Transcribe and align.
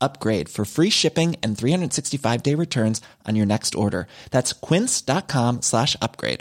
upgrade 0.00 0.48
for 0.48 0.64
free 0.64 0.90
shipping 0.90 1.36
and 1.42 1.56
365 1.56 2.42
day 2.42 2.54
returns 2.54 3.00
on 3.26 3.36
your 3.36 3.46
next 3.46 3.74
order. 3.74 4.06
That's 4.30 4.52
quince.com 4.52 5.62
slash 5.62 5.96
upgrade. 6.02 6.40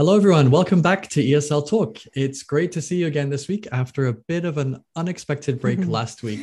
Hello, 0.00 0.16
everyone. 0.16 0.50
Welcome 0.50 0.80
back 0.80 1.08
to 1.10 1.22
ESL 1.22 1.68
Talk. 1.68 1.98
It's 2.14 2.42
great 2.42 2.72
to 2.72 2.80
see 2.80 2.96
you 2.96 3.06
again 3.06 3.28
this 3.28 3.48
week 3.48 3.68
after 3.70 4.06
a 4.06 4.14
bit 4.14 4.46
of 4.46 4.56
an 4.56 4.82
unexpected 4.96 5.60
break 5.60 5.78
last 5.86 6.22
week. 6.22 6.40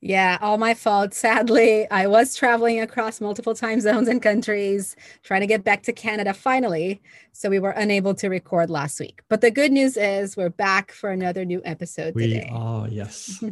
Yeah, 0.00 0.38
all 0.40 0.56
my 0.56 0.72
fault. 0.72 1.12
Sadly, 1.12 1.86
I 1.90 2.06
was 2.06 2.34
traveling 2.34 2.80
across 2.80 3.20
multiple 3.20 3.54
time 3.54 3.82
zones 3.82 4.08
and 4.08 4.22
countries, 4.22 4.96
trying 5.22 5.42
to 5.42 5.46
get 5.46 5.62
back 5.62 5.82
to 5.82 5.92
Canada 5.92 6.32
finally. 6.32 7.02
So 7.36 7.50
we 7.50 7.58
were 7.58 7.72
unable 7.72 8.14
to 8.14 8.28
record 8.28 8.70
last 8.70 8.98
week. 8.98 9.20
But 9.28 9.42
the 9.42 9.50
good 9.50 9.70
news 9.70 9.98
is 9.98 10.38
we're 10.38 10.48
back 10.48 10.90
for 10.90 11.10
another 11.10 11.44
new 11.44 11.60
episode 11.66 12.14
We 12.14 12.28
today. 12.28 12.48
are, 12.50 12.88
yes. 12.90 13.44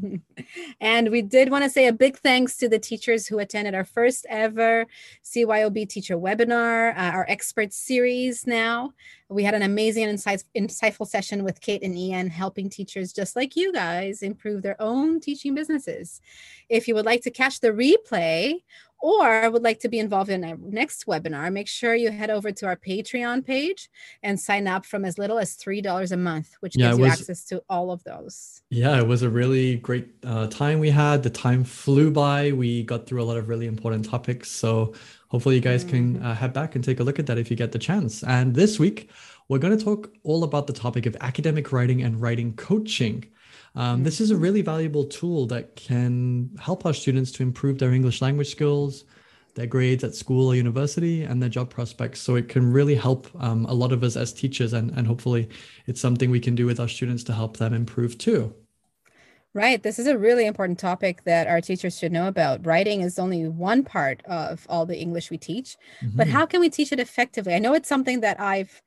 and 0.81 1.11
we 1.11 1.21
did 1.21 1.51
want 1.51 1.65
to 1.65 1.71
say 1.71 1.87
a 1.87 1.93
big 1.93 2.17
thanks 2.17 2.57
to 2.57 2.69
the 2.69 2.79
teachers 2.79 3.27
who 3.27 3.39
attended 3.39 3.75
our 3.75 3.85
first 3.85 4.25
ever 4.31 4.87
CYOB 5.23 5.87
teacher 5.87 6.17
webinar, 6.17 6.97
uh, 6.97 7.11
our 7.13 7.27
expert 7.29 7.75
series 7.75 8.47
now. 8.47 8.95
We 9.29 9.45
had 9.45 9.55
an 9.55 9.63
amazing 9.63 10.05
and 10.05 10.13
insight- 10.13 10.45
insightful 10.57 11.07
session 11.07 11.45
with 11.45 11.61
Kate 11.61 11.83
and 11.83 11.97
Ian, 11.97 12.31
helping 12.31 12.71
teachers 12.71 13.13
just 13.13 13.37
like 13.37 13.55
you 13.55 13.71
guys 13.71 14.23
improve 14.23 14.63
their 14.63 14.81
own 14.81 15.21
teaching 15.21 15.55
businesses. 15.55 16.23
If 16.71 16.89
you 16.89 16.95
would 16.95 17.05
like 17.05 17.21
to 17.23 17.31
catch 17.31 17.61
the 17.61 17.69
replay 17.69 18.61
or 19.01 19.51
would 19.51 19.63
like 19.63 19.81
to 19.81 19.89
be 19.89 19.99
involved 19.99 20.31
in 20.31 20.45
our 20.45 20.57
next 20.59 21.07
webinar, 21.07 21.53
make 21.53 21.69
sure 21.69 21.95
you 21.95 22.11
head 22.11 22.31
over 22.31 22.53
to 22.53 22.67
our 22.67 22.77
Patreon 22.77 23.45
page 23.45 23.89
and 24.23 24.41
sign 24.41 24.67
up 24.67 24.85
from 24.87 25.05
as 25.05 25.19
little 25.19 25.39
as 25.39 25.57
$3 25.57 26.13
a 26.13 26.17
month, 26.17 26.55
which 26.61 26.79
Yeah, 26.79 26.79
gives 26.81 26.99
it 26.99 26.99
you 26.99 27.05
access 27.05 27.45
to 27.47 27.63
all 27.69 27.91
of 27.91 28.05
those. 28.05 28.63
Yeah, 28.71 28.99
it 28.99 29.07
was 29.07 29.23
a 29.23 29.31
really 29.31 29.77
great 29.77 30.09
uh, 30.25 30.49
time 30.49 30.81
we 30.81 30.91
had. 30.91 31.23
The 31.23 31.31
time 31.31 31.63
flew 31.65 32.11
by. 32.11 32.53
We 32.53 32.83
got 32.83 33.07
through 33.07 33.23
a 33.23 33.25
lot 33.25 33.37
of 33.37 33.49
really 33.49 33.67
important 33.67 34.05
topics. 34.05 34.51
So 34.51 34.95
hopefully, 35.29 35.55
you 35.55 35.61
guys 35.61 35.85
can 35.85 36.17
uh, 36.23 36.35
head 36.35 36.53
back 36.53 36.75
and 36.75 36.83
take 36.83 36.99
a 36.99 37.05
look 37.05 37.19
at 37.19 37.27
that 37.27 37.39
if 37.39 37.51
you 37.51 37.57
get 37.57 37.71
the 37.73 37.79
chance. 37.79 38.25
And 38.25 38.55
this 38.55 38.79
week, 38.79 39.11
we're 39.49 39.59
going 39.59 39.77
to 39.77 39.85
talk 39.85 40.13
all 40.23 40.45
about 40.45 40.67
the 40.67 40.73
topic 40.73 41.07
of 41.07 41.17
academic 41.21 41.73
writing 41.73 42.03
and 42.03 42.21
writing 42.21 42.55
coaching. 42.55 43.25
Um, 43.75 44.05
This 44.05 44.21
is 44.21 44.31
a 44.31 44.37
really 44.37 44.63
valuable 44.63 45.05
tool 45.05 45.47
that 45.47 45.77
can 45.77 46.51
help 46.59 46.87
our 46.87 46.95
students 46.95 47.31
to 47.33 47.43
improve 47.43 47.79
their 47.79 47.93
English 47.93 48.23
language 48.23 48.51
skills, 48.51 49.05
their 49.55 49.67
grades 49.67 50.03
at 50.05 50.15
school 50.15 50.49
or 50.49 50.55
university, 50.55 51.23
and 51.23 51.43
their 51.43 51.49
job 51.49 51.71
prospects. 51.71 52.21
So 52.21 52.37
it 52.37 52.49
can 52.49 52.73
really 52.73 52.95
help 52.95 53.29
um, 53.43 53.67
a 53.67 53.75
lot 53.75 53.93
of 53.93 54.03
us 54.03 54.17
as 54.17 54.33
teachers, 54.33 54.73
and, 54.73 54.91
and 54.97 55.07
hopefully, 55.07 55.49
it's 55.87 56.01
something 56.01 56.31
we 56.31 56.41
can 56.41 56.55
do 56.55 56.67
with 56.67 56.81
our 56.81 56.89
students 56.89 57.25
to 57.25 57.33
help 57.33 57.57
them 57.57 57.75
improve 57.75 58.17
too. 58.19 58.55
Right. 59.53 59.81
This 59.81 60.01
is 60.01 60.09
a 60.09 60.19
really 60.19 60.47
important 60.47 60.81
topic 60.81 61.23
that 61.25 61.47
our 61.47 61.61
teachers 61.61 61.97
should 61.97 62.11
know 62.11 62.27
about. 62.27 62.67
Writing 62.67 63.03
is 63.03 63.21
only 63.21 63.47
one 63.47 63.85
part 63.85 64.21
of 64.25 64.67
all 64.69 64.85
the 64.85 64.99
English 64.99 65.31
we 65.31 65.39
teach, 65.39 65.77
but 66.17 66.27
Mhm. 66.27 66.31
how 66.31 66.47
can 66.47 66.59
we 66.61 66.69
teach 66.69 66.91
it 66.91 66.99
effectively? 66.99 67.55
I 67.55 67.61
know 67.61 67.75
it's 67.75 67.89
something 67.89 68.21
that 68.21 68.41
I've 68.41 68.83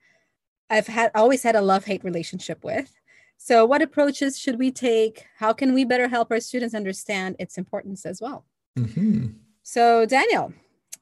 I've 0.69 0.87
had 0.87 1.11
always 1.15 1.43
had 1.43 1.55
a 1.55 1.61
love-hate 1.61 2.03
relationship 2.03 2.63
with. 2.63 2.91
So 3.37 3.65
what 3.65 3.81
approaches 3.81 4.37
should 4.39 4.57
we 4.57 4.71
take? 4.71 5.25
How 5.37 5.53
can 5.53 5.73
we 5.73 5.85
better 5.85 6.07
help 6.07 6.31
our 6.31 6.39
students 6.39 6.73
understand 6.73 7.35
its 7.39 7.57
importance 7.57 8.05
as 8.05 8.19
well? 8.19 8.45
Mhm. 8.77 9.35
So 9.63 10.05
Daniel, 10.05 10.53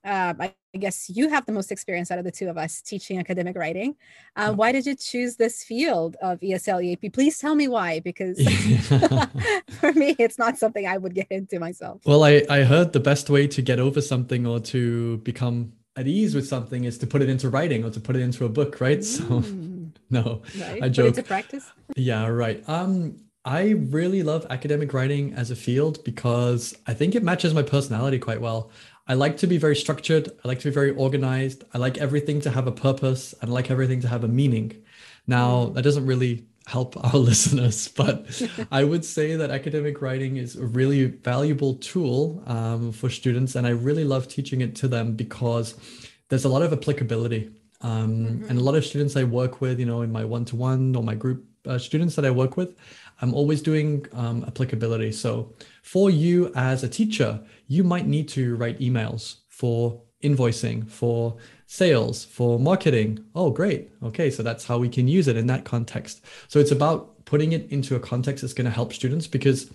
um, 0.03 0.39
I 0.39 0.53
guess 0.77 1.09
you 1.09 1.29
have 1.29 1.45
the 1.45 1.51
most 1.51 1.71
experience 1.71 2.11
out 2.11 2.19
of 2.19 2.25
the 2.25 2.31
two 2.31 2.47
of 2.47 2.57
us 2.57 2.81
teaching 2.81 3.17
academic 3.17 3.55
writing. 3.57 3.95
Uh, 4.35 4.53
why 4.53 4.71
did 4.71 4.85
you 4.85 4.95
choose 4.95 5.35
this 5.35 5.63
field 5.63 6.15
of 6.21 6.39
ESL 6.41 6.81
EAP? 6.81 7.09
Please 7.09 7.39
tell 7.39 7.55
me 7.55 7.67
why, 7.67 8.01
because 8.01 8.37
for 9.79 9.93
me, 9.93 10.15
it's 10.19 10.37
not 10.37 10.57
something 10.57 10.85
I 10.85 10.97
would 10.97 11.15
get 11.15 11.27
into 11.31 11.59
myself. 11.59 12.01
Well, 12.05 12.23
I, 12.23 12.43
I 12.49 12.63
heard 12.63 12.93
the 12.93 12.99
best 12.99 13.29
way 13.29 13.47
to 13.47 13.61
get 13.61 13.79
over 13.79 14.01
something 14.01 14.45
or 14.45 14.59
to 14.59 15.17
become 15.19 15.73
at 15.95 16.07
ease 16.07 16.35
with 16.35 16.47
something 16.47 16.83
is 16.83 16.97
to 16.99 17.07
put 17.07 17.21
it 17.21 17.29
into 17.29 17.49
writing 17.49 17.83
or 17.85 17.89
to 17.89 17.99
put 17.99 18.15
it 18.15 18.21
into 18.21 18.45
a 18.45 18.49
book, 18.49 18.81
right? 18.81 19.03
So, 19.03 19.23
Mm, 19.23 19.91
no, 20.09 20.41
right? 20.59 20.83
I 20.83 20.89
joke. 20.89 21.23
practice. 21.25 21.71
Yeah, 21.95 22.27
right. 22.27 22.63
Um, 22.67 23.21
I 23.45 23.69
really 23.71 24.23
love 24.23 24.45
academic 24.49 24.93
writing 24.93 25.33
as 25.33 25.51
a 25.51 25.55
field 25.55 26.03
because 26.03 26.73
I 26.87 26.93
think 26.93 27.15
it 27.15 27.23
matches 27.23 27.53
my 27.53 27.61
personality 27.61 28.19
quite 28.19 28.41
well. 28.41 28.71
I 29.07 29.13
like 29.13 29.37
to 29.37 29.47
be 29.47 29.57
very 29.57 29.75
structured. 29.75 30.29
I 30.43 30.47
like 30.47 30.59
to 30.59 30.65
be 30.69 30.73
very 30.73 30.91
organized. 30.91 31.63
I 31.73 31.77
like 31.77 31.99
everything 31.99 32.41
to 32.41 32.49
have 32.49 32.65
a 32.65 32.71
purpose 32.71 33.33
and 33.39 33.51
I 33.51 33.53
like 33.53 33.69
everything 33.69 34.01
to 34.01 34.07
have 34.07 34.23
a 34.23 34.27
meaning. 34.27 34.83
Now, 35.27 35.67
that 35.75 35.83
doesn't 35.83 36.05
really 36.07 36.45
help 36.65 36.97
our 37.05 37.19
listeners, 37.19 37.87
but 37.87 38.25
I 38.71 38.83
would 38.83 39.05
say 39.05 39.35
that 39.35 39.51
academic 39.51 40.01
writing 40.01 40.37
is 40.37 40.55
a 40.55 40.65
really 40.65 41.05
valuable 41.05 41.75
tool 41.75 42.43
um, 42.47 42.91
for 42.91 43.09
students. 43.09 43.55
And 43.55 43.65
I 43.67 43.71
really 43.71 44.03
love 44.03 44.27
teaching 44.27 44.61
it 44.61 44.75
to 44.77 44.87
them 44.87 45.15
because 45.15 45.75
there's 46.29 46.45
a 46.45 46.49
lot 46.49 46.61
of 46.61 46.73
applicability. 46.73 47.51
Um, 47.81 48.43
And 48.49 48.57
a 48.57 48.63
lot 48.63 48.75
of 48.75 48.85
students 48.85 49.15
I 49.15 49.23
work 49.23 49.61
with, 49.61 49.79
you 49.79 49.85
know, 49.85 50.01
in 50.01 50.11
my 50.11 50.25
one 50.25 50.45
to 50.45 50.55
one 50.55 50.95
or 50.95 51.03
my 51.03 51.15
group 51.15 51.45
uh, 51.67 51.77
students 51.77 52.15
that 52.15 52.25
I 52.25 52.31
work 52.31 52.57
with, 52.57 52.75
I'm 53.21 53.33
always 53.33 53.61
doing 53.61 54.05
um, 54.13 54.43
applicability. 54.45 55.11
So 55.11 55.53
for 55.83 56.09
you 56.09 56.51
as 56.55 56.83
a 56.83 56.89
teacher, 56.89 57.39
you 57.67 57.83
might 57.83 58.07
need 58.07 58.27
to 58.29 58.55
write 58.55 58.79
emails 58.79 59.37
for 59.49 60.01
invoicing, 60.23 60.89
for 60.89 61.37
sales, 61.67 62.25
for 62.25 62.59
marketing. 62.59 63.23
Oh, 63.33 63.49
great. 63.49 63.91
Okay, 64.03 64.29
so 64.29 64.43
that's 64.43 64.65
how 64.65 64.77
we 64.77 64.89
can 64.89 65.07
use 65.07 65.27
it 65.27 65.37
in 65.37 65.47
that 65.47 65.65
context. 65.65 66.23
So 66.47 66.59
it's 66.59 66.71
about 66.71 67.25
putting 67.25 67.53
it 67.53 67.69
into 67.71 67.95
a 67.95 67.99
context 67.99 68.41
that's 68.41 68.53
going 68.53 68.65
to 68.65 68.71
help 68.71 68.93
students 68.93 69.27
because 69.27 69.71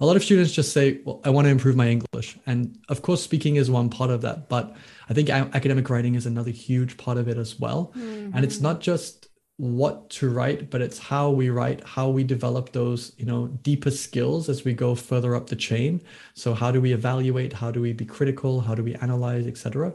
a 0.00 0.06
lot 0.06 0.16
of 0.16 0.24
students 0.24 0.52
just 0.52 0.72
say, 0.72 1.00
well, 1.04 1.20
I 1.24 1.30
want 1.30 1.44
to 1.46 1.50
improve 1.50 1.76
my 1.76 1.88
English. 1.88 2.38
And 2.46 2.78
of 2.88 3.02
course, 3.02 3.22
speaking 3.22 3.56
is 3.56 3.70
one 3.70 3.90
part 3.90 4.10
of 4.10 4.22
that. 4.22 4.48
But 4.48 4.74
I 5.08 5.14
think 5.14 5.30
academic 5.30 5.88
writing 5.90 6.14
is 6.14 6.26
another 6.26 6.50
huge 6.50 6.96
part 6.96 7.18
of 7.18 7.28
it 7.28 7.36
as 7.36 7.60
well. 7.60 7.92
And 7.94 8.44
it's 8.44 8.56
mm-hmm. 8.56 8.64
not 8.64 8.80
just 8.80 9.28
what 9.56 10.10
to 10.10 10.28
write, 10.30 10.68
but 10.68 10.80
it's 10.80 10.98
how 10.98 11.30
we 11.30 11.48
write, 11.48 11.80
how 11.86 12.08
we 12.08 12.24
develop 12.24 12.72
those, 12.72 13.12
you 13.18 13.24
know, 13.24 13.46
deeper 13.62 13.90
skills 13.90 14.48
as 14.48 14.64
we 14.64 14.72
go 14.72 14.96
further 14.96 15.36
up 15.36 15.48
the 15.48 15.56
chain. 15.56 16.02
So 16.34 16.54
how 16.54 16.72
do 16.72 16.80
we 16.80 16.92
evaluate? 16.92 17.52
How 17.52 17.70
do 17.70 17.80
we 17.80 17.92
be 17.92 18.04
critical? 18.04 18.60
How 18.62 18.74
do 18.74 18.82
we 18.82 18.96
analyze, 18.96 19.46
etc. 19.46 19.92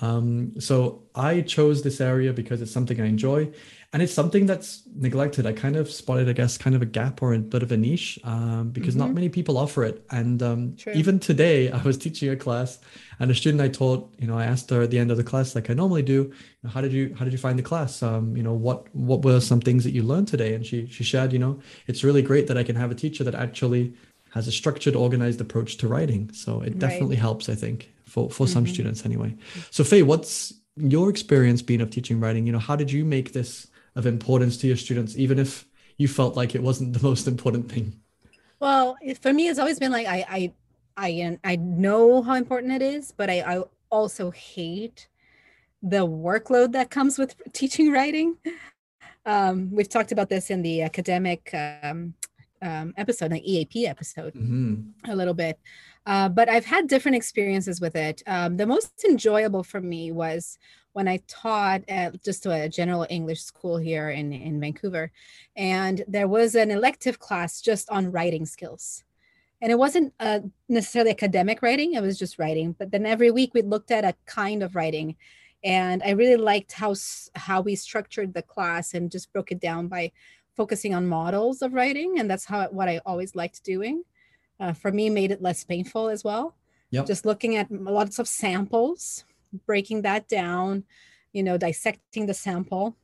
Um, 0.00 0.58
so 0.58 1.02
I 1.14 1.42
chose 1.42 1.82
this 1.82 2.00
area 2.00 2.32
because 2.32 2.60
it's 2.60 2.72
something 2.72 3.00
I 3.00 3.06
enjoy 3.06 3.52
and 3.92 4.02
it's 4.02 4.14
something 4.14 4.46
that's 4.46 4.84
neglected. 4.94 5.44
I 5.44 5.52
kind 5.52 5.76
of 5.76 5.90
spotted, 5.90 6.26
I 6.26 6.32
guess, 6.32 6.56
kind 6.56 6.74
of 6.74 6.80
a 6.80 6.86
gap 6.86 7.20
or 7.20 7.34
a 7.34 7.38
bit 7.38 7.62
of 7.62 7.72
a 7.72 7.76
niche 7.76 8.18
um, 8.24 8.70
because 8.70 8.94
mm-hmm. 8.94 9.04
not 9.04 9.12
many 9.12 9.28
people 9.28 9.58
offer 9.58 9.84
it. 9.84 10.02
And 10.10 10.42
um, 10.42 10.76
even 10.94 11.18
today, 11.18 11.70
I 11.70 11.82
was 11.82 11.98
teaching 11.98 12.30
a 12.30 12.36
class, 12.36 12.78
and 13.20 13.30
a 13.30 13.34
student 13.34 13.60
I 13.60 13.68
taught, 13.68 14.10
you 14.18 14.26
know, 14.26 14.38
I 14.38 14.46
asked 14.46 14.70
her 14.70 14.80
at 14.80 14.90
the 14.90 14.98
end 14.98 15.10
of 15.10 15.18
the 15.18 15.24
class, 15.24 15.54
like 15.54 15.68
I 15.68 15.74
normally 15.74 16.02
do, 16.02 16.32
how 16.66 16.80
did 16.80 16.92
you 16.92 17.14
how 17.18 17.24
did 17.24 17.32
you 17.32 17.38
find 17.38 17.58
the 17.58 17.62
class? 17.62 18.02
Um, 18.02 18.34
you 18.34 18.42
know, 18.42 18.54
what 18.54 18.86
what 18.94 19.22
were 19.22 19.40
some 19.40 19.60
things 19.60 19.84
that 19.84 19.90
you 19.90 20.02
learned 20.02 20.28
today? 20.28 20.54
And 20.54 20.64
she 20.64 20.86
she 20.86 21.04
shared, 21.04 21.32
you 21.34 21.38
know, 21.38 21.60
it's 21.86 22.02
really 22.02 22.22
great 22.22 22.46
that 22.46 22.56
I 22.56 22.62
can 22.62 22.76
have 22.76 22.90
a 22.90 22.94
teacher 22.94 23.24
that 23.24 23.34
actually 23.34 23.92
has 24.32 24.48
a 24.48 24.52
structured, 24.52 24.96
organized 24.96 25.42
approach 25.42 25.76
to 25.76 25.86
writing. 25.86 26.32
So 26.32 26.62
it 26.62 26.78
definitely 26.78 27.16
right. 27.16 27.20
helps, 27.20 27.50
I 27.50 27.54
think 27.54 27.91
for 28.04 28.30
for 28.30 28.44
mm-hmm. 28.44 28.52
some 28.52 28.66
students 28.66 29.04
anyway. 29.04 29.36
So 29.70 29.84
Faye, 29.84 30.02
what's 30.02 30.52
your 30.76 31.10
experience 31.10 31.62
being 31.62 31.80
of 31.80 31.90
teaching 31.90 32.20
writing? 32.20 32.46
You 32.46 32.52
know, 32.52 32.58
how 32.58 32.76
did 32.76 32.90
you 32.90 33.04
make 33.04 33.32
this 33.32 33.68
of 33.94 34.06
importance 34.06 34.56
to 34.58 34.66
your 34.66 34.76
students, 34.76 35.16
even 35.16 35.38
if 35.38 35.66
you 35.98 36.08
felt 36.08 36.36
like 36.36 36.54
it 36.54 36.62
wasn't 36.62 36.94
the 36.94 37.02
most 37.02 37.26
important 37.26 37.70
thing? 37.70 37.94
Well, 38.60 38.96
for 39.20 39.32
me, 39.32 39.48
it's 39.48 39.58
always 39.58 39.78
been 39.78 39.92
like 39.92 40.06
I 40.06 40.24
I 40.28 40.52
I 40.96 41.38
I 41.44 41.56
know 41.56 42.22
how 42.22 42.34
important 42.34 42.72
it 42.72 42.82
is, 42.82 43.12
but 43.12 43.28
I, 43.28 43.40
I 43.40 43.62
also 43.90 44.30
hate 44.30 45.08
the 45.82 46.06
workload 46.06 46.72
that 46.72 46.90
comes 46.90 47.18
with 47.18 47.34
teaching 47.52 47.92
writing. 47.92 48.36
Um, 49.26 49.70
we've 49.72 49.88
talked 49.88 50.12
about 50.12 50.28
this 50.28 50.50
in 50.50 50.62
the 50.62 50.82
academic 50.82 51.50
um, 51.54 52.14
um, 52.60 52.94
episode, 52.96 53.32
the 53.32 53.52
EAP 53.52 53.86
episode, 53.86 54.34
mm-hmm. 54.34 55.10
a 55.10 55.14
little 55.14 55.34
bit. 55.34 55.58
Uh, 56.04 56.28
but 56.28 56.48
I've 56.48 56.64
had 56.64 56.88
different 56.88 57.16
experiences 57.16 57.80
with 57.80 57.94
it. 57.94 58.22
Um, 58.26 58.56
the 58.56 58.66
most 58.66 59.04
enjoyable 59.04 59.62
for 59.62 59.80
me 59.80 60.10
was 60.10 60.58
when 60.92 61.08
I 61.08 61.20
taught 61.26 61.82
at 61.88 62.22
just 62.22 62.44
a 62.44 62.68
general 62.68 63.06
English 63.08 63.42
school 63.42 63.78
here 63.78 64.10
in, 64.10 64.32
in 64.32 64.60
Vancouver. 64.60 65.10
And 65.56 66.04
there 66.08 66.28
was 66.28 66.54
an 66.54 66.70
elective 66.70 67.18
class 67.18 67.60
just 67.60 67.88
on 67.88 68.12
writing 68.12 68.46
skills. 68.46 69.04
And 69.60 69.70
it 69.70 69.78
wasn't 69.78 70.12
uh, 70.18 70.40
necessarily 70.68 71.12
academic 71.12 71.62
writing, 71.62 71.94
it 71.94 72.02
was 72.02 72.18
just 72.18 72.38
writing. 72.38 72.74
But 72.76 72.90
then 72.90 73.06
every 73.06 73.30
week 73.30 73.54
we 73.54 73.62
looked 73.62 73.92
at 73.92 74.04
a 74.04 74.16
kind 74.26 74.62
of 74.62 74.74
writing. 74.74 75.16
And 75.64 76.02
I 76.02 76.10
really 76.10 76.36
liked 76.36 76.72
how, 76.72 76.94
how 77.36 77.60
we 77.60 77.76
structured 77.76 78.34
the 78.34 78.42
class 78.42 78.92
and 78.92 79.10
just 79.10 79.32
broke 79.32 79.52
it 79.52 79.60
down 79.60 79.86
by 79.86 80.10
focusing 80.56 80.94
on 80.94 81.06
models 81.06 81.62
of 81.62 81.72
writing. 81.72 82.18
And 82.18 82.28
that's 82.28 82.44
how 82.44 82.66
what 82.68 82.88
I 82.88 83.00
always 83.06 83.36
liked 83.36 83.62
doing 83.62 84.02
uh, 84.62 84.72
for 84.72 84.92
me 84.92 85.10
made 85.10 85.32
it 85.32 85.42
less 85.42 85.64
painful 85.64 86.08
as 86.08 86.22
well. 86.22 86.54
Yep. 86.90 87.06
Just 87.06 87.26
looking 87.26 87.56
at 87.56 87.70
lots 87.70 88.18
of 88.18 88.28
samples, 88.28 89.24
breaking 89.66 90.02
that 90.02 90.28
down, 90.28 90.84
you 91.32 91.42
know, 91.42 91.56
dissecting 91.56 92.26
the 92.26 92.34
sample, 92.34 92.96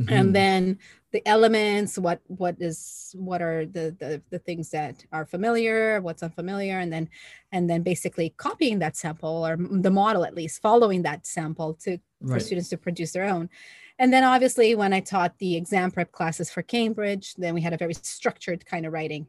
mm-hmm. 0.00 0.12
and 0.12 0.34
then 0.34 0.78
the 1.12 1.26
elements, 1.26 1.98
what 1.98 2.20
what 2.28 2.56
is 2.60 3.14
what 3.18 3.42
are 3.42 3.66
the, 3.66 3.94
the 3.98 4.22
the 4.30 4.38
things 4.38 4.70
that 4.70 5.04
are 5.12 5.26
familiar, 5.26 6.00
what's 6.00 6.22
unfamiliar, 6.22 6.78
and 6.78 6.92
then 6.92 7.08
and 7.50 7.68
then 7.68 7.82
basically 7.82 8.32
copying 8.38 8.78
that 8.78 8.96
sample 8.96 9.46
or 9.46 9.56
the 9.58 9.90
model 9.90 10.24
at 10.24 10.34
least, 10.34 10.62
following 10.62 11.02
that 11.02 11.26
sample 11.26 11.74
to 11.74 11.98
right. 12.20 12.34
for 12.34 12.40
students 12.40 12.70
to 12.70 12.78
produce 12.78 13.12
their 13.12 13.24
own. 13.24 13.50
And 13.98 14.12
then 14.12 14.24
obviously 14.24 14.74
when 14.74 14.92
I 14.92 15.00
taught 15.00 15.38
the 15.38 15.56
exam 15.56 15.90
prep 15.90 16.12
classes 16.12 16.50
for 16.50 16.62
Cambridge, 16.62 17.34
then 17.34 17.54
we 17.54 17.60
had 17.60 17.74
a 17.74 17.76
very 17.76 17.94
structured 17.94 18.64
kind 18.64 18.86
of 18.86 18.92
writing. 18.92 19.26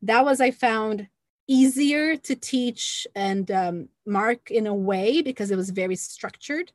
That 0.00 0.24
was 0.24 0.40
I 0.40 0.52
found 0.52 1.08
easier 1.48 2.16
to 2.16 2.36
teach 2.36 3.06
and 3.14 3.50
um, 3.50 3.88
mark 4.06 4.50
in 4.50 4.66
a 4.66 4.74
way 4.74 5.22
because 5.22 5.50
it 5.50 5.56
was 5.56 5.70
very 5.70 5.96
structured 5.96 6.70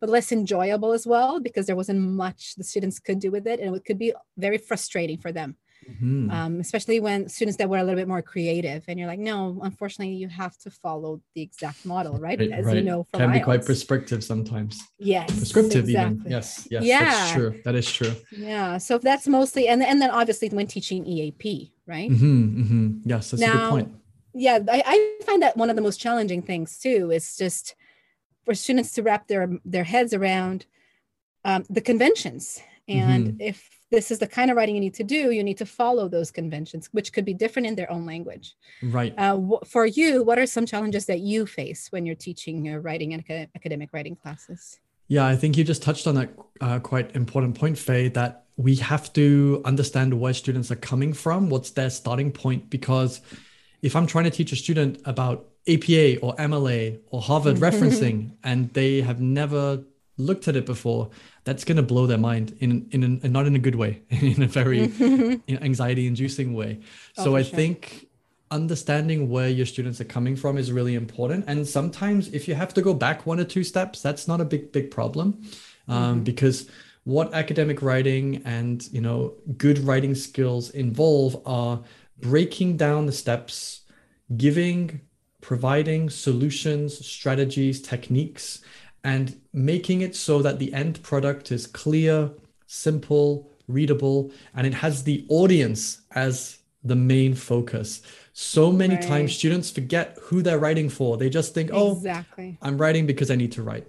but 0.00 0.10
less 0.10 0.32
enjoyable 0.32 0.92
as 0.92 1.06
well 1.06 1.40
because 1.40 1.66
there 1.66 1.76
wasn't 1.76 1.98
much 1.98 2.54
the 2.56 2.64
students 2.64 2.98
could 2.98 3.18
do 3.18 3.30
with 3.30 3.46
it 3.46 3.60
and 3.60 3.74
it 3.74 3.84
could 3.84 3.98
be 3.98 4.12
very 4.36 4.58
frustrating 4.58 5.16
for 5.16 5.32
them 5.32 5.56
mm-hmm. 5.88 6.30
um, 6.30 6.60
especially 6.60 7.00
when 7.00 7.28
students 7.28 7.56
that 7.56 7.68
were 7.68 7.78
a 7.78 7.82
little 7.82 7.98
bit 7.98 8.08
more 8.08 8.20
creative 8.20 8.84
and 8.88 8.98
you're 8.98 9.08
like 9.08 9.18
no 9.18 9.58
unfortunately 9.62 10.14
you 10.14 10.28
have 10.28 10.56
to 10.58 10.70
follow 10.70 11.20
the 11.34 11.40
exact 11.40 11.86
model 11.86 12.18
right, 12.18 12.38
right 12.38 12.50
as 12.50 12.66
right. 12.66 12.76
you 12.76 12.82
know 12.82 13.04
from 13.04 13.20
can 13.20 13.30
IELTS. 13.30 13.34
be 13.34 13.40
quite 13.40 13.64
prescriptive 13.64 14.24
sometimes 14.24 14.82
yes 14.98 15.30
prescriptive 15.38 15.84
exactly. 15.84 16.16
even 16.18 16.30
yes 16.30 16.68
yes 16.70 16.84
yeah 16.84 17.04
that's 17.04 17.32
true 17.32 17.60
that 17.64 17.74
is 17.74 17.90
true 17.90 18.14
yeah 18.32 18.76
so 18.76 18.98
that's 18.98 19.28
mostly 19.28 19.68
and, 19.68 19.82
and 19.82 20.02
then 20.02 20.10
obviously 20.10 20.48
when 20.48 20.66
teaching 20.66 21.06
eap 21.06 21.42
right 21.86 22.10
mm-hmm, 22.10 22.60
mm-hmm. 22.60 23.08
yes 23.08 23.30
that's 23.30 23.40
now, 23.40 23.52
a 23.52 23.56
good 23.56 23.70
point 23.70 23.94
yeah 24.36 24.58
I, 24.68 24.82
I 24.86 25.24
find 25.24 25.42
that 25.42 25.56
one 25.56 25.70
of 25.70 25.76
the 25.76 25.82
most 25.82 25.98
challenging 25.98 26.42
things 26.42 26.78
too 26.78 27.10
is 27.10 27.36
just 27.36 27.74
for 28.46 28.54
students 28.54 28.92
to 28.92 29.02
wrap 29.02 29.26
their 29.26 29.50
their 29.64 29.84
heads 29.84 30.14
around 30.14 30.64
um, 31.44 31.64
the 31.68 31.80
conventions. 31.80 32.60
And 32.88 33.28
mm-hmm. 33.28 33.40
if 33.40 33.68
this 33.90 34.10
is 34.10 34.18
the 34.18 34.26
kind 34.26 34.50
of 34.50 34.56
writing 34.56 34.74
you 34.74 34.80
need 34.80 34.94
to 34.94 35.04
do 35.04 35.30
you 35.30 35.44
need 35.44 35.58
to 35.58 35.66
follow 35.66 36.08
those 36.08 36.32
conventions 36.32 36.88
which 36.90 37.12
could 37.12 37.24
be 37.24 37.34
different 37.34 37.66
in 37.66 37.74
their 37.76 37.90
own 37.90 38.04
language. 38.06 38.56
Right. 38.82 39.14
Uh, 39.16 39.40
for 39.64 39.86
you 39.86 40.22
what 40.22 40.38
are 40.38 40.46
some 40.46 40.66
challenges 40.66 41.06
that 41.06 41.20
you 41.20 41.46
face 41.46 41.88
when 41.90 42.06
you're 42.06 42.16
teaching 42.28 42.68
uh, 42.72 42.78
writing 42.78 43.14
and 43.14 43.48
academic 43.54 43.90
writing 43.92 44.16
classes? 44.16 44.80
Yeah 45.08 45.26
i 45.26 45.36
think 45.36 45.56
you 45.56 45.62
just 45.62 45.82
touched 45.82 46.06
on 46.08 46.16
that 46.16 46.30
uh, 46.60 46.78
quite 46.80 47.14
important 47.14 47.56
point 47.58 47.78
faye 47.78 48.08
that 48.08 48.44
we 48.56 48.76
have 48.76 49.12
to 49.12 49.62
understand 49.64 50.18
where 50.18 50.34
students 50.34 50.70
are 50.72 50.76
coming 50.90 51.12
from 51.12 51.48
what's 51.48 51.70
their 51.70 51.90
starting 51.90 52.32
point 52.32 52.68
because 52.70 53.20
if 53.86 53.94
I'm 53.94 54.06
trying 54.08 54.24
to 54.24 54.30
teach 54.30 54.50
a 54.50 54.56
student 54.56 55.00
about 55.04 55.46
APA 55.68 56.18
or 56.18 56.34
MLA 56.36 56.98
or 57.12 57.22
Harvard 57.22 57.56
referencing 57.68 58.32
and 58.42 58.72
they 58.74 59.00
have 59.00 59.20
never 59.20 59.84
looked 60.18 60.48
at 60.48 60.56
it 60.56 60.66
before, 60.66 61.10
that's 61.44 61.64
going 61.64 61.76
to 61.76 61.84
blow 61.84 62.06
their 62.06 62.18
mind 62.18 62.56
in 62.58 62.88
in, 62.90 63.20
in 63.22 63.32
not 63.32 63.46
in 63.46 63.54
a 63.54 63.60
good 63.60 63.76
way, 63.76 64.02
in 64.10 64.42
a 64.42 64.48
very 64.48 64.80
anxiety 65.48 66.08
inducing 66.08 66.52
way. 66.52 66.80
Oh, 67.16 67.24
so 67.24 67.36
I 67.36 67.42
sure. 67.42 67.56
think 67.56 68.08
understanding 68.50 69.28
where 69.30 69.48
your 69.48 69.66
students 69.66 70.00
are 70.00 70.10
coming 70.16 70.34
from 70.36 70.58
is 70.58 70.72
really 70.72 70.94
important. 70.94 71.44
And 71.46 71.66
sometimes 71.66 72.28
if 72.38 72.48
you 72.48 72.54
have 72.54 72.74
to 72.74 72.82
go 72.82 72.92
back 72.94 73.24
one 73.24 73.38
or 73.38 73.44
two 73.44 73.64
steps, 73.64 74.02
that's 74.02 74.26
not 74.26 74.40
a 74.40 74.44
big 74.44 74.72
big 74.72 74.90
problem, 74.90 75.26
um, 75.86 75.96
mm-hmm. 75.96 76.24
because 76.24 76.68
what 77.04 77.32
academic 77.34 77.82
writing 77.82 78.42
and 78.44 78.76
you 78.90 79.00
know 79.00 79.34
good 79.56 79.78
writing 79.78 80.14
skills 80.16 80.70
involve 80.70 81.40
are 81.46 81.78
breaking 82.20 82.76
down 82.76 83.06
the 83.06 83.12
steps, 83.12 83.82
giving, 84.36 85.00
providing 85.40 86.10
solutions, 86.10 87.06
strategies, 87.06 87.80
techniques, 87.80 88.62
and 89.04 89.40
making 89.52 90.00
it 90.00 90.16
so 90.16 90.42
that 90.42 90.58
the 90.58 90.72
end 90.72 91.02
product 91.02 91.52
is 91.52 91.66
clear, 91.66 92.30
simple, 92.66 93.50
readable, 93.68 94.32
and 94.54 94.66
it 94.66 94.74
has 94.74 95.04
the 95.04 95.24
audience 95.28 96.02
as 96.12 96.58
the 96.82 96.96
main 96.96 97.34
focus. 97.34 98.02
So 98.32 98.70
many 98.72 98.94
right. 98.94 99.02
times 99.02 99.36
students 99.36 99.70
forget 99.70 100.18
who 100.22 100.42
they're 100.42 100.58
writing 100.58 100.88
for. 100.88 101.16
They 101.16 101.30
just 101.30 101.54
think, 101.54 101.70
oh, 101.72 101.92
exactly. 101.92 102.58
I'm 102.62 102.78
writing 102.78 103.06
because 103.06 103.30
I 103.30 103.36
need 103.36 103.52
to 103.52 103.62
write. 103.62 103.86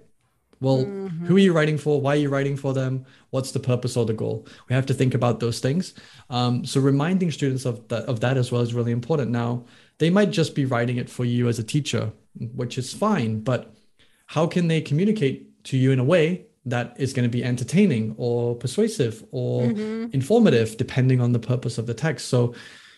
Well, 0.60 0.84
mm-hmm. 0.84 1.26
who 1.26 1.36
are 1.36 1.40
you 1.40 1.52
writing 1.52 1.78
for? 1.78 2.00
Why 2.00 2.14
are 2.14 2.20
you 2.20 2.28
writing 2.28 2.56
for 2.56 2.74
them? 2.74 3.04
What's 3.30 3.52
the 3.52 3.60
purpose 3.60 3.96
or 3.96 4.04
the 4.04 4.12
goal? 4.12 4.46
We 4.68 4.74
have 4.74 4.86
to 4.86 4.94
think 4.94 5.14
about 5.14 5.40
those 5.40 5.60
things. 5.60 5.94
Um, 6.30 6.64
so 6.64 6.80
reminding 6.80 7.30
students 7.30 7.64
of 7.64 7.86
that 7.88 8.04
of 8.04 8.20
that 8.20 8.36
as 8.36 8.50
well 8.50 8.62
is 8.62 8.74
really 8.74 8.92
important. 8.92 9.30
Now, 9.30 9.64
they 9.98 10.10
might 10.10 10.30
just 10.30 10.54
be 10.54 10.64
writing 10.64 10.96
it 10.96 11.10
for 11.10 11.24
you 11.24 11.48
as 11.48 11.58
a 11.58 11.64
teacher, 11.64 12.12
which 12.54 12.78
is 12.78 12.92
fine, 12.92 13.40
but 13.40 13.74
how 14.26 14.46
can 14.46 14.68
they 14.68 14.80
communicate 14.80 15.64
to 15.64 15.76
you 15.76 15.90
in 15.90 15.98
a 15.98 16.04
way 16.04 16.46
that 16.66 16.94
is 16.98 17.12
going 17.12 17.28
to 17.28 17.30
be 17.30 17.42
entertaining 17.42 18.14
or 18.18 18.54
persuasive 18.54 19.24
or 19.30 19.62
mm-hmm. 19.62 20.10
informative, 20.12 20.76
depending 20.76 21.20
on 21.20 21.32
the 21.32 21.38
purpose 21.38 21.78
of 21.78 21.86
the 21.86 21.94
text? 21.94 22.28
So, 22.28 22.54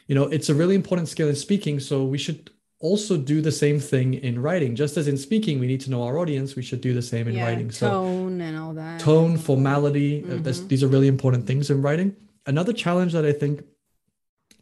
you 0.08 0.14
know, 0.14 0.24
it's 0.24 0.48
a 0.48 0.54
really 0.54 0.74
important 0.74 1.08
skill 1.08 1.28
in 1.28 1.36
speaking. 1.36 1.78
So 1.78 2.04
we 2.04 2.18
should 2.18 2.50
also 2.80 3.16
do 3.16 3.42
the 3.42 3.52
same 3.52 3.78
thing 3.78 4.14
in 4.14 4.40
writing. 4.40 4.74
Just 4.74 4.96
as 4.96 5.06
in 5.06 5.18
speaking, 5.18 5.60
we 5.60 5.66
need 5.66 5.82
to 5.82 5.90
know 5.90 6.02
our 6.02 6.18
audience, 6.18 6.56
we 6.56 6.62
should 6.62 6.80
do 6.80 6.94
the 6.94 7.02
same 7.02 7.28
in 7.28 7.34
yeah, 7.34 7.46
writing. 7.46 7.70
So 7.70 7.90
tone 7.90 8.40
and 8.40 8.58
all 8.58 8.72
that. 8.72 9.00
Tone, 9.00 9.36
formality, 9.36 10.24
uh, 10.24 10.38
mm-hmm. 10.38 10.66
these 10.66 10.82
are 10.82 10.88
really 10.88 11.08
important 11.08 11.46
things 11.46 11.70
in 11.70 11.82
writing. 11.82 12.16
Another 12.46 12.72
challenge 12.72 13.12
that 13.12 13.26
I 13.26 13.32
think 13.32 13.62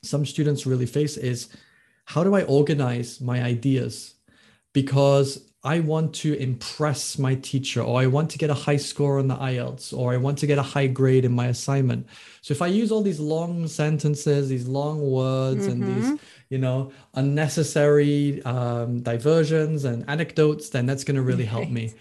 some 0.03 0.27
students 0.27 0.67
really 0.67 0.87
face 0.87 1.17
is 1.17 1.49
how 2.05 2.25
do 2.25 2.35
I 2.35 2.43
organize 2.43 3.21
my 3.21 3.43
ideas? 3.43 4.15
Because 4.73 5.49
I 5.65 5.81
want 5.81 6.15
to 6.17 6.35
impress 6.35 7.19
my 7.19 7.35
teacher, 7.35 7.83
or 7.83 8.01
I 8.01 8.07
want 8.07 8.31
to 8.31 8.39
get 8.39 8.49
a 8.49 8.55
high 8.55 8.77
score 8.77 9.19
on 9.19 9.27
the 9.29 9.37
IELTS, 9.37 9.93
or 9.93 10.13
I 10.13 10.17
want 10.17 10.39
to 10.39 10.47
get 10.47 10.59
a 10.59 10.63
high 10.63 10.87
grade 10.87 11.25
in 11.25 11.33
my 11.33 11.47
assignment. 11.47 12.07
So 12.43 12.53
if 12.53 12.63
I 12.63 12.69
use 12.69 12.93
all 12.93 13.03
these 13.03 13.19
long 13.19 13.67
sentences, 13.67 14.49
these 14.49 14.69
long 14.69 15.01
words, 15.11 15.67
mm-hmm. 15.67 15.83
and 15.83 15.97
these, 15.97 16.05
mm-hmm. 16.07 16.17
You 16.51 16.59
know, 16.59 16.93
unnecessary 17.15 18.43
um, 18.45 19.01
diversions 19.01 19.85
and 19.85 20.09
anecdotes, 20.09 20.71
then 20.71 20.87
that's 20.87 21.05
going 21.05 21.17
to 21.17 21.23
really 21.23 21.45
help 21.45 21.69
me. 21.69 21.93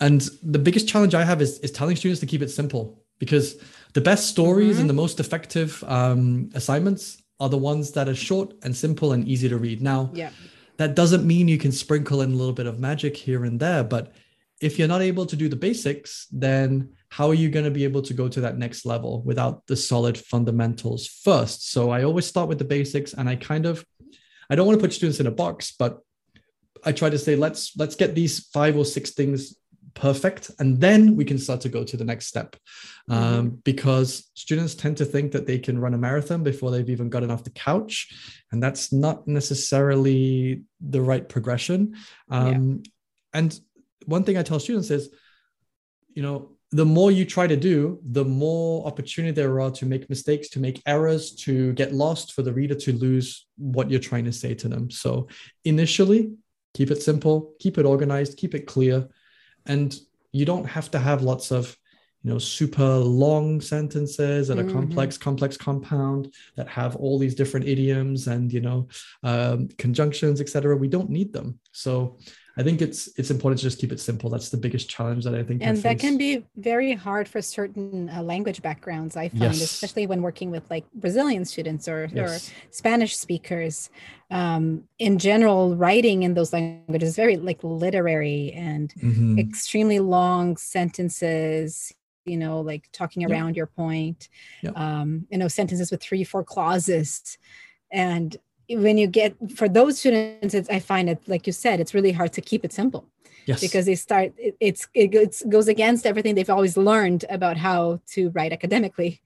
And 0.00 0.20
the 0.42 0.58
biggest 0.58 0.88
challenge 0.88 1.14
I 1.14 1.24
have 1.24 1.42
is, 1.42 1.58
is 1.60 1.72
telling 1.72 1.96
students 1.96 2.20
to 2.20 2.26
keep 2.26 2.42
it 2.42 2.50
simple 2.50 3.02
because 3.18 3.56
the 3.94 4.00
best 4.00 4.28
stories 4.28 4.72
mm-hmm. 4.72 4.82
and 4.82 4.90
the 4.90 4.94
most 4.94 5.18
effective 5.18 5.82
um, 5.88 6.50
assignments 6.54 7.20
are 7.40 7.48
the 7.48 7.58
ones 7.58 7.92
that 7.92 8.08
are 8.08 8.14
short 8.14 8.54
and 8.62 8.76
simple 8.76 9.12
and 9.12 9.26
easy 9.26 9.48
to 9.48 9.56
read. 9.56 9.82
Now, 9.82 10.10
yeah 10.14 10.30
that 10.78 10.94
doesn't 10.94 11.26
mean 11.26 11.48
you 11.48 11.58
can 11.58 11.72
sprinkle 11.72 12.22
in 12.22 12.32
a 12.32 12.36
little 12.36 12.54
bit 12.54 12.66
of 12.66 12.78
magic 12.78 13.16
here 13.16 13.44
and 13.44 13.60
there, 13.60 13.84
but 13.84 14.12
if 14.60 14.78
you're 14.78 14.88
not 14.88 15.02
able 15.02 15.26
to 15.26 15.36
do 15.36 15.48
the 15.48 15.56
basics, 15.56 16.26
then 16.32 16.90
how 17.10 17.28
are 17.28 17.34
you 17.34 17.48
going 17.48 17.64
to 17.64 17.70
be 17.70 17.84
able 17.84 18.02
to 18.02 18.14
go 18.14 18.28
to 18.28 18.40
that 18.42 18.58
next 18.58 18.84
level 18.84 19.22
without 19.22 19.66
the 19.66 19.76
solid 19.76 20.18
fundamentals 20.18 21.06
first? 21.06 21.70
So 21.70 21.90
I 21.90 22.04
always 22.04 22.26
start 22.26 22.48
with 22.48 22.58
the 22.58 22.64
basics 22.64 23.14
and 23.14 23.28
I 23.28 23.36
kind 23.36 23.66
of 23.66 23.84
I 24.50 24.54
don't 24.54 24.66
want 24.66 24.78
to 24.78 24.82
put 24.82 24.92
students 24.92 25.20
in 25.20 25.26
a 25.26 25.30
box, 25.30 25.74
but 25.78 26.00
I 26.84 26.92
try 26.92 27.10
to 27.10 27.18
say 27.18 27.36
let's 27.36 27.76
let's 27.76 27.96
get 27.96 28.14
these 28.14 28.46
five 28.48 28.76
or 28.76 28.84
six 28.84 29.10
things 29.10 29.56
perfect 29.94 30.50
and 30.60 30.80
then 30.80 31.16
we 31.16 31.24
can 31.24 31.38
start 31.38 31.60
to 31.60 31.68
go 31.68 31.82
to 31.82 31.96
the 31.96 32.04
next 32.04 32.26
step 32.26 32.54
um, 33.08 33.18
mm-hmm. 33.18 33.56
because 33.64 34.30
students 34.34 34.74
tend 34.74 34.96
to 34.96 35.04
think 35.04 35.32
that 35.32 35.46
they 35.46 35.58
can 35.58 35.78
run 35.78 35.92
a 35.92 35.98
marathon 35.98 36.44
before 36.44 36.70
they've 36.70 36.90
even 36.90 37.08
gotten 37.08 37.32
off 37.32 37.42
the 37.42 37.50
couch 37.50 38.14
and 38.52 38.62
that's 38.62 38.92
not 38.92 39.26
necessarily 39.26 40.62
the 40.80 41.00
right 41.00 41.28
progression 41.28 41.96
um, 42.30 42.80
yeah. 42.84 43.38
and 43.40 43.60
one 44.06 44.22
thing 44.22 44.38
i 44.38 44.42
tell 44.42 44.60
students 44.60 44.90
is 44.90 45.08
you 46.14 46.22
know 46.22 46.52
the 46.70 46.84
more 46.84 47.10
you 47.10 47.24
try 47.24 47.46
to 47.46 47.56
do 47.56 47.98
the 48.10 48.24
more 48.24 48.86
opportunity 48.86 49.32
there 49.32 49.60
are 49.60 49.70
to 49.70 49.86
make 49.86 50.08
mistakes 50.10 50.48
to 50.50 50.60
make 50.60 50.82
errors 50.86 51.34
to 51.34 51.72
get 51.72 51.94
lost 51.94 52.32
for 52.32 52.42
the 52.42 52.52
reader 52.52 52.74
to 52.74 52.92
lose 52.92 53.46
what 53.56 53.90
you're 53.90 54.00
trying 54.00 54.24
to 54.24 54.32
say 54.32 54.54
to 54.54 54.68
them. 54.68 54.90
So 54.90 55.28
initially 55.64 56.32
keep 56.74 56.90
it 56.90 57.02
simple 57.02 57.54
keep 57.58 57.78
it 57.78 57.86
organized 57.86 58.36
keep 58.36 58.54
it 58.54 58.66
clear 58.66 59.08
and 59.66 59.98
you 60.32 60.44
don't 60.44 60.66
have 60.66 60.90
to 60.90 60.98
have 60.98 61.22
lots 61.22 61.50
of 61.50 61.74
you 62.22 62.30
know 62.30 62.38
super 62.38 62.96
long 62.96 63.60
sentences 63.60 64.48
that 64.48 64.58
are 64.58 64.64
mm-hmm. 64.64 64.72
complex 64.72 65.16
complex 65.16 65.56
compound 65.56 66.34
that 66.56 66.68
have 66.68 66.96
all 66.96 67.18
these 67.18 67.34
different 67.34 67.66
idioms 67.66 68.26
and 68.26 68.52
you 68.52 68.60
know 68.60 68.88
um, 69.22 69.68
conjunctions 69.78 70.40
etc 70.40 70.76
we 70.76 70.88
don't 70.88 71.10
need 71.10 71.32
them. 71.32 71.58
So 71.72 72.18
I 72.58 72.64
think 72.64 72.82
it's 72.82 73.08
it's 73.16 73.30
important 73.30 73.60
to 73.60 73.62
just 73.62 73.78
keep 73.78 73.92
it 73.92 74.00
simple. 74.00 74.28
That's 74.28 74.48
the 74.48 74.56
biggest 74.56 74.90
challenge 74.90 75.22
that 75.24 75.34
I 75.34 75.44
think. 75.44 75.62
And 75.62 75.78
that 75.78 76.00
can 76.00 76.18
be 76.18 76.44
very 76.56 76.92
hard 76.92 77.28
for 77.28 77.40
certain 77.40 78.10
uh, 78.10 78.20
language 78.20 78.62
backgrounds. 78.62 79.16
I 79.16 79.28
find, 79.28 79.42
yes. 79.42 79.62
especially 79.62 80.08
when 80.08 80.22
working 80.22 80.50
with 80.50 80.68
like 80.68 80.84
Brazilian 80.92 81.44
students 81.44 81.86
or 81.86 82.10
yes. 82.12 82.48
or 82.48 82.52
Spanish 82.72 83.16
speakers. 83.16 83.90
Um, 84.32 84.84
in 84.98 85.18
general, 85.18 85.76
writing 85.76 86.24
in 86.24 86.34
those 86.34 86.52
languages 86.52 87.10
is 87.10 87.16
very 87.16 87.36
like 87.36 87.62
literary 87.62 88.52
and 88.52 88.92
mm-hmm. 89.00 89.38
extremely 89.38 90.00
long 90.00 90.56
sentences. 90.56 91.94
You 92.24 92.38
know, 92.38 92.60
like 92.60 92.88
talking 92.92 93.24
around 93.24 93.50
yep. 93.50 93.56
your 93.56 93.66
point. 93.66 94.28
Yep. 94.62 94.76
Um, 94.76 95.28
you 95.30 95.38
know, 95.38 95.46
sentences 95.46 95.92
with 95.92 96.02
three, 96.02 96.24
four 96.24 96.42
clauses, 96.42 97.38
and 97.92 98.36
when 98.70 98.98
you 98.98 99.06
get 99.06 99.34
for 99.56 99.68
those 99.68 99.98
students 99.98 100.54
i 100.70 100.78
find 100.78 101.08
it 101.08 101.20
like 101.26 101.46
you 101.46 101.52
said 101.52 101.80
it's 101.80 101.94
really 101.94 102.12
hard 102.12 102.32
to 102.32 102.40
keep 102.40 102.64
it 102.64 102.72
simple 102.72 103.06
yes. 103.46 103.60
because 103.60 103.86
they 103.86 103.94
start 103.94 104.32
it, 104.38 104.56
it's 104.60 104.86
it, 104.94 105.08
goes 105.48 105.68
against 105.68 106.06
everything 106.06 106.34
they've 106.34 106.50
always 106.50 106.76
learned 106.76 107.24
about 107.30 107.56
how 107.56 108.00
to 108.06 108.30
write 108.30 108.52
academically 108.52 109.20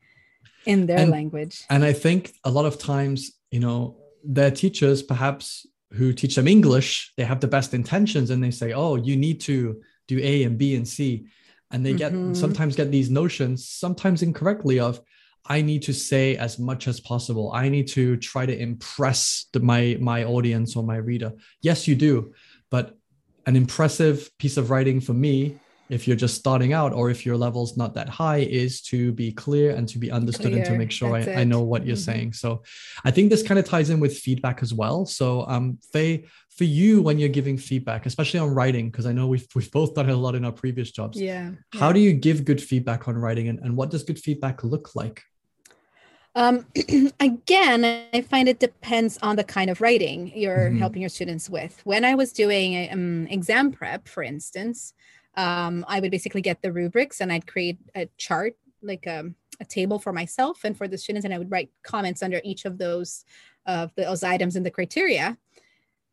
in 0.64 0.86
their 0.86 0.98
and, 0.98 1.10
language 1.10 1.64
and 1.70 1.84
i 1.84 1.92
think 1.92 2.32
a 2.44 2.50
lot 2.50 2.64
of 2.64 2.78
times 2.78 3.32
you 3.50 3.60
know 3.60 3.96
their 4.24 4.50
teachers 4.50 5.02
perhaps 5.02 5.66
who 5.92 6.12
teach 6.12 6.36
them 6.36 6.46
english 6.46 7.12
they 7.16 7.24
have 7.24 7.40
the 7.40 7.48
best 7.48 7.74
intentions 7.74 8.30
and 8.30 8.42
they 8.42 8.50
say 8.50 8.72
oh 8.72 8.96
you 8.96 9.16
need 9.16 9.40
to 9.40 9.80
do 10.06 10.18
a 10.20 10.44
and 10.44 10.56
b 10.56 10.76
and 10.76 10.86
c 10.86 11.26
and 11.72 11.84
they 11.84 11.94
get 11.94 12.12
mm-hmm. 12.12 12.34
sometimes 12.34 12.76
get 12.76 12.90
these 12.92 13.10
notions 13.10 13.68
sometimes 13.68 14.22
incorrectly 14.22 14.78
of 14.78 15.00
I 15.46 15.60
need 15.60 15.82
to 15.82 15.92
say 15.92 16.36
as 16.36 16.58
much 16.58 16.86
as 16.86 17.00
possible. 17.00 17.52
I 17.52 17.68
need 17.68 17.88
to 17.88 18.16
try 18.16 18.46
to 18.46 18.56
impress 18.56 19.46
the, 19.52 19.60
my 19.60 19.96
my 20.00 20.24
audience 20.24 20.76
or 20.76 20.84
my 20.84 20.96
reader. 20.96 21.32
Yes, 21.60 21.88
you 21.88 21.96
do, 21.96 22.32
but 22.70 22.96
an 23.46 23.56
impressive 23.56 24.30
piece 24.38 24.56
of 24.56 24.70
writing 24.70 25.00
for 25.00 25.14
me, 25.14 25.58
if 25.88 26.06
you're 26.06 26.16
just 26.16 26.36
starting 26.36 26.72
out 26.72 26.92
or 26.92 27.10
if 27.10 27.26
your 27.26 27.36
level's 27.36 27.76
not 27.76 27.94
that 27.94 28.08
high, 28.08 28.38
is 28.38 28.80
to 28.82 29.12
be 29.12 29.32
clear 29.32 29.74
and 29.74 29.88
to 29.88 29.98
be 29.98 30.10
understood 30.10 30.52
clear. 30.52 30.58
and 30.58 30.66
to 30.66 30.78
make 30.78 30.92
sure 30.92 31.14
I, 31.14 31.40
I, 31.40 31.44
know 31.44 31.60
what 31.60 31.84
you're 31.84 31.96
mm-hmm. 31.96 32.02
saying. 32.02 32.32
So 32.34 32.62
I 33.04 33.10
think 33.10 33.30
this 33.30 33.42
kind 33.42 33.58
of 33.58 33.66
ties 33.66 33.90
in 33.90 34.00
with 34.00 34.16
feedback 34.16 34.62
as 34.62 34.72
well. 34.72 35.04
So 35.06 35.44
um, 35.48 35.78
Faye, 35.92 36.24
for 36.56 36.64
you 36.64 37.02
when 37.02 37.18
you're 37.18 37.28
giving 37.28 37.58
feedback, 37.58 38.06
especially 38.06 38.40
on 38.40 38.54
writing, 38.54 38.90
because 38.90 39.06
I 39.06 39.12
know 39.12 39.26
we've 39.26 39.46
we've 39.54 39.70
both 39.70 39.94
done 39.94 40.08
it 40.08 40.12
a 40.12 40.16
lot 40.16 40.34
in 40.34 40.44
our 40.44 40.52
previous 40.52 40.92
jobs. 40.92 41.20
Yeah. 41.20 41.50
How 41.74 41.88
yeah. 41.88 41.92
do 41.94 42.00
you 42.00 42.12
give 42.12 42.44
good 42.44 42.62
feedback 42.62 43.08
on 43.08 43.16
writing 43.16 43.48
and, 43.48 43.58
and 43.58 43.76
what 43.76 43.90
does 43.90 44.04
good 44.04 44.18
feedback 44.18 44.62
look 44.62 44.94
like? 44.94 45.22
Um, 46.34 46.66
again, 47.20 47.84
I 48.12 48.20
find 48.22 48.48
it 48.48 48.58
depends 48.58 49.18
on 49.22 49.36
the 49.36 49.44
kind 49.44 49.70
of 49.70 49.80
writing 49.80 50.32
you're 50.34 50.70
mm-hmm. 50.70 50.78
helping 50.78 51.02
your 51.02 51.08
students 51.08 51.50
with. 51.50 51.80
When 51.84 52.04
I 52.04 52.14
was 52.14 52.32
doing 52.32 52.90
um, 52.90 53.26
exam 53.28 53.72
prep, 53.72 54.08
for 54.08 54.22
instance, 54.22 54.94
um, 55.36 55.84
I 55.88 56.00
would 56.00 56.10
basically 56.10 56.42
get 56.42 56.62
the 56.62 56.72
rubrics 56.72 57.20
and 57.20 57.32
I'd 57.32 57.46
create 57.46 57.78
a 57.94 58.08
chart, 58.16 58.56
like 58.82 59.06
a, 59.06 59.20
um, 59.20 59.34
a, 59.60 59.64
table 59.64 59.98
for 59.98 60.12
myself 60.12 60.64
and 60.64 60.76
for 60.76 60.88
the 60.88 60.98
students, 60.98 61.24
and 61.24 61.32
I 61.32 61.38
would 61.38 61.50
write 61.50 61.70
comments 61.82 62.22
under 62.22 62.40
each 62.44 62.64
of 62.64 62.78
those 62.78 63.24
of 63.64 63.94
those 63.94 64.24
items 64.24 64.56
in 64.56 64.64
the 64.64 64.70
criteria, 64.70 65.38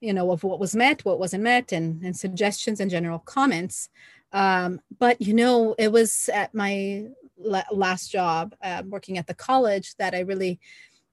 you 0.02 0.14
know, 0.14 0.30
of 0.32 0.44
what 0.44 0.60
was 0.60 0.76
met, 0.76 1.04
what 1.04 1.20
wasn't 1.20 1.44
met, 1.44 1.72
and, 1.72 2.04
and 2.04 2.16
suggestions 2.16 2.80
and 2.80 2.92
general 2.92 3.20
comments. 3.20 3.90
Um, 4.32 4.82
but 5.00 5.20
you 5.22 5.34
know, 5.34 5.76
it 5.80 5.92
was 5.92 6.30
at 6.32 6.54
my 6.54 7.08
last 7.40 8.12
job 8.12 8.54
uh, 8.62 8.84
working 8.86 9.18
at 9.18 9.28
the 9.28 9.34
college 9.34 9.96
that 9.96 10.14
I 10.14 10.20
really 10.20 10.60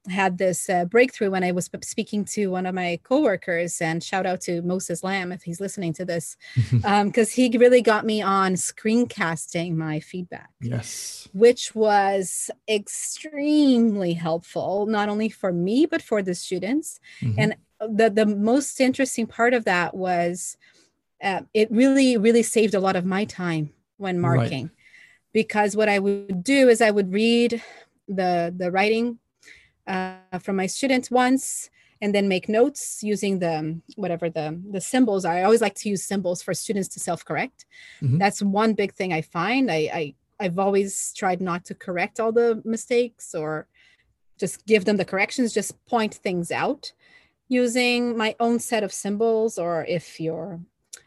had 0.08 0.38
this 0.38 0.68
uh, 0.68 0.84
breakthrough 0.84 1.30
when 1.30 1.44
I 1.44 1.52
was 1.52 1.68
speaking 1.82 2.24
to 2.26 2.50
one 2.50 2.66
of 2.66 2.74
my 2.74 3.00
coworkers, 3.02 3.80
and 3.80 4.02
shout 4.02 4.26
out 4.26 4.40
to 4.42 4.62
Moses 4.62 5.02
Lamb 5.02 5.32
if 5.32 5.42
he's 5.42 5.60
listening 5.60 5.92
to 5.94 6.04
this, 6.04 6.36
because 6.70 6.84
um, 6.84 7.12
he 7.34 7.56
really 7.58 7.82
got 7.82 8.04
me 8.04 8.22
on 8.22 8.54
screencasting 8.54 9.74
my 9.74 10.00
feedback. 10.00 10.50
Yes, 10.60 11.28
which 11.32 11.74
was 11.74 12.50
extremely 12.68 14.14
helpful 14.14 14.86
not 14.86 15.08
only 15.08 15.28
for 15.28 15.52
me 15.52 15.86
but 15.86 16.02
for 16.02 16.22
the 16.22 16.34
students. 16.34 17.00
Mm-hmm. 17.20 17.40
And 17.40 17.56
the 17.80 18.10
the 18.10 18.26
most 18.26 18.80
interesting 18.80 19.26
part 19.26 19.54
of 19.54 19.64
that 19.64 19.94
was 19.94 20.56
uh, 21.22 21.42
it 21.54 21.70
really 21.70 22.16
really 22.16 22.42
saved 22.42 22.74
a 22.74 22.80
lot 22.80 22.96
of 22.96 23.04
my 23.04 23.24
time 23.24 23.70
when 23.96 24.20
marking. 24.20 24.64
Right 24.64 24.72
because 25.36 25.76
what 25.76 25.90
I 25.90 25.98
would 25.98 26.42
do 26.42 26.70
is 26.70 26.80
I 26.80 26.90
would 26.90 27.12
read 27.12 27.62
the 28.08 28.54
the 28.56 28.70
writing 28.70 29.18
uh, 29.86 30.38
from 30.40 30.56
my 30.56 30.64
students 30.66 31.10
once 31.10 31.68
and 32.00 32.14
then 32.14 32.26
make 32.26 32.48
notes 32.48 33.02
using 33.02 33.38
the 33.40 33.78
whatever 33.96 34.30
the 34.30 34.58
the 34.74 34.80
symbols 34.80 35.26
are. 35.26 35.34
I 35.34 35.42
always 35.42 35.60
like 35.60 35.74
to 35.80 35.90
use 35.90 36.02
symbols 36.02 36.40
for 36.42 36.54
students 36.54 36.88
to 36.94 37.00
self 37.00 37.22
correct. 37.22 37.66
Mm-hmm. 38.00 38.16
That's 38.16 38.40
one 38.40 38.72
big 38.72 38.94
thing 38.94 39.12
I 39.12 39.20
find. 39.20 39.70
I, 39.70 39.80
I 40.00 40.14
I've 40.40 40.58
always 40.58 41.12
tried 41.12 41.42
not 41.42 41.66
to 41.66 41.74
correct 41.74 42.18
all 42.18 42.32
the 42.32 42.62
mistakes 42.64 43.34
or 43.34 43.68
just 44.40 44.64
give 44.64 44.86
them 44.86 44.96
the 44.96 45.10
corrections. 45.12 45.52
Just 45.52 45.72
point 45.84 46.14
things 46.14 46.50
out 46.50 46.94
using 47.48 48.16
my 48.16 48.34
own 48.40 48.58
set 48.58 48.82
of 48.82 48.90
symbols 49.04 49.58
or 49.58 49.84
if 49.84 50.18
you're 50.18 50.60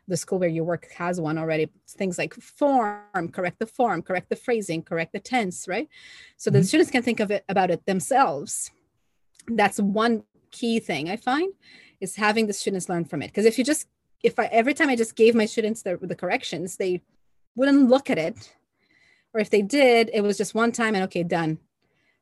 the 0.09 0.17
school 0.17 0.39
where 0.39 0.49
you 0.49 0.63
work 0.63 0.91
has 0.97 1.21
one 1.21 1.37
already. 1.37 1.69
Things 1.87 2.17
like 2.17 2.33
form 2.33 3.29
correct 3.31 3.59
the 3.59 3.65
form 3.65 4.01
correct 4.01 4.29
the 4.29 4.35
phrasing 4.35 4.81
correct 4.83 5.13
the 5.13 5.19
tense 5.19 5.67
right? 5.67 5.87
So 6.37 6.49
mm-hmm. 6.49 6.59
the 6.59 6.65
students 6.65 6.91
can 6.91 7.03
think 7.03 7.19
of 7.19 7.31
it 7.31 7.45
about 7.47 7.71
it 7.71 7.85
themselves. 7.85 8.71
That's 9.47 9.79
one 9.79 10.23
key 10.51 10.79
thing 10.79 11.11
i 11.11 11.15
find 11.15 11.53
is 12.01 12.15
having 12.15 12.47
the 12.47 12.53
students 12.53 12.89
learn 12.89 13.05
from 13.05 13.21
it. 13.21 13.27
Because 13.27 13.45
if 13.45 13.57
you 13.57 13.63
just 13.63 13.87
if 14.23 14.37
i 14.39 14.45
every 14.45 14.73
time 14.73 14.89
i 14.89 14.95
just 14.95 15.15
gave 15.15 15.35
my 15.35 15.45
students 15.45 15.83
the, 15.83 15.97
the 16.01 16.15
corrections 16.15 16.77
they 16.77 17.01
wouldn't 17.55 17.89
look 17.89 18.09
at 18.09 18.17
it. 18.17 18.53
Or 19.33 19.39
if 19.39 19.49
they 19.49 19.61
did 19.61 20.09
it 20.13 20.21
was 20.21 20.37
just 20.37 20.55
one 20.55 20.71
time 20.71 20.95
and 20.95 21.03
okay 21.05 21.23
done. 21.23 21.59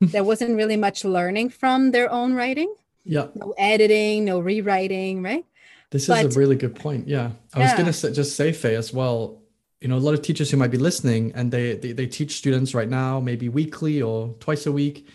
There 0.00 0.22
wasn't 0.22 0.56
really 0.56 0.76
much 0.76 1.04
learning 1.04 1.48
from 1.50 1.90
their 1.90 2.08
own 2.12 2.34
writing. 2.34 2.72
Yeah. 3.04 3.28
No 3.34 3.54
editing 3.58 4.26
no 4.26 4.38
rewriting 4.38 5.22
right 5.22 5.44
this 5.90 6.06
but, 6.06 6.24
is 6.24 6.36
a 6.36 6.38
really 6.38 6.56
good 6.56 6.74
point. 6.74 7.08
Yeah. 7.08 7.30
I 7.54 7.60
yeah. 7.60 7.64
was 7.64 7.72
going 7.74 7.92
to 7.92 8.14
just 8.14 8.36
say, 8.36 8.52
Faye, 8.52 8.74
as 8.74 8.92
well, 8.92 9.42
you 9.80 9.88
know, 9.88 9.96
a 9.96 9.98
lot 9.98 10.14
of 10.14 10.22
teachers 10.22 10.50
who 10.50 10.56
might 10.56 10.70
be 10.70 10.78
listening 10.78 11.32
and 11.34 11.50
they, 11.50 11.74
they, 11.74 11.92
they 11.92 12.06
teach 12.06 12.36
students 12.36 12.74
right 12.74 12.88
now, 12.88 13.20
maybe 13.20 13.48
weekly 13.48 14.02
or 14.02 14.34
twice 14.40 14.66
a 14.66 14.72
week. 14.72 15.08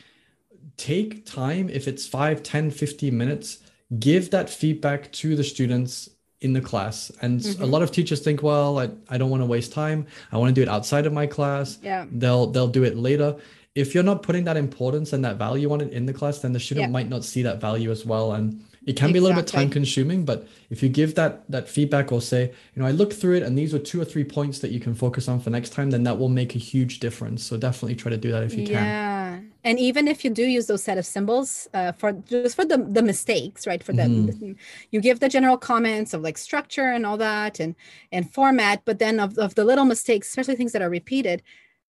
Take 0.78 1.26
time, 1.26 1.70
if 1.70 1.88
it's 1.88 2.08
5, 2.08 2.42
10, 2.42 2.72
15 2.72 3.16
minutes, 3.16 3.60
give 4.00 4.32
that 4.32 4.50
feedback 4.50 5.12
to 5.14 5.36
the 5.36 5.44
students 5.44 6.10
in 6.42 6.54
the 6.54 6.62
class. 6.62 7.12
And 7.22 7.40
mm-hmm. 7.40 7.64
a 7.64 7.66
lot 7.66 7.82
of 7.82 7.92
teachers 7.92 8.20
think, 8.20 8.42
well, 8.42 8.80
I, 8.80 8.90
I 9.10 9.18
don't 9.18 9.30
want 9.30 9.42
to 9.42 9.46
waste 9.46 9.72
time. 9.72 10.08
I 10.32 10.38
want 10.38 10.50
to 10.50 10.54
do 10.54 10.62
it 10.62 10.68
outside 10.68 11.06
of 11.06 11.14
my 11.14 11.28
class. 11.28 11.80
Yeah. 11.82 12.06
They'll 12.12 12.48
they'll 12.48 12.68
do 12.68 12.84
it 12.84 12.98
later. 12.98 13.36
If 13.76 13.96
you're 13.96 14.04
not 14.04 14.22
putting 14.22 14.44
that 14.44 14.58
importance 14.58 15.14
and 15.14 15.26
that 15.26 15.38
value 15.38 15.72
on 15.72 15.82
it 15.82 15.94
in 15.94 16.06
the 16.06 16.14
class, 16.14 16.40
then 16.40 16.52
the 16.54 16.60
student 16.60 16.88
yeah. 16.88 16.92
might 16.92 17.10
not 17.10 17.24
see 17.24 17.42
that 17.44 17.60
value 17.60 17.92
as 17.92 18.06
well. 18.06 18.34
And 18.34 18.64
it 18.86 18.96
can 18.98 19.10
exactly. 19.10 19.14
be 19.14 19.20
a 19.20 19.22
little 19.22 19.36
bit 19.42 19.48
time 19.48 19.70
consuming 19.70 20.26
but 20.26 20.48
if 20.70 20.84
you 20.84 20.90
give 20.90 21.16
that 21.16 21.50
that 21.50 21.70
feedback 21.70 22.12
or 22.12 22.22
say 22.22 22.44
you 22.76 22.82
know 22.82 22.86
i 22.88 22.92
looked 22.92 23.14
through 23.14 23.36
it 23.36 23.44
and 23.44 23.58
these 23.58 23.72
were 23.74 23.80
two 23.80 24.02
or 24.02 24.06
three 24.06 24.24
points 24.24 24.60
that 24.60 24.72
you 24.72 24.80
can 24.80 24.94
focus 24.94 25.28
on 25.28 25.40
for 25.40 25.50
next 25.50 25.70
time 25.72 25.90
then 25.92 26.04
that 26.04 26.18
will 26.18 26.30
make 26.30 26.56
a 26.56 26.60
huge 26.60 27.00
difference 27.00 27.44
so 27.44 27.58
definitely 27.58 27.96
try 27.96 28.10
to 28.10 28.18
do 28.18 28.32
that 28.32 28.44
if 28.44 28.54
you 28.56 28.66
can 28.66 28.74
yeah 28.74 29.40
and 29.66 29.80
even 29.80 30.10
if 30.10 30.26
you 30.26 30.30
do 30.30 30.44
use 30.44 30.66
those 30.68 30.84
set 30.84 30.98
of 30.98 31.06
symbols 31.06 31.70
uh, 31.74 31.94
for 31.94 32.12
just 32.12 32.56
for 32.58 32.66
the, 32.66 32.78
the 32.78 33.02
mistakes 33.02 33.66
right 33.66 33.82
for 33.84 33.94
the, 33.94 34.04
Mm-hmm. 34.04 34.26
the- 34.28 34.56
you 34.92 35.00
give 35.00 35.20
the 35.22 35.30
general 35.30 35.58
comments 35.58 36.14
of 36.14 36.22
like 36.22 36.38
structure 36.38 36.90
and 36.92 37.06
all 37.06 37.18
that 37.18 37.60
and 37.62 37.76
and 38.12 38.30
format 38.34 38.82
but 38.84 39.00
then 39.00 39.20
of, 39.20 39.38
of 39.38 39.56
the 39.56 39.64
little 39.64 39.86
mistakes 39.86 40.28
especially 40.30 40.56
things 40.56 40.74
that 40.74 40.82
are 40.82 40.90
repeated 40.90 41.42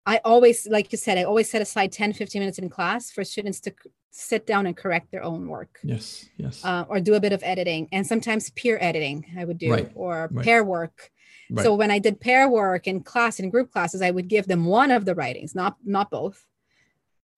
i 0.07 0.21
always 0.25 0.67
like 0.69 0.91
you 0.93 0.99
said 0.99 1.19
i 1.19 1.25
always 1.25 1.51
set 1.51 1.63
aside 1.63 1.91
10 1.93 2.13
15 2.13 2.41
minutes 2.41 2.59
in 2.59 2.69
class 2.69 3.11
for 3.11 3.25
students 3.25 3.61
to 3.61 3.73
sit 4.11 4.47
down 4.47 4.67
and 4.67 4.77
correct 4.77 5.11
their 5.11 5.25
own 5.25 5.49
work 5.49 5.81
Yes. 5.83 6.27
Yes. 6.37 6.65
uh, 6.65 6.85
or 6.89 7.01
do 7.01 7.15
a 7.15 7.21
bit 7.21 7.33
of 7.33 7.43
editing 7.43 7.89
and 7.93 8.07
sometimes 8.07 8.51
peer 8.51 8.79
editing 8.81 9.25
i 9.39 9.45
would 9.45 9.59
do 9.59 9.71
Right, 9.71 9.91
or 9.95 10.29
right. 10.33 10.45
pair 10.45 10.63
work 10.65 11.11
right. 11.51 11.65
so 11.65 11.75
when 11.75 11.91
I 11.91 11.99
did 11.99 12.21
pair 12.21 12.49
work 12.49 12.87
in 12.87 13.03
class 13.03 13.39
in 13.41 13.51
group 13.51 13.71
classes, 13.73 14.01
I 14.03 14.11
would 14.11 14.29
give 14.29 14.47
them 14.47 14.65
one 14.65 14.91
of 14.91 15.05
the 15.05 15.15
writings, 15.15 15.55
not 15.55 15.77
not 15.85 16.11
both. 16.11 16.45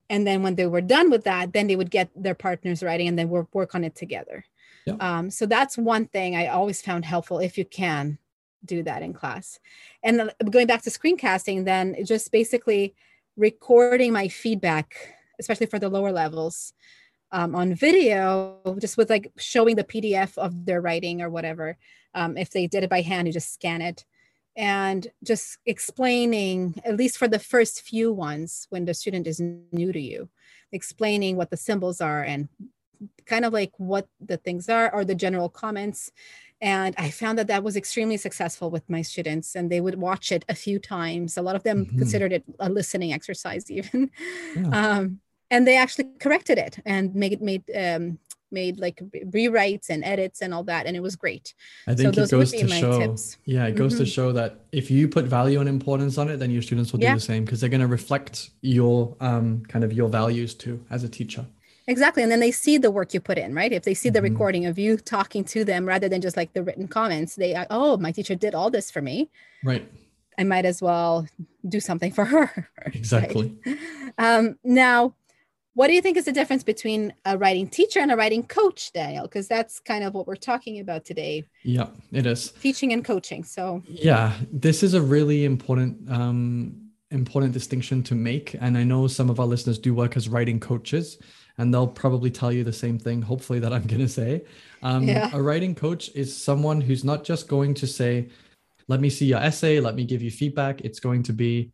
And 0.08 0.24
then 0.26 0.42
when 0.44 0.54
they 0.54 0.66
were 0.66 0.80
done 0.80 1.10
with 1.10 1.24
that, 1.24 1.52
then 1.52 1.66
they 1.66 1.74
would 1.74 1.90
get 1.90 2.10
their 2.14 2.34
partner's 2.36 2.82
writing 2.82 3.08
and 3.08 3.18
then 3.18 3.28
work 3.28 3.48
work 3.52 3.74
on 3.74 3.82
it 3.82 3.96
together. 3.96 4.44
Yeah. 4.86 4.94
Um, 5.00 5.30
so 5.30 5.46
that's 5.46 5.76
one 5.76 6.06
thing 6.06 6.36
I 6.36 6.46
always 6.46 6.80
found 6.80 7.04
helpful 7.04 7.40
if 7.40 7.58
you 7.58 7.64
can 7.64 8.18
do 8.64 8.82
that 8.82 9.02
in 9.02 9.12
class. 9.12 9.58
And 10.02 10.32
going 10.50 10.66
back 10.66 10.82
to 10.82 10.90
screencasting, 10.90 11.64
then 11.64 11.96
just 12.04 12.32
basically 12.32 12.94
recording 13.36 14.12
my 14.12 14.28
feedback, 14.28 14.96
especially 15.38 15.66
for 15.66 15.78
the 15.78 15.88
lower 15.88 16.12
levels, 16.12 16.72
um, 17.32 17.54
on 17.54 17.74
video, 17.74 18.58
just 18.80 18.96
with 18.96 19.10
like 19.10 19.30
showing 19.36 19.76
the 19.76 19.84
PDF 19.84 20.38
of 20.38 20.64
their 20.64 20.80
writing 20.80 21.20
or 21.20 21.28
whatever. 21.28 21.76
Um, 22.14 22.36
if 22.36 22.50
they 22.50 22.66
did 22.66 22.84
it 22.84 22.90
by 22.90 23.02
hand, 23.02 23.26
you 23.26 23.32
just 23.32 23.52
scan 23.52 23.82
it 23.82 24.04
and 24.56 25.06
just 25.22 25.58
explaining, 25.66 26.80
at 26.84 26.96
least 26.96 27.18
for 27.18 27.28
the 27.28 27.38
first 27.38 27.82
few 27.82 28.12
ones 28.12 28.66
when 28.70 28.86
the 28.86 28.94
student 28.94 29.26
is 29.26 29.38
new 29.38 29.92
to 29.92 30.00
you, 30.00 30.30
explaining 30.72 31.36
what 31.36 31.50
the 31.50 31.56
symbols 31.56 32.00
are 32.00 32.22
and 32.22 32.48
kind 33.26 33.44
of 33.44 33.52
like 33.52 33.72
what 33.76 34.08
the 34.20 34.38
things 34.38 34.70
are 34.70 34.92
or 34.94 35.04
the 35.04 35.14
general 35.14 35.50
comments. 35.50 36.10
And 36.60 36.94
I 36.98 37.10
found 37.10 37.38
that 37.38 37.48
that 37.48 37.62
was 37.62 37.76
extremely 37.76 38.16
successful 38.16 38.70
with 38.70 38.88
my 38.88 39.02
students, 39.02 39.54
and 39.54 39.70
they 39.70 39.80
would 39.80 39.96
watch 39.98 40.32
it 40.32 40.44
a 40.48 40.54
few 40.54 40.78
times. 40.78 41.36
A 41.36 41.42
lot 41.42 41.56
of 41.56 41.62
them 41.64 41.84
Mhm. 41.86 41.98
considered 41.98 42.32
it 42.32 42.44
a 42.58 42.68
listening 42.70 43.12
exercise, 43.12 43.70
even. 43.78 44.10
Yeah. 44.56 44.68
Um, 44.72 45.20
and 45.50 45.66
they 45.66 45.76
actually 45.76 46.06
corrected 46.18 46.58
it 46.58 46.78
and 46.86 47.14
made 47.14 47.32
it 47.32 47.42
made 47.42 47.62
um, 47.74 48.18
made 48.52 48.78
like 48.78 49.02
rewrites 49.34 49.90
and 49.90 50.04
edits 50.04 50.40
and 50.40 50.54
all 50.54 50.62
that, 50.64 50.86
and 50.86 50.96
it 50.96 51.00
was 51.00 51.14
great. 51.16 51.52
I 51.86 51.94
think 51.94 52.14
those 52.14 52.32
it 52.32 52.36
goes 52.36 52.52
to 52.52 52.68
show. 52.68 53.00
tips. 53.00 53.36
Yeah, 53.44 53.66
it 53.66 53.74
goes 53.74 53.96
to 53.98 54.04
Mhm. 54.04 54.14
show 54.14 54.32
that 54.32 54.60
if 54.72 54.90
you 54.90 55.08
put 55.08 55.24
value 55.26 55.58
and 55.60 55.68
importance 55.68 56.16
on 56.16 56.28
it, 56.30 56.38
then 56.38 56.50
your 56.50 56.62
students 56.62 56.92
will 56.92 57.00
Yeah. 57.02 57.14
do 57.14 57.18
the 57.18 57.24
same 57.32 57.44
because 57.44 57.60
they're 57.60 57.68
going 57.76 57.80
to 57.82 57.86
reflect 57.88 58.50
your 58.62 59.16
um, 59.20 59.62
kind 59.68 59.84
of 59.84 59.92
your 59.92 60.08
values 60.08 60.54
too 60.54 60.84
as 60.90 61.02
a 61.04 61.08
teacher. 61.08 61.44
Exactly. 61.88 62.22
And 62.22 62.32
then 62.32 62.40
they 62.40 62.50
see 62.50 62.78
the 62.78 62.90
work 62.90 63.14
you 63.14 63.20
put 63.20 63.38
in, 63.38 63.54
right? 63.54 63.72
If 63.72 63.84
they 63.84 63.94
see 63.94 64.10
the 64.10 64.20
Mhm. 64.20 64.30
recording 64.30 64.66
of 64.66 64.78
you 64.78 64.96
talking 64.96 65.44
to 65.44 65.64
them 65.64 65.86
rather 65.86 66.08
than 66.08 66.20
just 66.20 66.36
like 66.36 66.52
the 66.52 66.62
written 66.62 66.88
comments, 66.88 67.36
they, 67.36 67.54
oh, 67.70 67.96
my 67.96 68.10
teacher 68.12 68.34
did 68.34 68.54
all 68.54 68.70
this 68.70 68.90
for 68.90 69.00
me. 69.00 69.30
Right. 69.62 69.88
I 70.38 70.44
might 70.44 70.64
as 70.66 70.82
well 70.82 71.26
do 71.66 71.80
something 71.80 72.12
for 72.12 72.24
her. 72.24 72.68
right? 72.84 72.94
Exactly. 72.94 73.56
Um, 74.18 74.58
now, 74.64 75.14
what 75.74 75.86
do 75.88 75.92
you 75.94 76.00
think 76.02 76.16
is 76.16 76.24
the 76.24 76.32
difference 76.32 76.64
between 76.64 77.12
a 77.24 77.36
writing 77.38 77.68
teacher 77.68 78.00
and 78.00 78.10
a 78.10 78.16
writing 78.16 78.42
coach, 78.42 78.92
Daniel? 78.92 79.24
Because 79.24 79.46
that's 79.46 79.78
kind 79.78 80.02
of 80.04 80.14
what 80.14 80.26
we're 80.26 80.34
talking 80.34 80.80
about 80.80 81.04
today 81.04 81.44
Yeah, 81.62 81.88
it 82.12 82.26
is. 82.26 82.50
teaching 82.60 82.92
and 82.92 83.04
coaching. 83.04 83.44
So, 83.44 83.82
Yeah, 83.88 84.32
this 84.50 84.82
is 84.82 84.94
a 84.94 85.02
really 85.02 85.44
important 85.44 86.10
um, 86.10 86.82
important 87.12 87.52
distinction 87.52 88.02
to 88.02 88.14
make, 88.16 88.56
and 88.60 88.76
I 88.76 88.82
know 88.82 89.06
some 89.06 89.30
of 89.30 89.38
our 89.38 89.46
listeners 89.46 89.78
do 89.78 89.94
work 89.94 90.16
as 90.16 90.28
writing 90.28 90.58
coaches, 90.58 91.18
and 91.58 91.72
they'll 91.72 91.88
probably 91.88 92.30
tell 92.30 92.52
you 92.52 92.64
the 92.64 92.72
same 92.72 92.98
thing. 92.98 93.22
Hopefully, 93.22 93.58
that 93.60 93.72
I'm 93.72 93.86
going 93.92 94.02
to 94.02 94.08
say. 94.08 94.44
Um, 94.82 95.04
Yeah. 95.04 95.30
A 95.32 95.40
writing 95.40 95.74
coach 95.74 96.10
is 96.14 96.36
someone 96.36 96.80
who's 96.80 97.04
not 97.04 97.24
just 97.24 97.48
going 97.48 97.74
to 97.74 97.86
say, 97.86 98.28
"Let 98.88 99.00
me 99.00 99.10
see 99.10 99.26
your 99.26 99.38
essay. 99.38 99.80
Let 99.80 99.94
me 99.94 100.04
give 100.04 100.22
you 100.22 100.30
feedback." 100.30 100.80
It's 100.82 101.00
going 101.00 101.22
to 101.24 101.32
be 101.32 101.72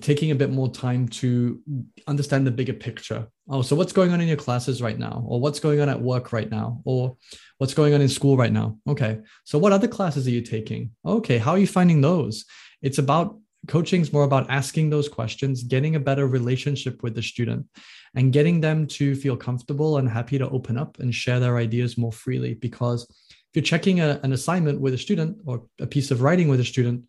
taking 0.00 0.30
a 0.30 0.34
bit 0.34 0.50
more 0.50 0.70
time 0.70 1.08
to 1.08 1.60
understand 2.06 2.46
the 2.46 2.50
bigger 2.50 2.72
picture. 2.72 3.26
Oh, 3.48 3.62
so 3.62 3.74
what's 3.74 3.92
going 3.92 4.12
on 4.12 4.20
in 4.20 4.28
your 4.28 4.36
classes 4.36 4.80
right 4.80 4.98
now? 4.98 5.24
Or 5.26 5.40
what's 5.40 5.58
going 5.58 5.80
on 5.80 5.88
at 5.88 6.00
work 6.00 6.32
right 6.32 6.48
now? 6.48 6.80
Or 6.84 7.16
what's 7.58 7.74
going 7.74 7.94
on 7.94 8.00
in 8.00 8.08
school 8.08 8.36
right 8.36 8.52
now? 8.52 8.78
Okay. 8.88 9.18
So 9.44 9.58
what 9.58 9.72
other 9.72 9.88
classes 9.88 10.26
are 10.26 10.30
you 10.30 10.42
taking? 10.42 10.92
Okay. 11.04 11.38
How 11.38 11.52
are 11.52 11.58
you 11.58 11.66
finding 11.66 12.00
those? 12.00 12.44
It's 12.82 12.98
about 12.98 13.36
coaching 13.68 14.00
is 14.00 14.12
more 14.12 14.24
about 14.24 14.48
asking 14.50 14.90
those 14.90 15.08
questions, 15.08 15.62
getting 15.62 15.96
a 15.96 16.00
better 16.00 16.26
relationship 16.26 17.02
with 17.02 17.14
the 17.14 17.22
student 17.22 17.66
and 18.14 18.32
getting 18.32 18.60
them 18.60 18.86
to 18.86 19.14
feel 19.14 19.36
comfortable 19.36 19.98
and 19.98 20.08
happy 20.08 20.38
to 20.38 20.48
open 20.48 20.76
up 20.78 20.98
and 20.98 21.14
share 21.14 21.40
their 21.40 21.58
ideas 21.58 21.98
more 21.98 22.12
freely. 22.12 22.54
Because 22.54 23.06
if 23.50 23.56
you're 23.56 23.62
checking 23.62 24.00
a, 24.00 24.18
an 24.22 24.32
assignment 24.32 24.80
with 24.80 24.94
a 24.94 24.98
student 24.98 25.38
or 25.44 25.62
a 25.80 25.86
piece 25.86 26.10
of 26.10 26.22
writing 26.22 26.48
with 26.48 26.60
a 26.60 26.64
student, 26.64 27.04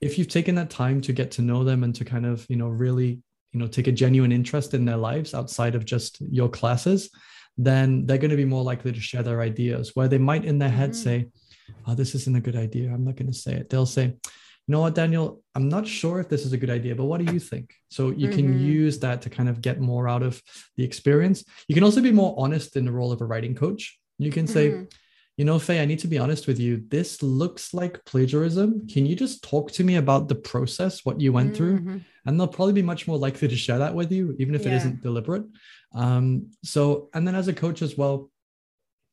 if 0.00 0.18
you've 0.18 0.28
taken 0.28 0.54
that 0.56 0.70
time 0.70 1.00
to 1.02 1.12
get 1.12 1.30
to 1.32 1.42
know 1.42 1.64
them 1.64 1.84
and 1.84 1.94
to 1.94 2.04
kind 2.04 2.26
of 2.26 2.44
you 2.48 2.56
know 2.56 2.68
really 2.68 3.22
you 3.52 3.60
know 3.60 3.66
take 3.66 3.86
a 3.86 3.92
genuine 3.92 4.32
interest 4.32 4.74
in 4.74 4.84
their 4.84 4.96
lives 4.96 5.34
outside 5.34 5.74
of 5.74 5.84
just 5.84 6.20
your 6.20 6.48
classes 6.48 7.10
then 7.56 8.04
they're 8.04 8.18
going 8.18 8.32
to 8.32 8.36
be 8.36 8.44
more 8.44 8.64
likely 8.64 8.92
to 8.92 9.00
share 9.00 9.22
their 9.22 9.40
ideas 9.40 9.92
where 9.94 10.08
they 10.08 10.18
might 10.18 10.44
in 10.44 10.58
their 10.58 10.68
head 10.80 10.90
Mhm. 10.90 10.94
say 10.96 11.26
oh 11.86 11.94
this 11.94 12.14
isn't 12.16 12.36
a 12.36 12.40
good 12.40 12.56
idea 12.56 12.92
i'm 12.92 13.04
not 13.04 13.16
going 13.16 13.30
to 13.30 13.38
say 13.38 13.54
it 13.54 13.70
they'll 13.70 13.86
say 13.86 14.14
you 14.66 14.72
know 14.72 14.80
what 14.80 14.94
daniel 14.94 15.42
i'm 15.54 15.68
not 15.68 15.86
sure 15.86 16.20
if 16.20 16.28
this 16.28 16.44
is 16.46 16.52
a 16.52 16.56
good 16.56 16.70
idea 16.70 16.94
but 16.94 17.04
what 17.04 17.20
do 17.24 17.32
you 17.32 17.38
think 17.40 17.74
so 17.90 18.10
you 18.10 18.28
can 18.28 18.46
Mhm. 18.54 18.60
use 18.60 18.98
that 19.00 19.20
to 19.22 19.30
kind 19.30 19.48
of 19.48 19.60
get 19.60 19.80
more 19.80 20.08
out 20.08 20.22
of 20.22 20.42
the 20.76 20.84
experience 20.84 21.44
you 21.68 21.74
can 21.74 21.84
also 21.84 22.00
be 22.00 22.12
more 22.12 22.34
honest 22.38 22.76
in 22.76 22.84
the 22.84 22.92
role 22.92 23.12
of 23.12 23.20
a 23.20 23.26
writing 23.26 23.54
coach 23.54 23.98
you 24.18 24.30
can 24.30 24.46
say 24.46 24.70
Mhm. 24.70 24.90
you 25.36 25.44
know, 25.44 25.58
Faye, 25.58 25.82
I 25.82 25.84
need 25.84 25.98
to 25.98 26.06
be 26.06 26.16
honest 26.24 26.46
with 26.46 26.60
you. 26.60 26.72
This 26.96 27.20
looks 27.20 27.74
like 27.74 28.04
plagiarism. 28.04 28.86
Can 28.86 29.04
you 29.04 29.16
just 29.16 29.42
talk 29.42 29.72
to 29.72 29.82
me 29.82 29.96
about 29.96 30.28
the 30.28 30.36
process, 30.36 31.04
what 31.04 31.20
you 31.20 31.32
went 31.32 31.56
through? 31.56 31.80
Mhm. 31.80 32.04
And 32.24 32.32
they'll 32.38 32.46
probably 32.56 32.72
be 32.80 32.82
much 32.92 33.08
more 33.08 33.18
likely 33.18 33.48
to 33.48 33.56
share 33.56 33.78
that 33.80 33.96
with 33.96 34.12
you, 34.12 34.36
even 34.38 34.54
if 34.54 34.62
it 34.64 34.68
Yeah. 34.70 34.76
isn't 34.80 35.02
deliberate. 35.02 35.44
Um, 35.92 36.50
so, 36.62 37.08
and 37.14 37.26
then 37.26 37.34
as 37.34 37.48
a 37.48 37.52
coach 37.52 37.82
as 37.82 37.98
well, 37.98 38.30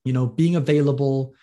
you 0.06 0.14
know, 0.14 0.28
being 0.28 0.56
available, 0.56 1.34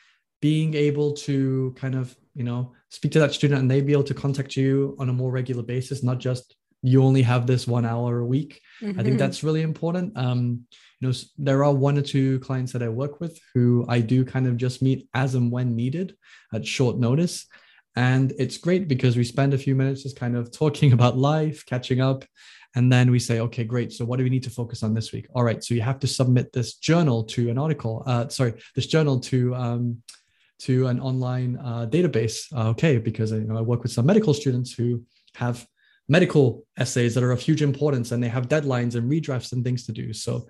being 0.40 0.74
able 0.74 1.12
to 1.12 1.74
kind 1.77 1.94
of, 1.94 2.16
you 2.35 2.44
know, 2.44 2.72
speak 2.90 3.12
to 3.12 3.18
that 3.18 3.33
student 3.35 3.61
and 3.61 3.70
they 3.70 3.81
be 3.81 3.92
able 3.92 4.05
to 4.05 4.14
contact 4.14 4.57
you 4.57 4.96
on 4.98 5.09
a 5.09 5.12
more 5.12 5.31
regular 5.31 5.62
basis, 5.62 6.03
not 6.03 6.18
just 6.18 6.55
you 6.83 7.03
only 7.03 7.22
have 7.22 7.46
this 7.46 7.66
one 7.66 7.85
hour 7.85 8.20
a 8.20 8.27
week. 8.27 8.61
I 8.81 8.85
Mhm. 8.87 9.05
think 9.05 9.18
that's 9.18 9.42
really 9.42 9.62
important. 9.62 10.16
Um, 10.16 10.64
you 11.01 11.09
know, 11.09 11.14
there 11.37 11.64
are 11.64 11.74
one 11.74 11.98
or 11.98 12.03
two 12.03 12.38
clients 12.40 12.72
that 12.72 12.83
I 12.85 12.88
work 12.88 13.20
with 13.20 13.38
who 13.53 13.85
I 13.88 14.01
do 14.01 14.24
kind 14.24 14.46
of 14.46 14.57
just 14.57 14.81
meet 14.81 15.09
as 15.12 15.35
and 15.35 15.51
when 15.51 15.74
needed 15.74 16.14
at 16.55 16.64
short 16.66 16.98
notice. 16.98 17.46
And 17.96 18.33
it's 18.38 18.59
great 18.59 18.87
because 18.87 19.16
we 19.16 19.24
spend 19.24 19.55
a 19.55 19.59
few 19.59 19.74
minutes 19.74 20.05
just 20.05 20.16
kind 20.16 20.37
of 20.37 20.53
talking 20.62 20.92
about 20.92 21.18
life, 21.18 21.66
catching 21.66 22.01
up. 22.01 22.24
And 22.77 22.92
then 22.92 23.11
we 23.11 23.18
say, 23.18 23.40
okay, 23.40 23.64
great. 23.64 23.92
So 23.92 24.05
what 24.05 24.18
do 24.18 24.24
we 24.24 24.31
need 24.31 24.44
to 24.44 24.51
focus 24.51 24.83
on 24.85 24.94
this 24.94 25.11
week? 25.11 25.27
All 25.35 25.42
right. 25.42 25.64
So 25.64 25.74
you 25.74 25.81
have 25.81 25.98
to 26.01 26.07
submit 26.07 26.53
this 26.53 26.74
journal 26.74 27.24
to 27.24 27.51
an 27.51 27.59
article. 27.59 28.05
Uh, 28.07 28.29
sorry, 28.29 28.55
this 28.77 28.87
journal 28.87 29.18
to 29.20 29.55
um, 29.57 30.03
to 30.61 30.87
an 30.88 31.01
online 31.01 31.57
uh, 31.62 31.87
database. 31.87 32.53
Uh, 32.55 32.71
okay, 32.71 32.99
because 32.99 33.31
you 33.33 33.40
know, 33.40 33.57
I 33.57 33.61
work 33.61 33.83
with 33.83 33.92
some 33.92 34.07
medical 34.07 34.35
students 34.35 34.73
who 34.73 35.05
have 35.35 35.66
medical 36.09 36.66
essays 36.79 37.14
that 37.14 37.23
are 37.23 37.33
of 37.33 37.40
huge 37.40 37.62
importance 37.62 38.12
and 38.12 38.23
they 38.23 38.29
have 38.29 38.49
deadlines 38.49 38.94
and 38.94 39.11
redrafts 39.11 39.53
and 39.53 39.62
things 39.64 39.85
to 39.87 39.92
do. 39.92 40.12
So 40.12 40.47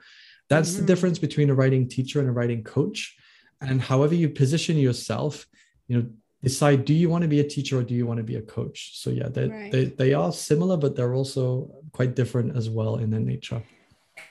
that's 0.48 0.76
the 0.76 0.82
Mhm. 0.82 0.86
difference 0.86 1.18
between 1.18 1.50
a 1.50 1.54
writing 1.54 1.88
teacher 1.88 2.20
and 2.20 2.28
a 2.28 2.32
writing 2.32 2.62
coach. 2.62 3.16
And 3.60 3.80
however 3.80 4.14
you 4.14 4.28
position 4.28 4.76
yourself, 4.76 5.46
you 5.88 5.96
know, 5.96 6.06
decide 6.42 6.84
do 6.84 6.94
you 6.94 7.10
want 7.10 7.22
to 7.22 7.28
be 7.28 7.40
a 7.40 7.44
teacher 7.48 7.78
or 7.78 7.82
do 7.82 7.94
you 7.94 8.06
want 8.06 8.18
to 8.18 8.24
be 8.24 8.36
a 8.36 8.42
coach? 8.42 8.92
So 9.02 9.10
yeah, 9.10 9.28
they, 9.28 9.48
Right. 9.48 9.72
they, 9.72 9.84
they 9.86 10.14
are 10.14 10.32
similar, 10.32 10.76
but 10.76 10.94
they're 10.94 11.14
also 11.14 11.68
quite 11.92 12.14
different 12.14 12.56
as 12.56 12.70
well 12.70 12.96
in 12.96 13.10
their 13.10 13.20
nature. 13.20 13.60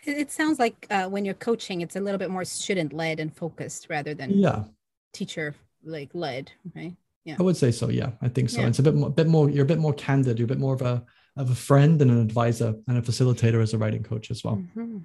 It, 0.06 0.18
it 0.18 0.32
sounds 0.32 0.58
like 0.60 0.88
uh, 0.90 1.10
when 1.10 1.26
you're 1.26 1.34
coaching, 1.50 1.82
it's 1.82 1.98
a 1.98 2.00
little 2.00 2.18
bit 2.18 2.30
more 2.30 2.46
student 2.46 2.94
led 2.94 3.20
and 3.20 3.36
focused 3.36 3.88
rather 3.90 4.14
than 4.14 4.40
Yeah, 4.40 4.64
teacher 5.12 5.56
like 5.88 6.10
led, 6.14 6.52
right? 6.76 6.96
Yeah. 7.26 7.36
I 7.40 7.44
would 7.44 7.58
say 7.58 7.72
so. 7.72 7.90
Yeah, 7.90 8.12
I 8.22 8.30
think 8.30 8.50
so. 8.50 8.62
Yeah. 8.62 8.68
It's 8.68 8.80
a 8.80 8.84
bit 8.84 8.96
more, 8.96 9.10
bit 9.10 9.28
more, 9.28 9.50
you're 9.50 9.66
a 9.66 9.68
bit 9.68 9.80
more 9.80 9.94
candid. 9.94 10.40
You're 10.40 10.46
a 10.46 10.48
bit 10.48 10.60
more 10.60 10.74
of 10.74 10.82
a, 10.82 11.04
of 11.36 11.50
a 11.50 11.56
friend 11.56 12.02
and 12.02 12.10
an 12.10 12.22
advisor 12.22 12.76
and 12.88 12.98
a 12.98 13.02
facilitator 13.02 13.62
as 13.62 13.74
a 13.74 13.78
writing 13.78 14.04
coach 14.04 14.32
as 14.32 14.44
well. 14.44 14.64
Mhm. 14.76 15.04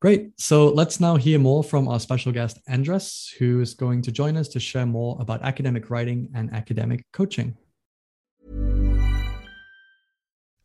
Great. 0.00 0.32
So 0.36 0.68
let's 0.68 0.98
now 0.98 1.16
hear 1.16 1.38
more 1.38 1.62
from 1.62 1.86
our 1.86 2.00
special 2.00 2.32
guest, 2.32 2.58
Andres, 2.68 3.32
who 3.38 3.60
is 3.60 3.74
going 3.74 4.02
to 4.02 4.12
join 4.12 4.36
us 4.36 4.48
to 4.48 4.60
share 4.60 4.84
more 4.84 5.16
about 5.20 5.42
academic 5.42 5.90
writing 5.90 6.28
and 6.34 6.52
academic 6.52 7.06
coaching. 7.12 7.56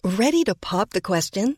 Ready 0.03 0.43
to 0.45 0.55
pop 0.55 0.91
the 0.91 1.01
question? 1.01 1.57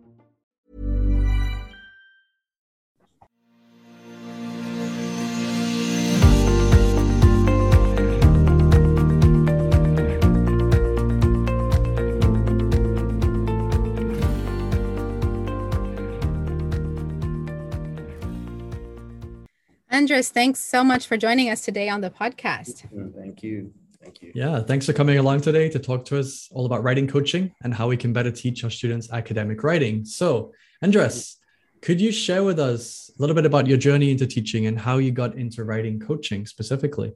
Andres, 19.91 20.29
thanks 20.29 20.61
so 20.61 20.85
much 20.85 21.05
for 21.05 21.17
joining 21.17 21.49
us 21.49 21.65
today 21.65 21.89
on 21.89 21.99
the 21.99 22.09
podcast. 22.09 22.87
Thank 23.13 23.43
you. 23.43 23.73
Thank 24.01 24.21
you. 24.21 24.31
Yeah, 24.33 24.61
thanks 24.61 24.85
for 24.85 24.93
coming 24.93 25.17
along 25.17 25.41
today 25.41 25.67
to 25.67 25.79
talk 25.79 26.05
to 26.05 26.17
us 26.17 26.47
all 26.53 26.65
about 26.65 26.81
writing 26.81 27.07
coaching 27.07 27.53
and 27.61 27.73
how 27.73 27.89
we 27.89 27.97
can 27.97 28.13
better 28.13 28.31
teach 28.31 28.63
our 28.63 28.69
students 28.69 29.11
academic 29.11 29.65
writing. 29.65 30.05
So, 30.05 30.53
Andres, 30.81 31.35
could 31.81 31.99
you 31.99 32.13
share 32.13 32.45
with 32.45 32.57
us 32.57 33.11
a 33.19 33.21
little 33.21 33.35
bit 33.35 33.45
about 33.45 33.67
your 33.67 33.77
journey 33.77 34.11
into 34.11 34.25
teaching 34.25 34.65
and 34.65 34.79
how 34.79 34.97
you 34.97 35.11
got 35.11 35.35
into 35.35 35.65
writing 35.65 35.99
coaching 35.99 36.45
specifically? 36.45 37.11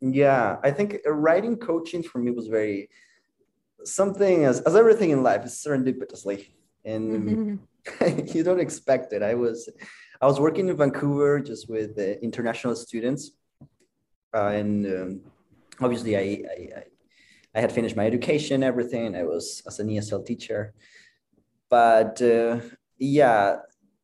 Yeah, 0.00 0.58
I 0.62 0.70
think 0.70 0.98
writing 1.04 1.56
coaching 1.56 2.04
for 2.04 2.18
me 2.18 2.30
was 2.30 2.46
very 2.46 2.90
something 3.82 4.44
as, 4.44 4.60
as 4.60 4.76
everything 4.76 5.10
in 5.10 5.24
life 5.24 5.44
is 5.44 5.52
serendipitously 5.52 6.46
and 6.84 7.60
mm-hmm. 7.90 8.18
you 8.36 8.44
don't 8.44 8.60
expect 8.60 9.12
it. 9.12 9.24
I 9.24 9.34
was 9.34 9.68
I 10.20 10.26
was 10.26 10.40
working 10.40 10.68
in 10.68 10.76
Vancouver 10.76 11.38
just 11.38 11.70
with 11.70 11.96
uh, 11.96 12.18
international 12.20 12.74
students, 12.74 13.30
uh, 14.34 14.48
and 14.48 14.84
um, 14.86 15.20
obviously 15.80 16.16
I, 16.16 16.20
I, 16.20 16.82
I 17.54 17.60
had 17.60 17.70
finished 17.70 17.94
my 17.94 18.04
education, 18.04 18.64
everything. 18.64 19.14
I 19.14 19.22
was 19.22 19.62
as 19.64 19.78
an 19.78 19.88
ESL 19.88 20.26
teacher, 20.26 20.74
but 21.70 22.20
uh, 22.20 22.58
yeah, 22.98 23.58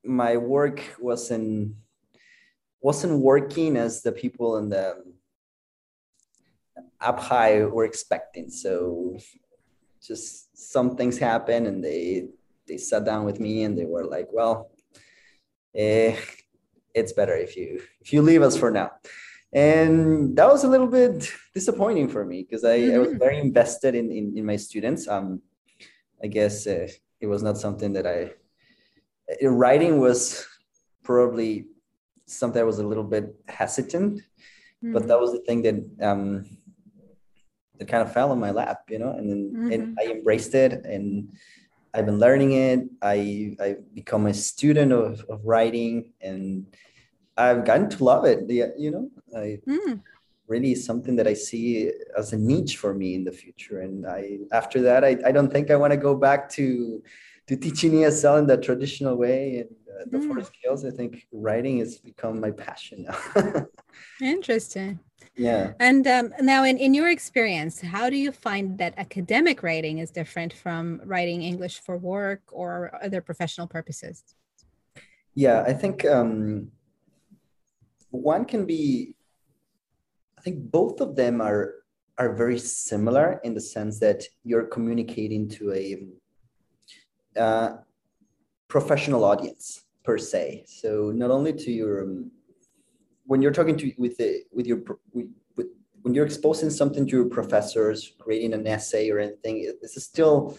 my 0.05 0.37
work 0.37 0.83
wasn't 1.01 1.75
wasn't 2.81 3.19
working 3.19 3.77
as 3.77 4.03
the 4.03 4.13
people 4.13 4.59
in 4.59 4.69
the 4.69 5.03
up 7.01 7.19
high 7.19 7.65
were 7.65 7.85
expecting. 7.85 8.51
So 8.51 9.19
just 10.01 10.57
some 10.57 10.95
things 10.95 11.19
happened, 11.19 11.67
and 11.67 11.83
they 11.83 12.29
they 12.69 12.77
sat 12.77 13.05
down 13.05 13.25
with 13.25 13.41
me 13.41 13.65
and 13.65 13.77
they 13.77 13.85
were 13.85 14.05
like, 14.05 14.29
"Well." 14.33 14.71
Eh, 15.75 16.17
it's 16.95 17.13
better 17.13 17.35
if 17.35 17.57
you 17.57 17.83
if 18.01 18.13
you 18.13 18.23
leave 18.23 18.43
us 18.43 18.57
for 18.57 18.71
now 18.71 18.91
and 19.53 20.37
that 20.37 20.49
was 20.49 20.65
a 20.65 20.69
little 20.69 20.89
bit 20.89 21.31
disappointing 21.55 22.09
for 22.09 22.25
me 22.25 22.43
because 22.43 22.65
I, 22.65 22.79
mm-hmm. 22.79 22.95
I, 22.95 22.99
was 22.99 23.09
mm-hmm. 23.09 23.19
very 23.19 23.39
invested 23.39 23.95
in, 23.95 24.11
in, 24.11 24.37
in 24.37 24.45
my 24.45 24.57
students 24.57 25.09
um 25.09 25.41
i 26.23 26.27
guess 26.27 26.67
uh, 26.67 26.89
it 27.21 27.27
was 27.27 27.43
not 27.43 27.59
something 27.59 27.93
that 27.93 28.07
i 28.07 28.33
uh, 29.43 29.49
writing 29.49 30.01
was 30.01 30.47
probably 31.03 31.67
something 32.27 32.61
i 32.61 32.65
was 32.65 32.79
a 32.79 32.87
little 32.87 33.05
bit 33.05 33.35
hesitant 33.49 34.19
mm-hmm. 34.19 34.93
but 34.93 35.07
that 35.09 35.21
was 35.21 35.33
the 35.33 35.41
thing 35.41 35.63
that 35.63 35.77
um 36.03 36.45
that 37.79 37.89
kind 37.89 38.03
of 38.03 38.13
fell 38.13 38.31
on 38.31 38.39
my 38.39 38.51
lap 38.51 38.83
you 38.89 38.99
know 38.99 39.11
and 39.11 39.31
then 39.31 39.53
mm-hmm. 39.53 39.73
and 39.73 39.99
i 40.01 40.05
embraced 40.11 40.55
it 40.55 40.73
and 40.85 41.29
I've 41.95 42.07
been 42.07 42.19
learning 42.19 42.53
it. 42.53 42.81
I 43.01 43.57
I've 43.61 43.95
become 43.95 44.27
a 44.27 44.35
student 44.35 44.93
of, 44.93 45.25
of 45.31 45.45
writing, 45.45 46.13
and 46.21 46.67
I've 47.37 47.65
gotten 47.65 47.89
to 47.91 48.05
love 48.05 48.25
it. 48.25 48.51
You 48.51 48.91
know, 48.91 49.11
I 49.37 49.61
mm. 49.67 50.03
really 50.49 50.75
something 50.75 51.15
that 51.17 51.29
I 51.29 51.35
see 51.35 51.93
as 52.19 52.33
a 52.33 52.37
niche 52.37 52.77
for 52.79 52.93
me 52.93 53.15
in 53.15 53.25
the 53.25 53.33
future. 53.33 53.81
And 53.81 54.07
I 54.07 54.39
after 54.51 54.83
that, 54.83 55.05
I, 55.05 55.17
I 55.25 55.31
don't 55.31 55.53
think 55.53 55.71
I 55.71 55.77
want 55.77 55.93
to 55.93 55.97
go 55.97 56.17
back 56.17 56.51
to 56.51 57.01
to 57.47 57.57
teaching 57.57 57.93
ESL 57.93 58.41
in 58.41 58.47
the 58.47 58.57
traditional 58.57 59.17
way 59.17 59.59
and 59.59 59.71
uh, 59.89 60.05
the 60.11 60.19
mm. 60.19 60.27
four 60.27 60.43
skills. 60.43 60.85
I 60.85 60.91
think 60.91 61.29
writing 61.31 61.79
has 61.79 61.99
become 61.99 62.41
my 62.41 62.51
passion 62.51 63.07
now. 63.09 63.67
Interesting 64.21 64.99
yeah. 65.37 65.73
And 65.81 66.07
um, 66.07 66.33
now 66.41 66.65
in, 66.65 66.79
in 66.79 66.95
your 66.95 67.11
experience 67.11 67.81
how 67.81 68.09
do 68.11 68.17
you 68.17 68.33
find 68.33 68.79
that 68.79 68.95
academic 68.97 69.63
writing 69.63 69.99
is 69.99 70.11
different 70.11 70.53
from 70.53 71.01
writing 71.05 71.43
english 71.43 71.81
for 71.81 71.97
work 71.97 72.43
or 72.53 72.99
other 73.03 73.21
professional 73.21 73.67
purposes? 73.67 74.23
Yeah 75.35 75.65
i 75.67 75.73
think 75.73 76.05
um, 76.05 76.71
one 78.11 78.45
can 78.45 78.65
be 78.65 79.15
i 80.39 80.41
think 80.41 80.71
both 80.71 81.01
of 81.01 81.17
them 81.17 81.41
are 81.41 81.75
are 82.19 82.33
very 82.35 82.59
similar 82.59 83.41
in 83.43 83.55
the 83.55 83.61
sense 83.61 83.99
that 83.99 84.25
you're 84.45 84.67
communicating 84.67 85.49
to 85.49 85.73
a 85.73 86.07
uh, 87.39 87.77
professional 88.69 89.25
audience 89.25 89.85
per 90.05 90.19
se. 90.19 90.65
So 90.67 91.13
not 91.15 91.31
only 91.31 91.53
to 91.53 91.73
your 91.73 92.05
um, 92.05 92.31
when 93.25 93.43
you're 93.43 93.53
talking 93.53 93.77
to 93.79 93.93
with 93.99 94.17
the 94.17 94.43
with 94.53 94.67
your 94.67 94.83
with, 95.13 95.29
with, 95.57 95.69
when 96.03 96.15
you're 96.15 96.27
exposing 96.27 96.71
something 96.71 97.07
to 97.07 97.17
your 97.17 97.29
professors, 97.29 98.13
creating 98.19 98.53
an 98.53 98.67
essay 98.67 99.11
or 99.11 99.19
anything, 99.19 99.73
this 99.81 99.97
is 99.97 100.05
still 100.05 100.59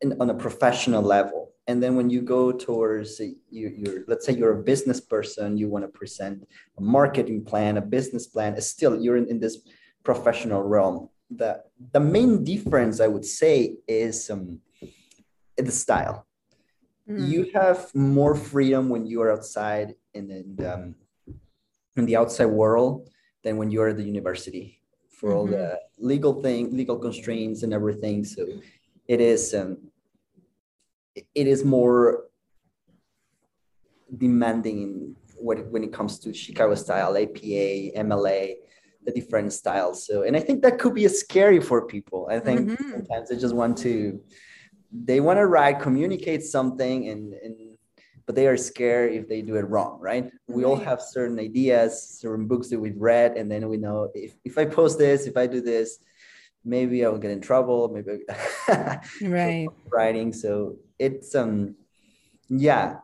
in, 0.00 0.20
on 0.20 0.30
a 0.30 0.34
professional 0.34 1.02
level. 1.02 1.50
And 1.68 1.82
then 1.82 1.94
when 1.94 2.10
you 2.10 2.22
go 2.22 2.50
towards 2.50 3.20
you, 3.20 3.38
you're, 3.50 4.04
let's 4.08 4.26
say 4.26 4.32
you're 4.32 4.58
a 4.58 4.62
business 4.62 5.00
person, 5.00 5.56
you 5.56 5.68
want 5.68 5.84
to 5.84 5.88
present 5.88 6.42
a 6.76 6.82
marketing 6.82 7.44
plan, 7.44 7.76
a 7.76 7.80
business 7.82 8.26
plan. 8.26 8.54
It's 8.54 8.66
still 8.66 9.00
you're 9.00 9.16
in, 9.16 9.28
in 9.28 9.38
this 9.38 9.58
professional 10.02 10.62
realm. 10.62 11.08
The 11.30 11.62
the 11.92 12.00
main 12.00 12.44
difference 12.44 13.00
I 13.00 13.06
would 13.06 13.24
say 13.24 13.76
is 13.86 14.28
um, 14.30 14.60
the 15.56 15.70
style. 15.70 16.26
Mm. 17.08 17.28
You 17.28 17.50
have 17.54 17.94
more 17.94 18.34
freedom 18.34 18.88
when 18.88 19.06
you 19.06 19.22
are 19.22 19.32
outside 19.32 19.94
in, 20.14 20.30
in 20.30 20.66
um, 20.66 20.94
in 21.96 22.06
the 22.06 22.16
outside 22.16 22.46
world 22.46 23.08
than 23.44 23.56
when 23.56 23.70
you're 23.70 23.88
at 23.88 23.96
the 23.96 24.04
university 24.04 24.80
for 25.10 25.30
mm-hmm. 25.30 25.38
all 25.38 25.46
the 25.46 25.56
mm-hmm. 25.56 26.06
legal 26.06 26.42
thing, 26.42 26.76
legal 26.76 26.98
constraints 26.98 27.62
and 27.62 27.72
everything. 27.72 28.24
So 28.24 28.46
it 29.06 29.20
is 29.20 29.54
um, 29.54 29.78
it 31.14 31.46
is 31.46 31.64
more 31.64 32.24
demanding 34.16 34.82
in 34.82 35.16
what 35.36 35.66
when 35.70 35.84
it 35.84 35.92
comes 35.92 36.18
to 36.20 36.32
Chicago 36.32 36.74
style, 36.74 37.16
APA, 37.16 37.98
MLA, 38.06 38.54
the 39.04 39.12
different 39.12 39.52
styles. 39.52 40.06
So, 40.06 40.22
and 40.22 40.36
I 40.36 40.40
think 40.40 40.62
that 40.62 40.78
could 40.78 40.94
be 40.94 41.06
scary 41.08 41.60
for 41.60 41.86
people. 41.86 42.28
I 42.30 42.38
think 42.38 42.70
mm-hmm. 42.70 42.90
sometimes 42.90 43.28
they 43.28 43.36
just 43.36 43.54
want 43.54 43.76
to, 43.78 44.20
they 44.92 45.20
want 45.20 45.38
to 45.38 45.46
write, 45.46 45.80
communicate 45.80 46.42
something, 46.44 47.08
and 47.08 47.34
and 47.34 47.71
but 48.26 48.34
they 48.34 48.46
are 48.46 48.56
scared 48.56 49.12
if 49.12 49.28
they 49.28 49.42
do 49.42 49.56
it 49.56 49.68
wrong, 49.68 49.98
right? 50.00 50.30
We 50.48 50.64
all 50.64 50.76
have 50.76 51.00
certain 51.00 51.38
ideas, 51.38 52.18
certain 52.20 52.46
books 52.46 52.68
that 52.68 52.78
we've 52.78 53.00
read, 53.00 53.36
and 53.36 53.50
then 53.50 53.68
we 53.68 53.76
know 53.76 54.10
if 54.14 54.34
if 54.44 54.58
I 54.58 54.64
post 54.64 54.98
this, 54.98 55.26
if 55.26 55.36
I 55.36 55.46
do 55.46 55.60
this, 55.60 55.98
maybe 56.64 57.04
I'll 57.04 57.18
get 57.18 57.30
in 57.30 57.40
trouble. 57.40 57.88
Maybe 57.88 58.24
right 59.22 59.68
writing. 59.90 60.32
So 60.32 60.76
it's 60.98 61.34
um, 61.34 61.74
yeah. 62.48 62.98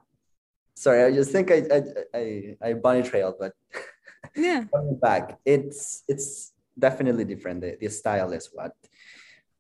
Sorry, 0.75 1.03
I 1.03 1.13
just 1.13 1.33
think 1.33 1.51
I 1.51 1.63
I 1.73 1.83
I, 2.15 2.57
I 2.63 2.73
bunny 2.75 3.03
trailed, 3.03 3.35
but 3.39 3.53
yeah 4.37 4.65
coming 4.73 4.99
back 4.99 5.39
it's 5.45 6.05
it's 6.09 6.53
definitely 6.79 7.25
different 7.25 7.61
the, 7.61 7.77
the 7.81 7.89
style 7.89 8.33
is 8.33 8.51
what, 8.53 8.73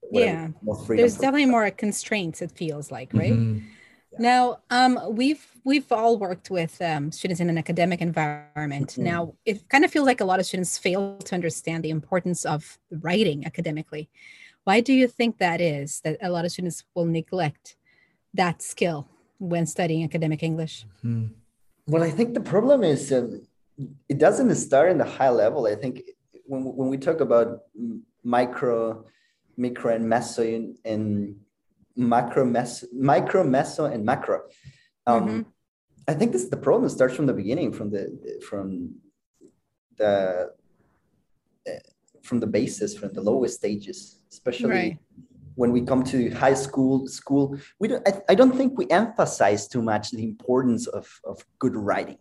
what 0.00 0.24
yeah 0.24 0.48
there's 0.88 1.16
definitely 1.16 1.46
more 1.46 1.70
constraints 1.70 2.42
it 2.42 2.52
feels 2.52 2.90
like 2.90 3.12
right 3.12 3.32
mm-hmm. 3.32 3.66
Now 4.18 4.58
um 4.70 4.98
we've 5.10 5.46
we've 5.64 5.90
all 5.92 6.18
worked 6.18 6.50
with 6.50 6.80
um, 6.82 7.12
students 7.12 7.40
in 7.40 7.50
an 7.50 7.58
academic 7.58 8.00
environment 8.00 8.90
mm-hmm. 8.90 9.04
now 9.04 9.34
it 9.44 9.68
kind 9.68 9.84
of 9.84 9.90
feels 9.90 10.06
like 10.06 10.20
a 10.20 10.24
lot 10.24 10.40
of 10.40 10.46
students 10.46 10.78
fail 10.78 11.18
to 11.18 11.34
understand 11.34 11.84
the 11.84 11.90
importance 11.90 12.44
of 12.44 12.78
writing 12.90 13.44
academically 13.46 14.08
why 14.64 14.80
do 14.80 14.92
you 14.92 15.08
think 15.08 15.38
that 15.38 15.60
is 15.60 16.00
that 16.00 16.16
a 16.22 16.30
lot 16.30 16.44
of 16.44 16.52
students 16.52 16.84
will 16.94 17.06
neglect 17.06 17.76
that 18.34 18.62
skill 18.62 19.08
when 19.38 19.66
studying 19.66 20.04
academic 20.04 20.42
english 20.42 20.86
mm-hmm. 21.04 21.26
well 21.86 22.02
i 22.02 22.10
think 22.10 22.34
the 22.34 22.40
problem 22.40 22.82
is 22.82 23.12
um, 23.12 23.40
it 24.08 24.18
doesn't 24.18 24.54
start 24.56 24.90
in 24.90 24.98
the 24.98 25.04
high 25.04 25.30
level. 25.30 25.66
I 25.66 25.74
think 25.74 26.02
when, 26.44 26.64
when 26.64 26.88
we 26.88 26.98
talk 26.98 27.20
about 27.20 27.62
micro, 28.24 29.04
micro 29.56 29.94
and 29.94 30.06
meso 30.06 30.74
and 30.84 31.36
macro, 31.98 32.44
meso, 32.44 32.84
micro, 32.92 33.44
meso 33.44 33.92
and 33.92 34.04
macro, 34.04 34.42
um, 35.06 35.28
mm-hmm. 35.28 35.42
I 36.06 36.14
think 36.14 36.32
this 36.32 36.42
is 36.42 36.50
the 36.50 36.56
problem 36.56 36.88
starts 36.88 37.14
from 37.14 37.26
the 37.26 37.34
beginning, 37.34 37.72
from 37.72 37.90
the 37.90 38.40
from 38.48 38.94
the 39.98 40.50
from 42.22 42.40
the 42.40 42.46
basis, 42.46 42.96
from 42.96 43.12
the 43.12 43.20
lowest 43.20 43.56
stages, 43.56 44.20
especially 44.30 44.70
right. 44.70 44.98
when 45.54 45.72
we 45.72 45.82
come 45.82 46.02
to 46.04 46.30
high 46.30 46.54
school. 46.54 47.06
School, 47.06 47.58
we 47.78 47.88
don't. 47.88 48.06
I, 48.08 48.12
I 48.30 48.34
don't 48.34 48.56
think 48.56 48.78
we 48.78 48.86
emphasize 48.88 49.68
too 49.68 49.82
much 49.82 50.10
the 50.10 50.24
importance 50.24 50.86
of 50.86 51.06
of 51.24 51.44
good 51.58 51.76
writing 51.76 52.18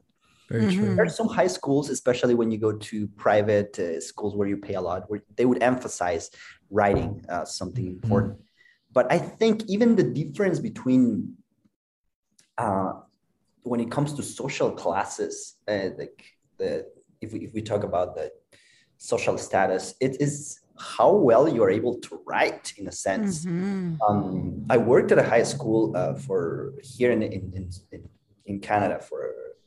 very 0.50 0.64
mm-hmm. 0.64 0.78
true. 0.78 0.96
There 0.96 1.06
are 1.06 1.10
some 1.10 1.28
high 1.28 1.48
schools, 1.48 1.90
especially 1.90 2.34
when 2.34 2.52
you 2.52 2.58
go 2.58 2.72
to 2.72 3.08
private 3.18 3.78
uh, 3.80 4.00
schools 4.00 4.36
where 4.36 4.48
you 4.48 4.58
pay 4.58 4.76
a 4.76 4.82
lot, 4.82 5.10
where 5.10 5.22
they 5.36 5.46
would 5.46 5.62
emphasize 5.62 6.30
writing 6.70 7.26
uh, 7.30 7.46
something 7.46 7.86
mm-hmm. 7.86 8.04
important. 8.04 8.34
Mm-hmm. 8.34 8.47
But 8.98 9.12
I 9.12 9.20
think 9.20 9.56
even 9.68 9.96
the 9.96 10.08
difference 10.22 10.60
between 10.60 11.36
uh, 12.58 12.94
when 13.62 13.80
it 13.80 13.92
comes 13.92 14.10
to 14.14 14.24
social 14.24 14.72
classes, 14.72 15.34
uh, 15.68 15.90
like 16.02 16.20
the 16.58 16.72
if 17.22 17.32
we 17.34 17.40
if 17.48 17.54
we 17.54 17.62
talk 17.62 17.84
about 17.92 18.16
the 18.16 18.32
social 18.98 19.38
status, 19.38 19.94
it 20.06 20.14
is 20.20 20.62
how 20.96 21.12
well 21.30 21.46
you 21.48 21.62
are 21.66 21.70
able 21.80 21.96
to 22.08 22.12
write 22.26 22.74
in 22.80 22.88
a 22.88 22.92
sense. 22.92 23.46
Mm-hmm. 23.46 24.02
Um, 24.02 24.66
I 24.68 24.78
worked 24.78 25.12
at 25.12 25.20
a 25.20 25.30
high 25.36 25.48
school 25.54 25.96
uh, 25.96 26.16
for 26.16 26.74
here 26.82 27.12
in, 27.12 27.22
in, 27.22 27.44
in, 27.92 28.02
in 28.50 28.60
Canada 28.60 28.98
for 29.00 29.20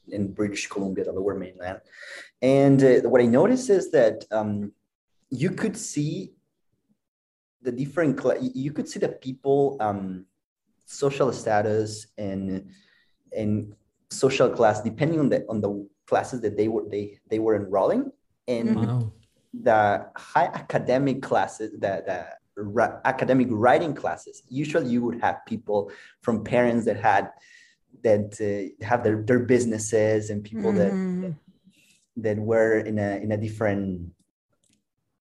in 0.09 0.33
British 0.33 0.67
Columbia, 0.67 1.05
the 1.05 1.13
lower 1.13 1.37
mainland. 1.37 1.79
And 2.43 2.83
uh, 2.83 3.09
what 3.11 3.21
I 3.21 3.27
noticed 3.27 3.71
is 3.71 3.93
that 3.93 4.25
um, 4.33 4.73
you 5.43 5.51
could 5.53 5.77
see 5.77 6.33
the 7.63 7.73
different, 7.73 8.21
you 8.41 8.73
could 8.73 8.89
see 8.89 8.99
the 8.99 9.09
people, 9.09 9.77
um, 9.81 10.27
social 10.87 11.33
status 11.33 12.07
and, 12.19 12.71
and 13.37 13.75
social 14.11 14.49
class, 14.49 14.81
depending 14.83 15.21
on 15.21 15.29
the, 15.29 15.47
on 15.49 15.61
the 15.61 15.89
classes 16.07 16.41
that 16.41 16.57
they 16.57 16.69
were, 16.69 16.85
they, 16.89 17.19
they 17.29 17.39
were 17.39 17.57
enrolling. 17.57 18.11
And 18.49 18.77
wow. 18.77 19.13
the 19.53 20.07
high 20.17 20.47
academic 20.47 21.23
classes, 21.23 21.73
the, 21.73 22.03
the 22.07 22.27
ra- 22.63 22.99
academic 23.05 23.49
writing 23.51 23.95
classes, 23.95 24.43
usually 24.49 24.89
you 24.89 25.03
would 25.03 25.21
have 25.21 25.45
people 25.47 25.91
from 26.23 26.43
parents 26.43 26.85
that 26.87 26.99
had 26.99 27.31
that 28.03 28.41
uh, 28.41 28.85
have 28.85 29.05
their, 29.05 29.23
their 29.23 29.41
businesses 29.41 30.31
and 30.31 30.43
people 30.45 30.73
mm-hmm. 30.73 31.23
that 31.23 31.35
that 32.17 32.39
were 32.39 32.79
in 32.79 32.99
a 32.99 33.17
in 33.17 33.33
a 33.33 33.37
different 33.37 34.11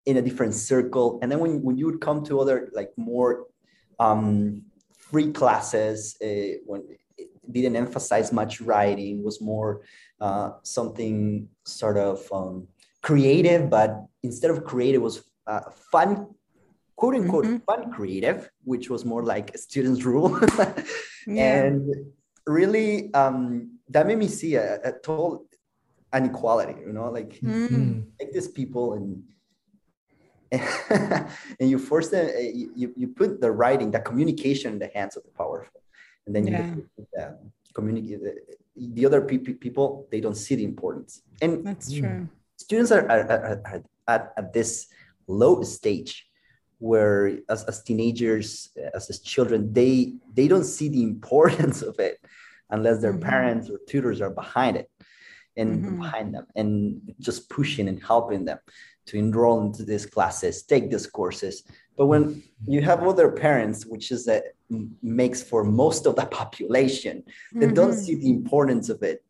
in 0.07 0.17
a 0.17 0.23
different 0.23 0.55
circle 0.55 1.19
and 1.21 1.31
then 1.31 1.41
when, 1.41 1.63
when 1.63 1.77
you 1.77 1.87
would 1.87 2.01
come 2.01 2.25
to 2.25 2.41
other 2.41 2.71
like 2.73 2.91
more 2.97 3.47
um, 3.99 4.63
free 4.97 5.33
classes 5.33 6.17
uh, 6.23 6.57
when 6.65 6.83
it 7.19 7.29
didn't 7.51 7.77
emphasize 7.77 8.33
much 8.33 8.61
writing 8.61 9.23
was 9.23 9.41
more 9.41 9.83
uh, 10.21 10.51
something 10.63 11.49
sort 11.65 11.99
of 11.99 12.27
um, 12.33 12.67
creative 13.03 13.69
but 13.69 14.07
instead 14.23 14.51
of 14.51 14.65
creative 14.65 15.03
was 15.03 15.25
uh, 15.47 15.61
fun 15.91 16.27
quote 16.95 17.15
unquote 17.15 17.45
mm-hmm. 17.45 17.59
fun 17.59 17.91
creative 17.93 18.49
which 18.65 18.89
was 18.89 19.05
more 19.05 19.25
like 19.25 19.57
students 19.57 20.05
rule 20.05 20.39
yeah. 21.27 21.65
and 21.65 21.93
really 22.47 23.13
um, 23.15 23.79
that 23.89 24.07
made 24.07 24.19
me 24.19 24.29
see 24.29 24.55
a, 24.55 24.77
a 24.85 24.93
total 25.03 25.47
inequality 26.15 26.81
you 26.87 26.93
know 26.93 27.11
like 27.11 27.41
mm. 27.41 28.05
take 28.19 28.33
these 28.33 28.49
people 28.49 28.95
and 28.95 29.23
and 31.61 31.71
you 31.71 31.79
force 31.79 32.09
them 32.09 32.29
eh, 32.35 32.53
you, 32.55 32.93
you 32.97 33.09
put 33.09 33.41
the 33.41 33.51
writing 33.51 33.91
the 33.91 34.01
communication 34.01 34.75
in 34.75 34.79
the 34.79 34.91
hands 34.95 35.17
of 35.17 35.23
the 35.25 35.31
powerful 35.31 35.83
and 36.27 36.35
then 36.35 36.47
yeah. 36.47 36.67
you 36.67 36.89
the, 37.13 37.39
communicate 37.75 38.23
the, 38.23 38.35
the 38.77 39.07
other 39.07 39.21
pe- 39.21 39.39
people 39.39 40.07
they 40.11 40.21
don't 40.21 40.37
see 40.37 40.55
the 40.55 40.65
importance 40.65 41.23
and 41.43 41.67
that's 41.67 41.93
true 41.93 42.29
students 42.57 42.91
are, 42.93 43.05
are, 43.11 43.31
are, 43.31 43.63
are 43.67 43.83
at, 44.09 44.33
at 44.37 44.53
this 44.53 44.87
low 45.27 45.63
stage 45.63 46.27
where 46.79 47.39
as, 47.49 47.65
as 47.65 47.83
teenagers 47.83 48.71
as, 48.95 49.09
as 49.11 49.21
children 49.21 49.73
they 49.73 50.15
they 50.33 50.49
don't 50.49 50.65
see 50.65 50.89
the 50.89 51.03
importance 51.13 51.83
of 51.83 51.99
it 51.99 52.19
unless 52.71 53.01
their 53.01 53.13
mm-hmm. 53.13 53.29
parents 53.29 53.71
or 53.71 53.79
tutors 53.89 54.21
are 54.21 54.31
behind 54.31 54.77
it 54.77 54.91
and 55.57 55.85
mm-hmm. 55.85 56.01
behind 56.01 56.35
them 56.35 56.47
and 56.55 57.15
just 57.19 57.49
pushing 57.49 57.89
and 57.89 58.03
helping 58.03 58.45
them 58.45 58.59
to 59.07 59.17
enroll 59.17 59.61
into 59.61 59.85
these 59.85 60.07
classes 60.07 60.63
take 60.63 60.91
these 60.91 61.07
courses. 61.07 61.63
But 61.97 62.07
when 62.07 62.43
you 62.67 62.83
have 62.83 63.03
other 63.03 63.31
parents 63.31 63.87
which 63.87 64.11
is 64.11 64.25
that 64.27 64.45
makes 65.03 65.43
for 65.43 65.65
most 65.65 66.07
of 66.07 66.17
the 66.17 66.27
population 66.41 67.23
that 67.53 67.67
mm-hmm. 67.67 67.75
don't 67.75 67.95
see 67.95 68.15
the 68.15 68.31
importance 68.31 68.89
of 68.89 69.03
it. 69.03 69.25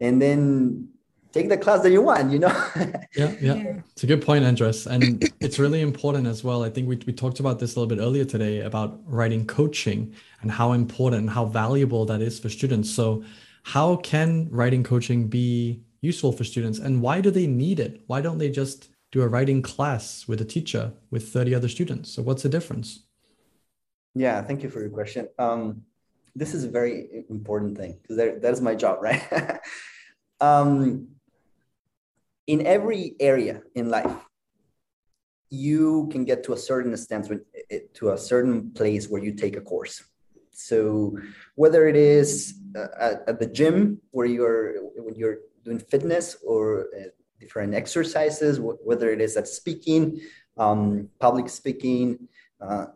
And 0.00 0.20
then 0.20 0.88
take 1.32 1.48
the 1.48 1.56
class 1.56 1.82
that 1.82 1.90
you 1.90 2.02
want 2.02 2.32
you 2.32 2.38
know? 2.38 2.70
Yeah, 3.16 3.34
yeah, 3.40 3.54
yeah. 3.54 3.80
It's 3.92 4.04
a 4.04 4.06
good 4.06 4.24
point 4.24 4.44
andres. 4.44 4.86
And 4.86 5.24
it's 5.40 5.58
really 5.58 5.80
important 5.80 6.26
as 6.26 6.44
well. 6.44 6.62
I 6.62 6.70
think 6.70 6.88
we, 6.88 6.96
we 7.06 7.12
talked 7.12 7.40
about 7.40 7.58
this 7.58 7.74
a 7.74 7.80
little 7.80 7.94
bit 7.94 8.02
earlier 8.02 8.24
today 8.24 8.60
about 8.60 9.00
writing 9.06 9.46
coaching 9.46 10.14
and 10.42 10.50
how 10.50 10.72
important 10.72 11.22
and 11.22 11.30
how 11.30 11.46
valuable 11.46 12.04
that 12.06 12.20
is 12.20 12.38
for 12.38 12.50
students. 12.50 12.90
So 12.90 13.24
how 13.62 13.96
can 13.96 14.48
writing 14.50 14.84
coaching 14.84 15.28
be 15.28 15.80
useful 16.02 16.30
for 16.30 16.44
students? 16.44 16.78
And 16.78 17.00
why 17.00 17.20
do 17.20 17.30
they 17.30 17.46
need 17.46 17.80
it? 17.80 18.02
Why 18.06 18.20
don't 18.20 18.38
they 18.38 18.50
just 18.50 18.90
do 19.12 19.22
a 19.22 19.28
writing 19.28 19.62
class 19.62 20.26
with 20.28 20.40
a 20.40 20.44
teacher 20.44 20.92
with 21.10 21.28
30 21.28 21.54
other 21.54 21.68
students. 21.68 22.10
So 22.10 22.22
what's 22.22 22.42
the 22.42 22.48
difference? 22.48 23.04
Yeah 24.14 24.42
thank 24.42 24.62
you 24.62 24.70
for 24.70 24.80
your 24.80 24.90
question. 24.90 25.28
Um, 25.38 25.82
this 26.34 26.54
is 26.54 26.64
a 26.64 26.68
very 26.68 27.24
important 27.30 27.76
thing 27.78 27.98
because 28.02 28.16
that 28.16 28.52
is 28.52 28.60
my 28.60 28.74
job 28.74 28.98
right? 29.02 29.60
Um, 30.40 31.08
in 32.46 32.66
every 32.66 33.16
area 33.18 33.62
in 33.74 33.88
life 33.88 34.12
you 35.50 36.08
can 36.10 36.24
get 36.24 36.42
to 36.44 36.52
a 36.52 36.56
certain 36.56 36.92
extent 36.92 37.30
to 37.94 38.10
a 38.10 38.18
certain 38.18 38.70
place 38.72 39.08
where 39.08 39.22
you 39.22 39.32
take 39.32 39.56
a 39.56 39.60
course. 39.60 40.02
So 40.50 41.18
whether 41.54 41.86
it 41.86 41.96
is 41.96 42.54
uh, 42.76 43.16
at, 43.28 43.38
the 43.38 43.46
gym 43.46 44.00
where 44.10 44.26
you're 44.26 44.82
when 44.96 45.14
you're 45.14 45.38
doing 45.64 45.78
fitness 45.78 46.36
or 46.44 46.86
uh, 46.98 47.10
different 47.40 47.74
exercises 47.74 48.60
whether 48.60 49.10
it 49.10 49.20
is 49.20 49.36
at 49.36 49.48
speaking 49.48 50.20
um, 50.56 51.08
public 51.18 51.48
speaking 51.48 52.28
uh, 52.60 52.86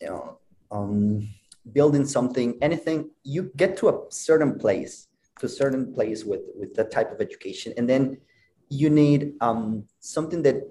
you 0.00 0.08
know 0.08 0.38
um, 0.70 1.28
building 1.72 2.06
something 2.06 2.56
anything 2.62 3.10
you 3.22 3.50
get 3.56 3.76
to 3.76 3.88
a 3.88 4.00
certain 4.10 4.58
place 4.58 5.08
to 5.38 5.46
a 5.46 5.48
certain 5.48 5.92
place 5.94 6.24
with 6.24 6.40
with 6.56 6.74
that 6.74 6.90
type 6.90 7.12
of 7.12 7.20
education 7.20 7.72
and 7.76 7.88
then 7.88 8.16
you 8.70 8.88
need 8.88 9.34
um, 9.40 9.84
something 9.98 10.42
that 10.42 10.62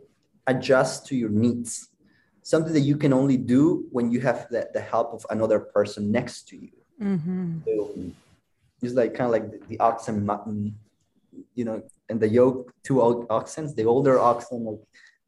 adjusts 0.47 1.07
to 1.07 1.15
your 1.15 1.29
needs, 1.29 1.89
something 2.41 2.73
that 2.73 2.79
you 2.81 2.97
can 2.97 3.13
only 3.13 3.37
do 3.37 3.85
when 3.91 4.09
you 4.09 4.21
have 4.21 4.47
the, 4.49 4.67
the 4.73 4.79
help 4.79 5.13
of 5.13 5.25
another 5.29 5.59
person 5.59 6.11
next 6.11 6.47
to 6.47 6.57
you. 6.57 6.71
Mm-hmm. 7.01 7.59
So 7.65 7.95
it's 8.81 8.93
like 8.93 9.13
kind 9.13 9.25
of 9.25 9.31
like 9.31 9.51
the, 9.51 9.59
the 9.67 9.79
oxen 9.79 10.25
mutton 10.25 10.75
you 11.53 11.65
know 11.65 11.81
and 12.09 12.19
the 12.19 12.27
yoke 12.27 12.73
two 12.83 13.01
oxen 13.29 13.73
the 13.75 13.85
older 13.85 14.19
oxen 14.19 14.65
like 14.65 14.79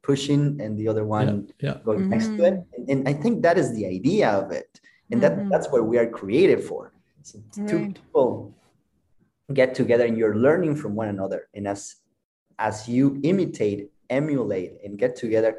pushing 0.04 0.60
and 0.62 0.78
the 0.78 0.88
other 0.88 1.06
one 1.06 1.48
yeah, 1.60 1.70
yeah. 1.70 1.78
going 1.86 2.00
Mm-hmm. 2.02 2.10
next 2.16 2.30
to 2.36 2.42
it 2.50 2.56
and, 2.76 2.90
and 2.90 3.08
i 3.08 3.14
think 3.14 3.42
that 3.44 3.58
is 3.58 3.70
the 3.78 3.86
idea 3.86 4.28
of 4.42 4.52
it 4.52 4.72
and 5.12 5.22
that 5.24 5.34
Mhm. 5.38 5.50
that's 5.52 5.68
what 5.72 5.86
we 5.92 5.98
are 6.02 6.10
created 6.10 6.60
for 6.70 6.92
so 7.22 7.40
two 7.70 7.80
people 7.98 8.56
get 9.54 9.76
together 9.76 10.06
and 10.10 10.18
you're 10.18 10.36
learning 10.48 10.76
from 10.82 10.92
one 10.96 11.10
another 11.16 11.40
and 11.56 11.68
as 11.68 11.82
as 12.58 12.76
you 12.96 13.20
imitate 13.32 13.80
emulate 14.10 14.74
and 14.84 14.98
get 15.04 15.16
together 15.16 15.52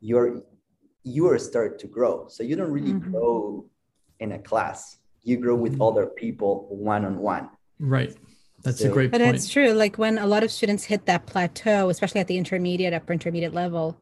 you're 0.00 0.28
you 1.14 1.22
are 1.30 1.38
start 1.38 1.78
to 1.82 1.86
grow 1.96 2.14
so 2.34 2.42
you 2.48 2.54
don't 2.56 2.72
really 2.78 2.94
Mhm. 2.94 3.10
grow 3.12 3.64
in 4.22 4.32
a 4.32 4.40
class 4.50 4.98
you 5.28 5.36
grow 5.44 5.56
with 5.64 5.74
other 5.88 6.06
people 6.22 6.52
one 6.92 7.04
on 7.10 7.16
one 7.34 7.46
Right. 7.78 8.12
That's 8.66 8.80
a 8.80 8.84
So- 8.88 8.92
great 8.92 9.12
But 9.12 9.20
point. 9.20 9.36
it's 9.36 9.48
true. 9.48 9.70
Like 9.72 9.96
when 9.96 10.18
a 10.18 10.26
lot 10.26 10.42
of 10.42 10.50
students 10.50 10.84
hit 10.84 11.06
that 11.06 11.24
plateau, 11.26 11.88
especially 11.88 12.20
at 12.20 12.26
the 12.26 12.36
intermediate, 12.36 12.92
upper 12.92 13.12
intermediate 13.12 13.54
level, 13.54 13.96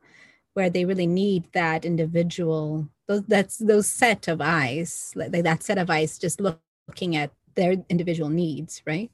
where 0.54 0.70
they 0.70 0.86
really 0.86 1.06
need 1.06 1.44
that 1.52 1.84
individual, 1.84 2.88
those 3.06 3.22
that's 3.28 3.58
those 3.58 3.86
set 3.86 4.26
of 4.26 4.40
eyes, 4.40 5.12
like 5.14 5.32
like 5.34 5.44
that 5.44 5.62
set 5.62 5.76
of 5.76 5.90
eyes, 5.90 6.18
just 6.18 6.40
look, 6.40 6.60
looking 6.88 7.14
at 7.14 7.30
their 7.56 7.84
individual 7.90 8.30
needs, 8.30 8.82
right? 8.86 9.10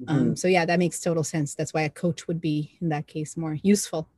Mm-hmm. 0.00 0.10
Um, 0.30 0.36
so 0.36 0.48
yeah, 0.48 0.64
that 0.64 0.78
makes 0.78 1.00
total 1.00 1.22
sense. 1.24 1.54
That's 1.54 1.74
why 1.74 1.82
a 1.82 1.90
coach 1.90 2.26
would 2.26 2.40
be 2.40 2.78
in 2.80 2.88
that 2.88 3.06
case 3.06 3.36
more 3.36 3.58
useful 3.62 4.08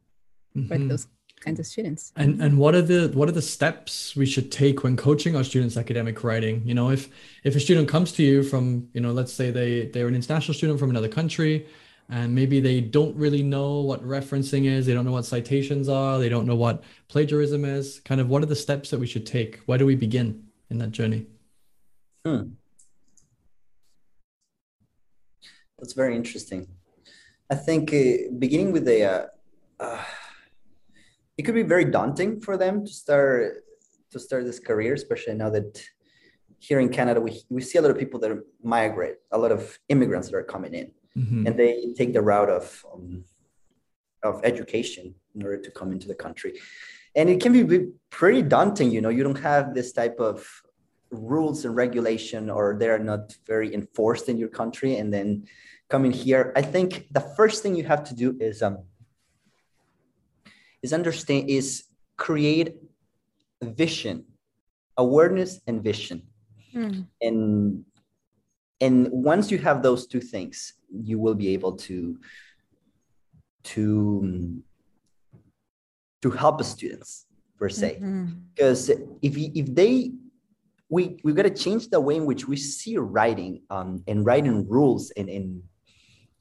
for 0.68 0.76
Mhm. 0.76 0.88
those 0.88 1.08
kinds 1.40 1.60
of 1.60 1.66
students. 1.66 2.12
And 2.16 2.40
and 2.40 2.58
what 2.58 2.74
are 2.74 2.82
the 2.82 3.10
what 3.14 3.28
are 3.28 3.32
the 3.32 3.42
steps 3.42 4.16
we 4.16 4.26
should 4.26 4.50
take 4.50 4.82
when 4.82 4.96
coaching 4.96 5.36
our 5.36 5.44
students 5.44 5.76
academic 5.76 6.24
writing? 6.24 6.62
You 6.64 6.74
know, 6.74 6.90
if 6.90 7.08
if 7.44 7.54
a 7.54 7.60
student 7.60 7.88
comes 7.88 8.12
to 8.12 8.22
you 8.22 8.42
from, 8.42 8.88
you 8.92 9.00
know, 9.00 9.12
let's 9.12 9.32
say 9.32 9.50
they 9.50 9.86
they're 9.86 10.08
an 10.08 10.14
international 10.14 10.54
student 10.54 10.78
from 10.78 10.90
another 10.90 11.08
country 11.08 11.66
and 12.10 12.34
maybe 12.34 12.60
they 12.60 12.80
don't 12.80 13.16
really 13.16 13.42
know 13.42 13.80
what 13.80 14.04
referencing 14.06 14.66
is, 14.66 14.86
they 14.86 14.92
don't 14.92 15.04
know 15.04 15.12
what 15.12 15.24
citations 15.24 15.88
are, 15.88 16.18
they 16.18 16.28
don't 16.28 16.46
know 16.46 16.56
what 16.56 16.84
plagiarism 17.08 17.64
is, 17.64 18.00
kind 18.00 18.20
of 18.20 18.28
what 18.28 18.42
are 18.42 18.46
the 18.46 18.56
steps 18.56 18.90
that 18.90 19.00
we 19.00 19.06
should 19.06 19.26
take? 19.26 19.60
Where 19.66 19.78
do 19.78 19.86
we 19.86 19.94
begin 19.94 20.44
in 20.70 20.78
that 20.78 20.90
journey? 20.90 21.26
Hmm. 22.24 22.50
That's 25.78 25.94
very 25.94 26.14
interesting. 26.14 26.68
I 27.50 27.54
think 27.54 27.92
uh, 27.92 28.30
beginning 28.38 28.72
with 28.72 28.84
the, 28.84 29.04
uh, 29.04 29.26
uh, 29.80 30.04
it 31.36 31.42
could 31.44 31.54
be 31.54 31.62
very 31.62 31.84
daunting 31.84 32.40
for 32.40 32.56
them 32.56 32.84
to 32.86 32.92
start 32.92 33.64
to 34.12 34.18
start 34.20 34.44
this 34.44 34.60
career, 34.60 34.94
especially 34.94 35.34
now 35.34 35.50
that 35.50 35.82
here 36.58 36.80
in 36.80 36.88
Canada 36.88 37.20
we 37.20 37.42
we 37.50 37.60
see 37.62 37.78
a 37.78 37.82
lot 37.82 37.90
of 37.90 37.98
people 37.98 38.20
that 38.20 38.32
migrate, 38.62 39.16
a 39.32 39.38
lot 39.38 39.52
of 39.52 39.78
immigrants 39.88 40.28
that 40.28 40.36
are 40.36 40.44
coming 40.54 40.74
in, 40.74 40.88
Mhm. 41.16 41.46
and 41.46 41.58
they 41.58 41.92
take 41.96 42.12
the 42.12 42.22
route 42.22 42.50
of 42.50 42.84
um, 42.92 43.24
of 44.22 44.40
education 44.44 45.14
in 45.34 45.42
order 45.42 45.58
to 45.66 45.70
come 45.70 45.92
into 45.92 46.08
the 46.08 46.14
country, 46.14 46.52
and 47.16 47.28
it 47.28 47.40
can 47.42 47.52
be 47.52 47.62
be 47.62 47.80
pretty 48.10 48.42
daunting. 48.42 48.90
You 48.90 49.00
know, 49.02 49.10
you 49.16 49.22
don't 49.28 49.42
have 49.52 49.74
this 49.74 49.92
type 49.92 50.18
of 50.20 50.36
rules 51.10 51.64
and 51.64 51.76
regulation 51.76 52.50
or 52.50 52.76
they're 52.78 52.98
not 53.12 53.36
very 53.46 53.72
enforced 53.72 54.28
in 54.28 54.36
your 54.36 54.48
country 54.48 54.96
and 54.96 55.12
then 55.14 55.28
coming 55.88 56.10
here 56.10 56.52
i 56.56 56.62
think 56.62 57.06
the 57.12 57.20
first 57.36 57.62
thing 57.62 57.76
you 57.76 57.84
have 57.84 58.02
to 58.02 58.14
do 58.16 58.36
is 58.40 58.62
um 58.62 58.78
is 60.84 60.92
understand 60.92 61.48
is 61.48 61.84
create 62.16 62.76
vision 63.62 64.24
awareness 64.96 65.60
and 65.66 65.82
vision 65.82 66.20
Mm. 66.74 67.06
and 67.22 67.84
and 68.80 68.96
once 69.12 69.46
you 69.52 69.58
have 69.58 69.78
those 69.86 70.02
two 70.12 70.20
things 70.20 70.74
you 70.90 71.16
will 71.22 71.36
be 71.44 71.48
able 71.56 71.74
to 71.86 72.18
to 73.62 73.84
to 76.22 76.30
help 76.30 76.62
students 76.64 77.26
per 77.58 77.68
se 77.68 77.98
Mhm. 78.00 78.26
because 78.54 78.90
if 79.22 79.32
if 79.60 79.66
they 79.80 80.10
we 80.90 81.16
we 81.24 81.32
got 81.32 81.44
to 81.46 81.54
change 81.64 81.88
the 81.94 82.00
way 82.00 82.16
in 82.16 82.26
which 82.26 82.42
we 82.50 82.56
see 82.56 82.98
writing 82.98 83.62
um 83.70 84.02
and 84.10 84.26
writing 84.26 84.66
rules 84.68 85.12
and 85.18 85.28
in 85.28 85.62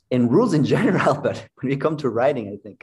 in 0.09 0.27
rules 0.35 0.53
in 0.57 0.63
general 0.75 1.13
but 1.25 1.37
when 1.61 1.69
we 1.69 1.77
come 1.77 1.95
to 1.97 2.09
writing 2.09 2.45
i 2.49 2.57
think 2.65 2.79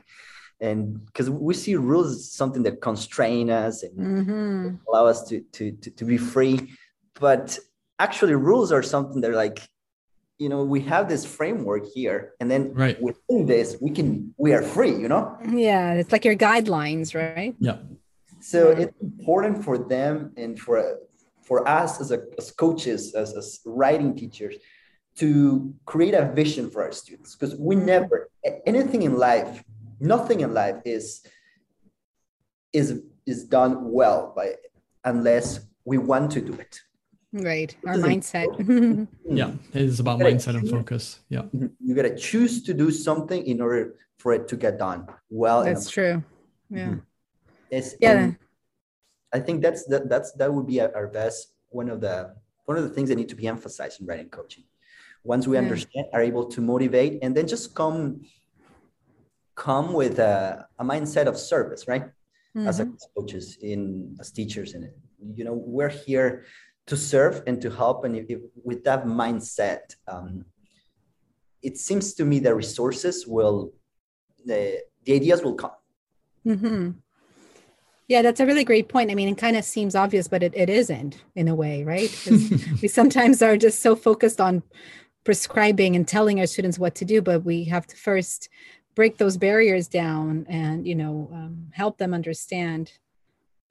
and 0.60 1.04
because 1.06 1.30
we 1.30 1.54
see 1.54 1.74
rules 1.76 2.08
as 2.16 2.32
something 2.32 2.62
that 2.64 2.80
constrain 2.80 3.50
us 3.50 3.82
and 3.82 3.96
Mhm. 3.98 4.78
allow 4.88 5.06
us 5.06 5.24
to, 5.28 5.40
to 5.56 5.72
to 5.82 5.90
to 5.90 6.04
be 6.04 6.18
free 6.18 6.58
but 7.18 7.58
actually 7.98 8.34
rules 8.34 8.70
are 8.72 8.82
something 8.82 9.20
that 9.22 9.30
are 9.30 9.36
like 9.46 9.58
you 10.38 10.48
know 10.48 10.62
we 10.64 10.80
have 10.92 11.08
this 11.08 11.24
framework 11.24 11.84
here 11.94 12.32
and 12.40 12.50
then 12.50 12.62
Right. 12.74 13.00
within 13.00 13.46
this 13.46 13.76
we 13.80 13.90
can 13.90 14.34
we 14.38 14.52
are 14.52 14.62
free 14.62 14.94
you 15.02 15.08
know 15.08 15.24
Yeah, 15.68 15.94
it's 16.00 16.12
like 16.12 16.24
your 16.24 16.36
guidelines, 16.36 17.14
right? 17.14 17.54
Yeah. 17.58 17.78
so 18.52 18.58
it's 18.82 18.96
important 19.10 19.64
for 19.66 19.76
them 19.94 20.32
and 20.42 20.58
for 20.64 20.76
for 21.48 21.58
us 21.66 22.00
as, 22.00 22.12
a, 22.12 22.18
as 22.38 22.52
coaches, 22.52 23.00
as, 23.22 23.28
as 23.40 23.58
writing 23.66 24.14
teachers, 24.14 24.54
to 25.16 25.74
create 25.84 26.14
a 26.14 26.24
vision 26.40 26.70
for 26.70 26.80
our 26.84 26.92
students 26.92 27.34
because 27.34 27.52
we 27.68 27.74
never 27.74 28.16
anything 28.72 29.02
in 29.02 29.14
life, 29.30 29.52
nothing 30.00 30.40
in 30.40 30.54
life 30.54 30.80
is 30.84 31.24
is 32.72 33.02
is 33.26 33.44
done 33.44 33.90
well 33.92 34.32
by 34.34 34.54
unless 35.04 35.60
we 35.84 35.98
want 35.98 36.30
to 36.32 36.40
do 36.40 36.54
it. 36.54 36.80
Right. 37.32 37.76
Our 37.86 37.96
This 37.96 38.06
mindset. 38.06 38.46
Hmm. 38.66 39.04
Yeah. 39.28 39.52
It 39.72 39.82
is 39.82 40.00
about 40.00 40.18
Gotta 40.18 40.34
mindset 40.34 40.56
and 40.56 40.68
focus. 40.68 41.20
Yeah. 41.28 41.42
Mm-hmm. 41.42 41.66
You 41.80 41.94
gotta 41.94 42.16
choose 42.16 42.62
to 42.64 42.74
do 42.74 42.90
something 42.90 43.44
in 43.46 43.60
order 43.60 43.94
for 44.18 44.32
it 44.32 44.48
to 44.48 44.56
get 44.56 44.78
done 44.78 45.06
well. 45.30 45.60
and 45.62 45.76
That's 45.76 45.88
true. 45.90 46.22
Mm-hmm. 46.72 46.76
Yeah. 46.76 46.94
It's, 47.70 47.94
Yeah. 48.00 48.32
I 49.32 49.38
think 49.38 49.62
that's 49.62 49.84
that 49.86 50.08
that's 50.08 50.32
that 50.32 50.52
would 50.52 50.66
be 50.66 50.80
our 50.80 50.90
our 50.96 51.06
best 51.06 51.54
one 51.68 51.88
of 51.88 52.00
the 52.00 52.34
one 52.64 52.76
of 52.76 52.82
the 52.82 52.90
things 52.90 53.08
that 53.10 53.16
need 53.16 53.28
to 53.28 53.36
be 53.36 53.46
emphasized 53.46 54.00
in 54.00 54.06
writing 54.06 54.28
coaching. 54.28 54.64
Once 55.22 55.46
we 55.46 55.54
Yeah. 55.54 55.62
understand, 55.62 56.06
are 56.12 56.22
able 56.22 56.46
to 56.54 56.60
motivate, 56.60 57.20
and 57.22 57.36
then 57.36 57.46
just 57.46 57.74
come 57.74 58.22
come 59.60 59.92
with 59.92 60.18
a, 60.18 60.66
a 60.78 60.84
mindset 60.84 61.26
of 61.26 61.36
service, 61.36 61.86
right? 61.86 62.06
Mhm. 62.56 62.66
as 62.66 62.76
coaches, 63.14 63.58
in 63.62 64.16
as 64.18 64.32
teachers, 64.32 64.74
and 64.74 64.84
you 65.38 65.44
know 65.46 65.56
we're 65.76 65.94
here 66.06 66.44
to 66.90 66.96
serve 66.96 67.34
and 67.46 67.56
to 67.62 67.70
help, 67.70 68.04
and 68.04 68.16
if, 68.16 68.24
if 68.28 68.40
with 68.68 68.82
that 68.88 69.02
mindset, 69.06 69.84
um, 70.08 70.44
it 71.62 71.78
seems 71.78 72.14
to 72.14 72.24
me 72.24 72.40
the 72.40 72.52
resources 72.62 73.16
will 73.34 73.56
the 74.48 74.60
the 75.04 75.12
ideas 75.20 75.40
will 75.44 75.54
come. 75.62 75.76
Mm-hmm. 76.44 76.90
Yeah, 78.08 78.22
that's 78.22 78.40
a 78.40 78.46
really 78.46 78.64
great 78.64 78.88
point. 78.88 79.12
I 79.12 79.14
mean, 79.14 79.28
it 79.28 79.38
kind 79.38 79.56
of 79.56 79.64
seems 79.64 79.94
obvious, 79.94 80.26
but 80.26 80.42
it, 80.42 80.52
it 80.56 80.68
isn't 80.68 81.22
in 81.36 81.46
a 81.46 81.54
way, 81.54 81.84
right? 81.84 82.10
we 82.82 82.88
sometimes 82.88 83.40
are 83.42 83.56
just 83.56 83.78
so 83.86 83.94
focused 83.94 84.40
on 84.40 84.64
prescribing 85.22 85.94
and 85.94 86.08
telling 86.08 86.40
our 86.40 86.46
students 86.46 86.78
what 86.78 86.94
to 86.96 87.04
do, 87.04 87.22
but 87.22 87.44
we 87.44 87.64
have 87.64 87.86
to 87.86 87.96
first 87.96 88.48
break 89.00 89.16
those 89.16 89.38
barriers 89.38 89.88
down 89.88 90.44
and, 90.46 90.86
you 90.86 90.94
know, 90.94 91.26
um, 91.32 91.68
help 91.72 91.96
them 91.96 92.12
understand 92.12 92.92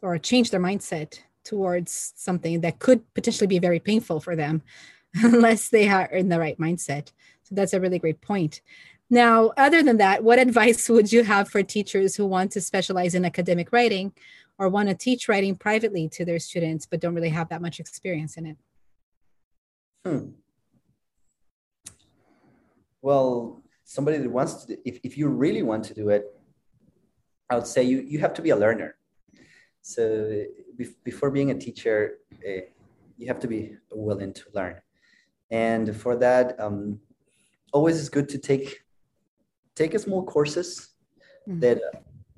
or 0.02 0.18
change 0.18 0.50
their 0.50 0.60
mindset 0.60 1.20
towards 1.44 2.13
something 2.15 2.62
that 2.62 2.80
could 2.80 3.13
potentially 3.13 3.46
be 3.46 3.60
very 3.60 3.80
painful 3.80 4.20
for 4.20 4.36
them 4.36 4.63
unless 5.22 5.70
they 5.70 5.88
are 5.88 6.06
in 6.06 6.30
the 6.30 6.39
right 6.39 6.58
mindset. 6.58 7.12
So 7.44 7.54
that's 7.54 7.74
a 7.74 7.80
really 7.80 8.00
great 8.00 8.22
point. 8.22 8.62
Now, 9.12 9.52
other 9.56 9.84
than 9.84 9.98
that, 9.98 10.24
what 10.24 10.39
advice 10.48 10.89
would 10.89 11.13
you 11.13 11.24
have 11.24 11.48
for 11.48 11.62
teachers 11.62 12.15
who 12.15 12.26
want 12.26 12.52
to 12.54 12.62
specialize 12.62 13.13
in 13.13 13.24
academic 13.24 13.72
writing 13.72 14.13
or 14.58 14.68
want 14.68 14.89
to 14.89 14.96
teach 14.96 15.30
writing 15.30 15.56
privately 15.56 16.10
to 16.10 16.26
their 16.26 16.39
students 16.39 16.88
but 16.88 17.02
don't 17.02 17.13
really 17.13 17.30
have 17.30 17.50
that 17.50 17.62
much 17.62 17.80
experience 17.80 18.36
in 18.36 18.48
it? 18.48 18.58
Hmm. 20.04 20.30
Well, 23.04 23.62
somebody 23.95 24.17
that 24.19 24.30
wants 24.30 24.65
to, 24.65 24.78
if, 24.88 24.99
if 25.04 25.17
you 25.17 25.28
really 25.28 25.63
want 25.63 25.84
to 25.84 25.95
do 25.95 26.10
it, 26.10 26.23
I 27.49 27.56
would 27.56 27.65
say 27.65 27.82
you, 27.82 27.97
you 28.12 28.19
have 28.19 28.36
to 28.36 28.41
be 28.43 28.52
a 28.52 28.56
learner. 28.56 28.91
So 29.82 30.02
bef- 30.80 30.99
before 31.04 31.32
being 31.32 31.49
a 31.49 31.58
teacher, 31.58 32.19
uh, 32.47 32.62
you 33.17 33.25
have 33.32 33.39
to 33.39 33.47
be 33.47 33.78
willing 33.91 34.34
to 34.34 34.43
learn. 34.54 34.75
And 35.49 35.95
for 35.95 36.15
that, 36.17 36.60
um, 36.60 36.99
always 37.73 37.97
is 37.97 38.10
good 38.10 38.30
to 38.30 38.38
take 38.38 38.67
take 39.76 39.93
a 39.95 39.99
small 39.99 40.24
courses 40.36 40.70
Mhm. 41.47 41.61
that 41.61 41.80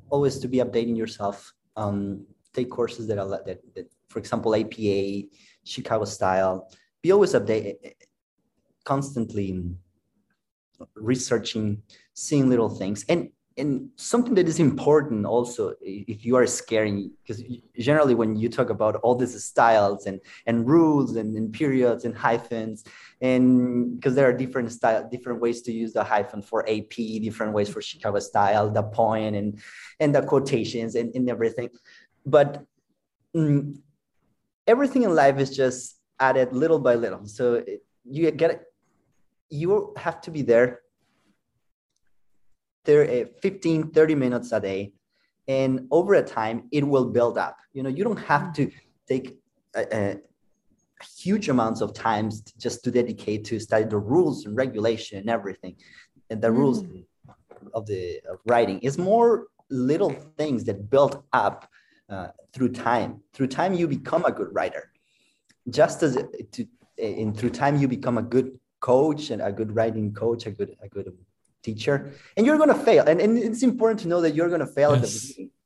always 0.09 0.36
to 0.43 0.47
be 0.47 0.59
updating 0.65 0.95
yourself. 1.03 1.53
Um, 1.76 2.26
take 2.53 2.69
courses 2.69 3.07
that 3.07 3.17
are 3.21 3.30
that, 3.47 3.59
that, 3.76 3.88
for 4.11 4.19
example, 4.19 4.51
APA, 4.61 4.99
Chicago 5.73 6.05
style. 6.05 6.55
Be 7.01 7.11
always 7.11 7.34
update 7.34 7.76
constantly 8.91 9.49
researching, 10.95 11.82
seeing 12.13 12.49
little 12.49 12.69
things, 12.69 13.05
and 13.09 13.29
and 13.57 13.89
something 13.97 14.34
that 14.34 14.47
is 14.47 14.61
important 14.61 15.25
also 15.25 15.73
if 15.82 16.23
you 16.23 16.38
are 16.38 16.47
scaring 16.47 17.11
because 17.21 17.43
generally 17.77 18.15
when 18.15 18.34
you 18.38 18.47
talk 18.47 18.69
about 18.69 18.95
all 19.03 19.13
these 19.13 19.43
styles 19.43 20.05
and 20.05 20.21
and 20.45 20.65
rules 20.65 21.17
and, 21.17 21.36
and 21.36 21.51
periods 21.51 22.05
and 22.05 22.15
hyphens 22.15 22.86
and 23.19 23.97
because 23.97 24.15
there 24.15 24.25
are 24.27 24.32
different 24.32 24.71
style 24.71 25.05
different 25.11 25.41
ways 25.41 25.61
to 25.63 25.71
use 25.73 25.91
the 25.91 26.01
hyphen 26.01 26.41
for 26.41 26.67
ap 26.69 26.95
different 26.95 27.51
ways 27.51 27.67
for 27.67 27.82
chicago 27.82 28.19
style 28.19 28.71
the 28.71 28.84
point 28.84 29.36
and 29.36 29.59
and 30.01 30.15
the 30.15 30.23
quotations 30.23 30.95
and, 30.95 31.15
and 31.15 31.29
everything. 31.29 31.69
But 32.25 32.65
mm, 33.36 33.77
everything 34.67 35.03
in 35.03 35.15
life 35.15 35.38
is 35.38 35.55
just 35.55 35.95
added 36.19 36.51
little 36.51 36.79
by 36.79 36.95
little. 36.95 37.25
So 37.27 37.53
it, 37.55 37.84
you 38.03 38.32
get 38.32 38.63
you 39.52 39.93
have 39.97 40.22
to 40.22 40.32
be 40.32 40.41
there 40.41 40.80
30, 42.86 43.26
15 43.41 43.91
30 43.91 44.16
minutes 44.16 44.52
a 44.52 44.60
day. 44.60 44.93
And 45.47 45.88
over 45.91 46.14
a 46.16 46.24
time 46.24 46.70
it 46.72 46.88
will 46.88 47.06
build 47.06 47.38
up. 47.38 47.58
You 47.74 47.84
know 47.84 47.89
you 47.89 48.04
don't 48.04 48.20
have 48.20 48.54
to 48.54 48.72
take 49.08 49.38
a, 49.76 49.86
a 49.95 50.18
huge 51.18 51.49
amounts 51.49 51.82
of 51.82 51.93
times 51.93 52.41
just 52.58 52.84
to 52.84 52.91
dedicate 52.91 53.43
to 53.45 53.60
study 53.60 53.86
the 53.86 53.97
rules 53.97 54.45
and 54.45 54.56
regulation 54.56 55.20
and 55.20 55.30
everything. 55.30 55.76
And 56.30 56.41
the 56.41 56.47
mm. 56.47 56.58
rules 56.58 56.86
of 57.74 57.86
the 57.86 58.22
of 58.30 58.39
writing. 58.45 58.80
Is 58.80 58.97
more 58.97 59.47
little 59.70 60.12
things 60.38 60.64
that 60.66 60.89
build 60.89 61.24
up 61.34 61.70
uh, 62.10 62.28
through 62.54 62.70
time. 62.70 63.22
Through 63.34 63.47
time 63.47 63.74
you 63.74 63.88
become 63.88 64.26
a 64.26 64.32
good 64.32 64.49
writer. 64.54 64.91
Just 65.70 66.04
as 66.04 66.18
to 66.52 66.66
in 66.97 67.34
through 67.34 67.49
time 67.49 67.78
you 67.78 67.88
become 67.88 68.18
a 68.18 68.22
good 68.22 68.60
coach 68.82 69.29
and 69.29 69.41
a 69.41 69.51
good 69.51 69.73
writing 69.75 70.13
coach 70.13 70.45
a 70.45 70.51
good 70.51 70.75
a 70.82 70.89
good 70.89 71.07
teacher 71.63 72.13
and 72.38 72.45
you're 72.45 72.57
going 72.57 72.69
to 72.69 72.75
fail. 72.75 73.05
And, 73.07 73.21
and 73.21 73.38
it's 73.38 73.63
important 73.63 73.99
to 74.01 74.07
know 74.07 74.21
that 74.21 74.36
you're 74.36 74.49
going 74.49 74.61
to 74.61 74.67
fail 74.67 74.95
yes. 74.95 75.03
at 75.03 75.11
the 75.11 75.27
beginning. 75.27 75.51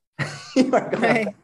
You 0.56 0.72
are 0.72 0.88
gonna, 0.88 1.06
right. 1.06 1.34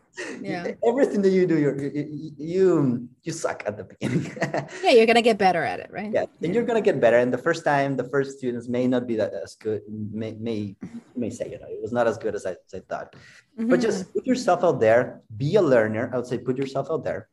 yeah. 0.40 0.72
Everything 0.88 1.20
that 1.20 1.28
you 1.28 1.46
do 1.46 1.58
you're, 1.58 1.76
you 1.76 2.32
you 2.38 3.08
you 3.24 3.32
suck 3.32 3.62
at 3.66 3.76
the 3.76 3.84
beginning. 3.84 4.24
Yeah 4.82 4.92
you're 4.96 5.04
going 5.04 5.20
to 5.20 5.28
get 5.30 5.36
better 5.36 5.62
at 5.62 5.80
it 5.80 5.90
right? 5.92 6.10
Yeah 6.10 6.22
and 6.22 6.30
yeah. 6.40 6.52
you're 6.52 6.64
going 6.64 6.82
to 6.82 6.86
get 6.90 6.98
better. 6.98 7.18
And 7.18 7.30
the 7.30 7.42
first 7.46 7.62
time 7.62 7.94
the 7.94 8.08
first 8.08 8.38
students 8.38 8.68
may 8.68 8.86
not 8.86 9.06
be 9.06 9.16
that 9.16 9.34
as 9.34 9.54
good 9.54 9.82
may 9.88 10.32
may 10.40 10.76
may 11.14 11.28
say 11.28 11.50
you 11.52 11.58
know 11.60 11.68
it 11.68 11.82
was 11.82 11.92
not 11.92 12.06
as 12.06 12.16
good 12.16 12.34
as 12.34 12.46
i, 12.46 12.52
as 12.52 12.72
I 12.72 12.80
thought. 12.88 13.12
Mm-hmm. 13.12 13.68
but 13.68 13.80
just 13.80 14.14
put 14.14 14.24
yourself 14.26 14.64
out 14.64 14.80
there. 14.80 15.20
Be 15.36 15.56
a 15.56 15.62
learner. 15.62 16.08
I 16.12 16.16
would 16.16 16.26
say 16.26 16.38
put 16.38 16.56
yourself 16.56 16.88
out 16.90 17.04
there. 17.04 17.28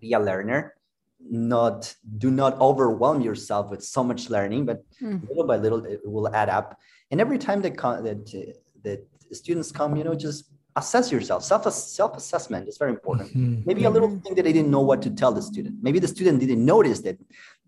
Be 0.00 0.14
a 0.14 0.20
learner 0.20 0.77
not 1.20 1.94
do 2.18 2.30
not 2.30 2.58
overwhelm 2.60 3.20
yourself 3.20 3.70
with 3.70 3.82
so 3.84 4.02
much 4.04 4.30
learning 4.30 4.64
but 4.64 4.84
mm. 5.02 5.20
little 5.28 5.46
by 5.46 5.56
little 5.56 5.84
it 5.84 6.00
will 6.04 6.34
add 6.34 6.48
up. 6.48 6.78
And 7.10 7.20
every 7.20 7.38
time 7.38 7.62
that 7.62 7.76
that, 7.76 8.56
that 8.82 9.06
students 9.32 9.72
come 9.72 9.96
you 9.96 10.04
know 10.04 10.14
just 10.14 10.50
assess 10.76 11.10
yourself. 11.10 11.44
Self 11.44 11.70
self 11.72 12.16
assessment 12.16 12.68
is 12.68 12.78
very 12.78 12.92
important. 12.92 13.28
Mm-hmm. 13.30 13.62
maybe 13.66 13.84
a 13.84 13.90
little 13.90 14.10
thing 14.20 14.34
that 14.36 14.44
they 14.44 14.52
didn't 14.52 14.70
know 14.70 14.80
what 14.80 15.02
to 15.02 15.10
tell 15.10 15.32
the 15.32 15.42
student. 15.42 15.76
Maybe 15.82 15.98
the 15.98 16.08
student 16.08 16.40
didn't 16.40 16.64
notice 16.64 17.00
that 17.00 17.18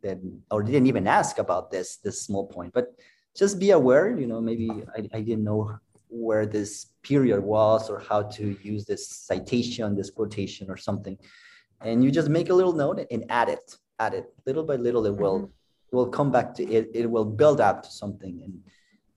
that 0.03 0.19
or 0.51 0.63
didn't 0.63 0.87
even 0.87 1.07
ask 1.07 1.39
about 1.39 1.71
this 1.71 1.97
this 1.97 2.23
small 2.23 2.47
point. 2.47 2.73
But 2.73 2.95
just 3.37 3.59
be 3.59 3.71
aware 3.71 4.19
you 4.19 4.27
know 4.27 4.41
maybe 4.41 4.71
I, 4.97 5.01
I 5.19 5.21
didn't 5.21 5.45
know 5.45 5.79
where 6.09 6.47
this 6.47 6.87
period 7.03 7.41
was 7.41 7.89
or 7.89 8.01
how 8.01 8.23
to 8.23 8.57
use 8.63 8.85
this 8.85 9.07
citation 9.09 9.95
this 9.95 10.11
quotation 10.11 10.69
or 10.69 10.77
something 10.77 11.17
and 11.81 12.05
you 12.05 12.11
just 12.11 12.29
make 12.29 12.51
a 12.51 12.55
little 12.55 12.73
note 12.73 13.07
and 13.11 13.25
add 13.29 13.49
it 13.49 13.77
add 14.01 14.15
it. 14.15 14.33
Little 14.47 14.65
by 14.65 14.77
little 14.77 15.07
it 15.07 15.17
will 15.17 15.41
mm-hmm. 15.41 15.97
will 15.97 16.09
come 16.09 16.33
back 16.33 16.55
to 16.55 16.65
it 16.65 16.91
it 16.95 17.09
will 17.09 17.25
build 17.25 17.61
up 17.61 17.83
to 17.85 17.91
something 17.91 18.41
and 18.43 18.61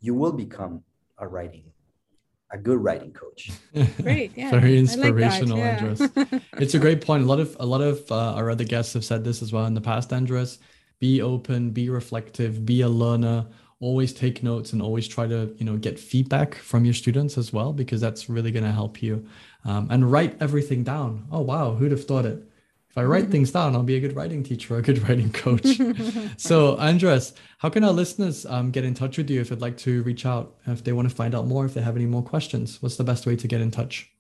you 0.02 0.14
will 0.14 0.34
become 0.34 0.84
a 1.18 1.28
writing 1.28 1.64
a 2.52 2.58
good 2.58 2.84
writing 2.84 3.12
coach. 3.12 3.50
Great 4.04 4.38
yeah. 4.38 4.52
Very 4.52 4.78
inspirational 4.78 5.58
like 5.58 5.82
yeah. 5.82 5.88
andres. 5.88 6.42
It's 6.60 6.76
a 6.76 6.80
great 6.80 7.02
point. 7.02 7.24
A 7.24 7.26
lot 7.26 7.40
of 7.40 7.58
a 7.60 7.66
lot 7.66 7.82
of 7.82 8.12
uh, 8.12 8.36
our 8.38 8.52
other 8.52 8.64
guests 8.64 8.94
have 8.94 9.04
said 9.04 9.24
this 9.24 9.42
as 9.42 9.52
well 9.52 9.66
in 9.66 9.74
the 9.74 9.82
past 9.82 10.14
andres. 10.14 10.60
Be 11.00 11.22
open 11.22 11.72
be 11.72 11.90
reflective 11.90 12.64
be 12.64 12.82
a 12.82 12.90
learner. 12.90 13.48
Always 13.80 14.14
take 14.14 14.44
notes 14.44 14.72
and 14.72 14.82
always 14.82 15.08
try 15.08 15.26
to 15.28 15.56
you 15.58 15.66
know 15.66 15.78
get 15.78 16.00
feedback 16.00 16.56
from 16.56 16.86
your 16.86 16.94
students 16.94 17.40
as 17.40 17.52
well 17.52 17.74
because 17.74 18.00
that's 18.00 18.30
really 18.30 18.52
going 18.52 18.66
to 18.66 18.72
help 18.72 19.02
you. 19.02 19.26
Um, 19.66 19.88
and 19.90 20.12
write 20.12 20.38
everything 20.40 20.84
down. 20.84 21.26
Oh 21.32 21.42
wow 21.42 21.74
who'd 21.74 21.92
have 21.92 22.06
thought 22.06 22.26
it 22.26 22.48
if 22.94 22.98
I 23.00 23.06
write 23.06 23.32
things 23.32 23.50
down, 23.50 23.76
I'll 23.76 23.82
be 23.82 23.96
a 23.96 24.00
good 24.00 24.16
writing 24.16 24.44
teacher 24.44 24.76
or 24.76 24.78
a 24.78 24.84
good 24.84 25.10
writing 25.10 25.32
coach. 25.32 25.66
so, 26.38 26.78
Andres, 26.78 27.34
how 27.58 27.70
can 27.70 27.84
our 27.84 27.92
listeners 27.92 28.46
um, 28.46 28.70
get 28.70 28.86
in 28.86 28.94
touch 28.94 29.18
with 29.18 29.32
you 29.32 29.42
if 29.42 29.50
they'd 29.50 29.62
like 29.62 29.78
to 29.78 30.04
reach 30.04 30.28
out, 30.28 30.58
if 30.68 30.84
they 30.84 30.92
want 30.92 31.10
to 31.10 31.16
find 31.16 31.34
out 31.34 31.48
more, 31.48 31.66
if 31.66 31.74
they 31.74 31.82
have 31.82 31.96
any 31.96 32.06
more 32.06 32.22
questions? 32.22 32.80
What's 32.84 32.98
the 32.98 33.04
best 33.04 33.26
way 33.26 33.36
to 33.36 33.48
get 33.48 33.62
in 33.62 33.72
touch? 33.72 34.12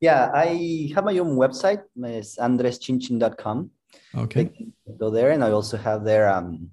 Yeah, 0.00 0.30
I 0.32 0.90
have 0.94 1.04
my 1.04 1.18
own 1.18 1.36
website. 1.36 1.82
It's 1.94 2.38
andreschinchin.com. 2.38 3.70
Okay. 4.16 4.72
Go 4.98 5.10
there, 5.10 5.32
and 5.32 5.44
I 5.44 5.50
also 5.50 5.76
have 5.76 6.02
there 6.02 6.26
um, 6.32 6.70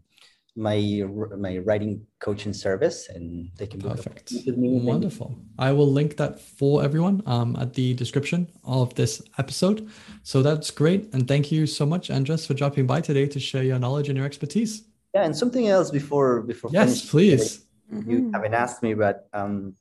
my 0.57 1.03
my 1.37 1.59
writing 1.59 2.05
coaching 2.19 2.51
service 2.51 3.09
and 3.09 3.51
they 3.57 3.67
can 3.67 3.79
perfect. 3.79 4.33
wonderful. 4.47 5.37
I 5.59 5.71
will 5.71 5.91
link 5.91 6.17
that 6.17 6.39
for 6.39 6.83
everyone 6.83 7.21
um, 7.27 7.55
at 7.59 7.75
the 7.75 7.93
description 7.93 8.49
of 8.63 8.93
this 8.95 9.21
episode. 9.37 9.87
So 10.23 10.41
that's 10.41 10.71
great 10.71 11.13
and 11.13 11.27
thank 11.27 11.51
you 11.51 11.67
so 11.67 11.85
much 11.85 12.09
andres 12.09 12.47
for 12.47 12.55
dropping 12.55 12.87
by 12.87 13.01
today 13.01 13.27
to 13.27 13.39
share 13.39 13.63
your 13.63 13.77
knowledge 13.77 14.09
and 14.09 14.17
your 14.17 14.25
expertise. 14.25 14.83
Yeah 15.13 15.23
and 15.23 15.35
something 15.35 15.67
else 15.67 15.91
before 15.91 16.41
before 16.41 16.69
yes 16.73 17.09
please. 17.09 17.65
you 17.91 17.97
mm-hmm. 18.01 18.33
haven't 18.33 18.53
asked 18.53 18.83
me 18.83 18.93
but 18.93 19.27
um, 19.33 19.75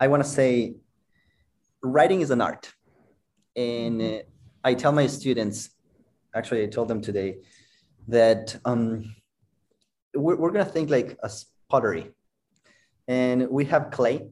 i 0.00 0.06
want 0.08 0.22
to 0.22 0.28
say 0.28 0.74
writing 1.82 2.20
is 2.20 2.30
an 2.30 2.40
art. 2.40 2.72
And 3.56 4.00
uh, 4.02 4.18
i 4.64 4.74
tell 4.74 4.92
my 4.92 5.06
students 5.06 5.70
actually 6.34 6.62
i 6.62 6.66
told 6.66 6.88
them 6.88 7.00
today 7.00 7.38
that 8.06 8.56
um, 8.64 9.14
we're, 10.14 10.36
we're 10.36 10.50
going 10.50 10.64
to 10.64 10.70
think 10.70 10.90
like 10.90 11.18
a 11.22 11.30
pottery. 11.68 12.10
And 13.06 13.48
we 13.48 13.64
have 13.66 13.90
clay. 13.90 14.28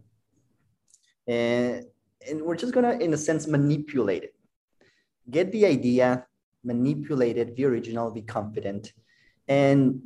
And, 1.27 1.85
and 2.29 2.43
we're 2.43 2.57
just 2.57 2.73
going 2.73 2.85
to 2.85 3.05
in 3.05 3.13
a 3.15 3.17
sense 3.17 3.47
manipulate 3.47 4.25
it. 4.25 4.35
Get 5.31 5.51
the 5.53 5.67
idea 5.67 6.27
manipulate 6.67 7.39
it 7.39 7.55
be 7.57 7.65
original 7.65 8.11
be 8.11 8.23
confident. 8.23 8.93
And 9.49 10.03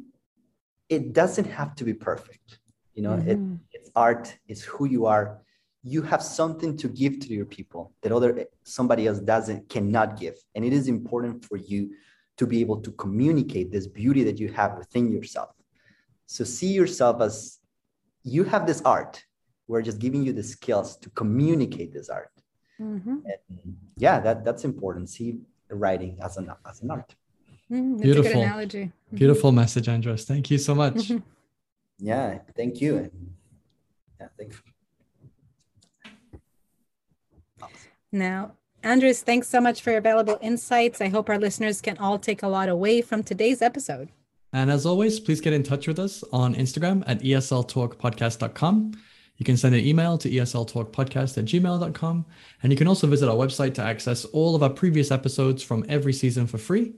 it 0.88 1.12
doesn't 1.12 1.46
have 1.46 1.74
to 1.76 1.84
be 1.84 1.94
perfect. 1.94 2.58
You 2.94 3.02
know 3.04 3.16
mm-hmm. 3.16 3.54
it, 3.54 3.58
it's 3.72 3.90
art 3.96 4.36
it's 4.46 4.62
who 4.62 4.84
you 4.84 5.06
are. 5.06 5.40
You 5.82 6.02
have 6.02 6.22
something 6.22 6.76
to 6.76 6.88
give 6.88 7.20
to 7.20 7.28
your 7.32 7.46
people 7.46 7.94
that 8.02 8.12
other 8.12 8.44
somebody 8.64 9.06
else 9.06 9.18
doesn't 9.18 9.70
cannot 9.70 10.20
give. 10.20 10.36
And 10.54 10.62
it 10.64 10.74
is 10.74 10.88
important 10.88 11.44
for 11.46 11.56
you 11.56 11.92
to 12.36 12.46
be 12.46 12.60
able 12.60 12.80
to 12.82 12.92
communicate 12.92 13.72
this 13.72 13.86
beauty 13.86 14.22
that 14.24 14.38
you 14.38 14.48
have 14.52 14.76
within 14.76 15.10
yourself 15.10 15.50
so 16.30 16.44
see 16.44 16.72
yourself 16.72 17.20
as 17.20 17.58
you 18.22 18.44
have 18.44 18.64
this 18.64 18.80
art. 18.82 19.24
We're 19.66 19.82
just 19.82 19.98
giving 19.98 20.22
you 20.22 20.32
the 20.32 20.44
skills 20.44 20.96
to 20.98 21.10
communicate 21.10 21.92
this 21.92 22.08
art. 22.08 22.30
Mm-hmm. 22.80 23.16
Yeah, 23.96 24.20
that 24.20 24.44
that's 24.44 24.64
important. 24.64 25.10
See 25.10 25.40
writing 25.68 26.18
as 26.22 26.36
an 26.36 26.52
as 26.64 26.82
an 26.82 26.92
art. 26.92 27.16
Mm, 27.68 28.00
Beautiful 28.00 28.42
analogy. 28.42 28.84
Mm-hmm. 28.84 29.16
Beautiful 29.16 29.50
message, 29.50 29.88
Andres. 29.88 30.24
Thank 30.24 30.52
you 30.52 30.58
so 30.58 30.72
much. 30.72 30.94
Mm-hmm. 30.94 31.18
Yeah, 31.98 32.38
thank 32.56 32.80
you. 32.80 33.10
Yeah, 34.20 34.28
thanks. 34.38 34.62
Now, 38.12 38.52
Andres, 38.84 39.22
thanks 39.22 39.48
so 39.48 39.60
much 39.60 39.82
for 39.82 39.90
your 39.90 40.00
valuable 40.00 40.38
insights. 40.40 41.00
I 41.00 41.08
hope 41.08 41.28
our 41.28 41.38
listeners 41.38 41.80
can 41.80 41.98
all 41.98 42.18
take 42.20 42.42
a 42.44 42.48
lot 42.48 42.68
away 42.68 43.02
from 43.02 43.24
today's 43.24 43.60
episode. 43.62 44.10
And 44.52 44.70
as 44.70 44.84
always, 44.86 45.20
please 45.20 45.40
get 45.40 45.52
in 45.52 45.62
touch 45.62 45.86
with 45.86 45.98
us 45.98 46.24
on 46.32 46.54
Instagram 46.54 47.04
at 47.06 47.20
esltalkpodcast.com. 47.20 48.92
You 49.36 49.44
can 49.44 49.56
send 49.56 49.74
an 49.74 49.84
email 49.84 50.18
to 50.18 50.30
esltalkpodcast 50.30 51.38
at 51.38 51.44
gmail.com. 51.46 52.26
And 52.62 52.72
you 52.72 52.76
can 52.76 52.88
also 52.88 53.06
visit 53.06 53.28
our 53.28 53.36
website 53.36 53.74
to 53.74 53.82
access 53.82 54.24
all 54.26 54.54
of 54.54 54.62
our 54.62 54.70
previous 54.70 55.10
episodes 55.10 55.62
from 55.62 55.84
every 55.88 56.12
season 56.12 56.46
for 56.46 56.58
free. 56.58 56.92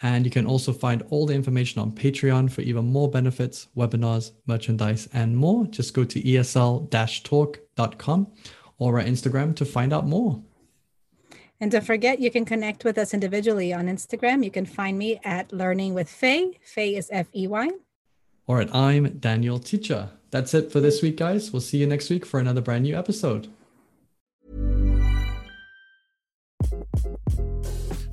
And 0.00 0.24
you 0.24 0.30
can 0.30 0.46
also 0.46 0.72
find 0.72 1.02
all 1.10 1.26
the 1.26 1.34
information 1.34 1.80
on 1.80 1.92
Patreon 1.92 2.50
for 2.50 2.62
even 2.62 2.86
more 2.86 3.10
benefits, 3.10 3.68
webinars, 3.76 4.32
merchandise, 4.46 5.08
and 5.12 5.36
more. 5.36 5.66
Just 5.66 5.94
go 5.94 6.02
to 6.04 6.22
esl 6.22 6.90
talk.com 7.24 8.26
or 8.78 8.98
our 8.98 9.04
Instagram 9.04 9.54
to 9.56 9.64
find 9.64 9.92
out 9.92 10.06
more. 10.06 10.42
And 11.62 11.70
don't 11.70 11.86
forget, 11.86 12.18
you 12.18 12.28
can 12.28 12.44
connect 12.44 12.82
with 12.82 12.98
us 12.98 13.14
individually 13.14 13.72
on 13.72 13.86
Instagram. 13.86 14.42
You 14.42 14.50
can 14.50 14.66
find 14.66 14.98
me 14.98 15.20
at 15.22 15.52
Learning 15.52 15.94
with 15.94 16.10
Fey. 16.10 16.58
Fey 16.60 16.96
is 16.96 17.08
F 17.12 17.28
E 17.36 17.46
Y. 17.46 17.70
Or 18.48 18.60
at 18.60 18.74
I'm 18.74 19.20
Daniel 19.20 19.60
Teacher. 19.60 20.10
That's 20.32 20.54
it 20.54 20.72
for 20.72 20.80
this 20.80 21.02
week, 21.02 21.18
guys. 21.18 21.52
We'll 21.52 21.60
see 21.60 21.78
you 21.78 21.86
next 21.86 22.10
week 22.10 22.26
for 22.26 22.40
another 22.40 22.60
brand 22.60 22.82
new 22.82 22.98
episode. 22.98 23.46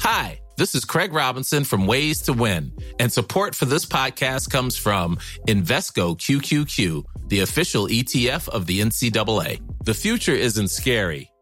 Hi, 0.02 0.40
this 0.58 0.76
is 0.76 0.86
Craig 0.86 1.12
Robinson 1.12 1.64
from 1.64 1.88
Ways 1.88 2.22
to 2.24 2.34
Win, 2.34 2.72
and 3.00 3.12
support 3.12 3.56
for 3.56 3.66
this 3.66 3.84
podcast 3.84 4.52
comes 4.52 4.78
from 4.78 5.18
Invesco 5.48 6.16
QQQ, 6.16 7.04
the 7.30 7.40
official 7.40 7.88
ETF 7.88 8.48
of 8.50 8.68
the 8.68 8.82
NCAA. 8.82 9.60
The 9.86 9.96
future 9.96 10.34
isn't 10.34 10.68
scary. 10.68 11.29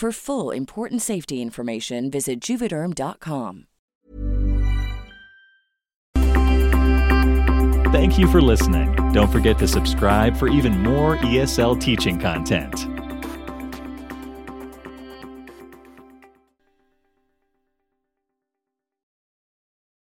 For 0.00 0.12
full 0.12 0.50
important 0.50 1.02
safety 1.02 1.42
information, 1.42 2.10
visit 2.10 2.40
juvederm.com. 2.40 3.66
Thank 7.92 8.18
you 8.18 8.26
for 8.26 8.40
listening. 8.40 8.94
Don't 9.12 9.30
forget 9.30 9.58
to 9.58 9.68
subscribe 9.68 10.38
for 10.38 10.48
even 10.48 10.82
more 10.82 11.18
ESL 11.18 11.78
teaching 11.78 12.18
content. 12.18 12.86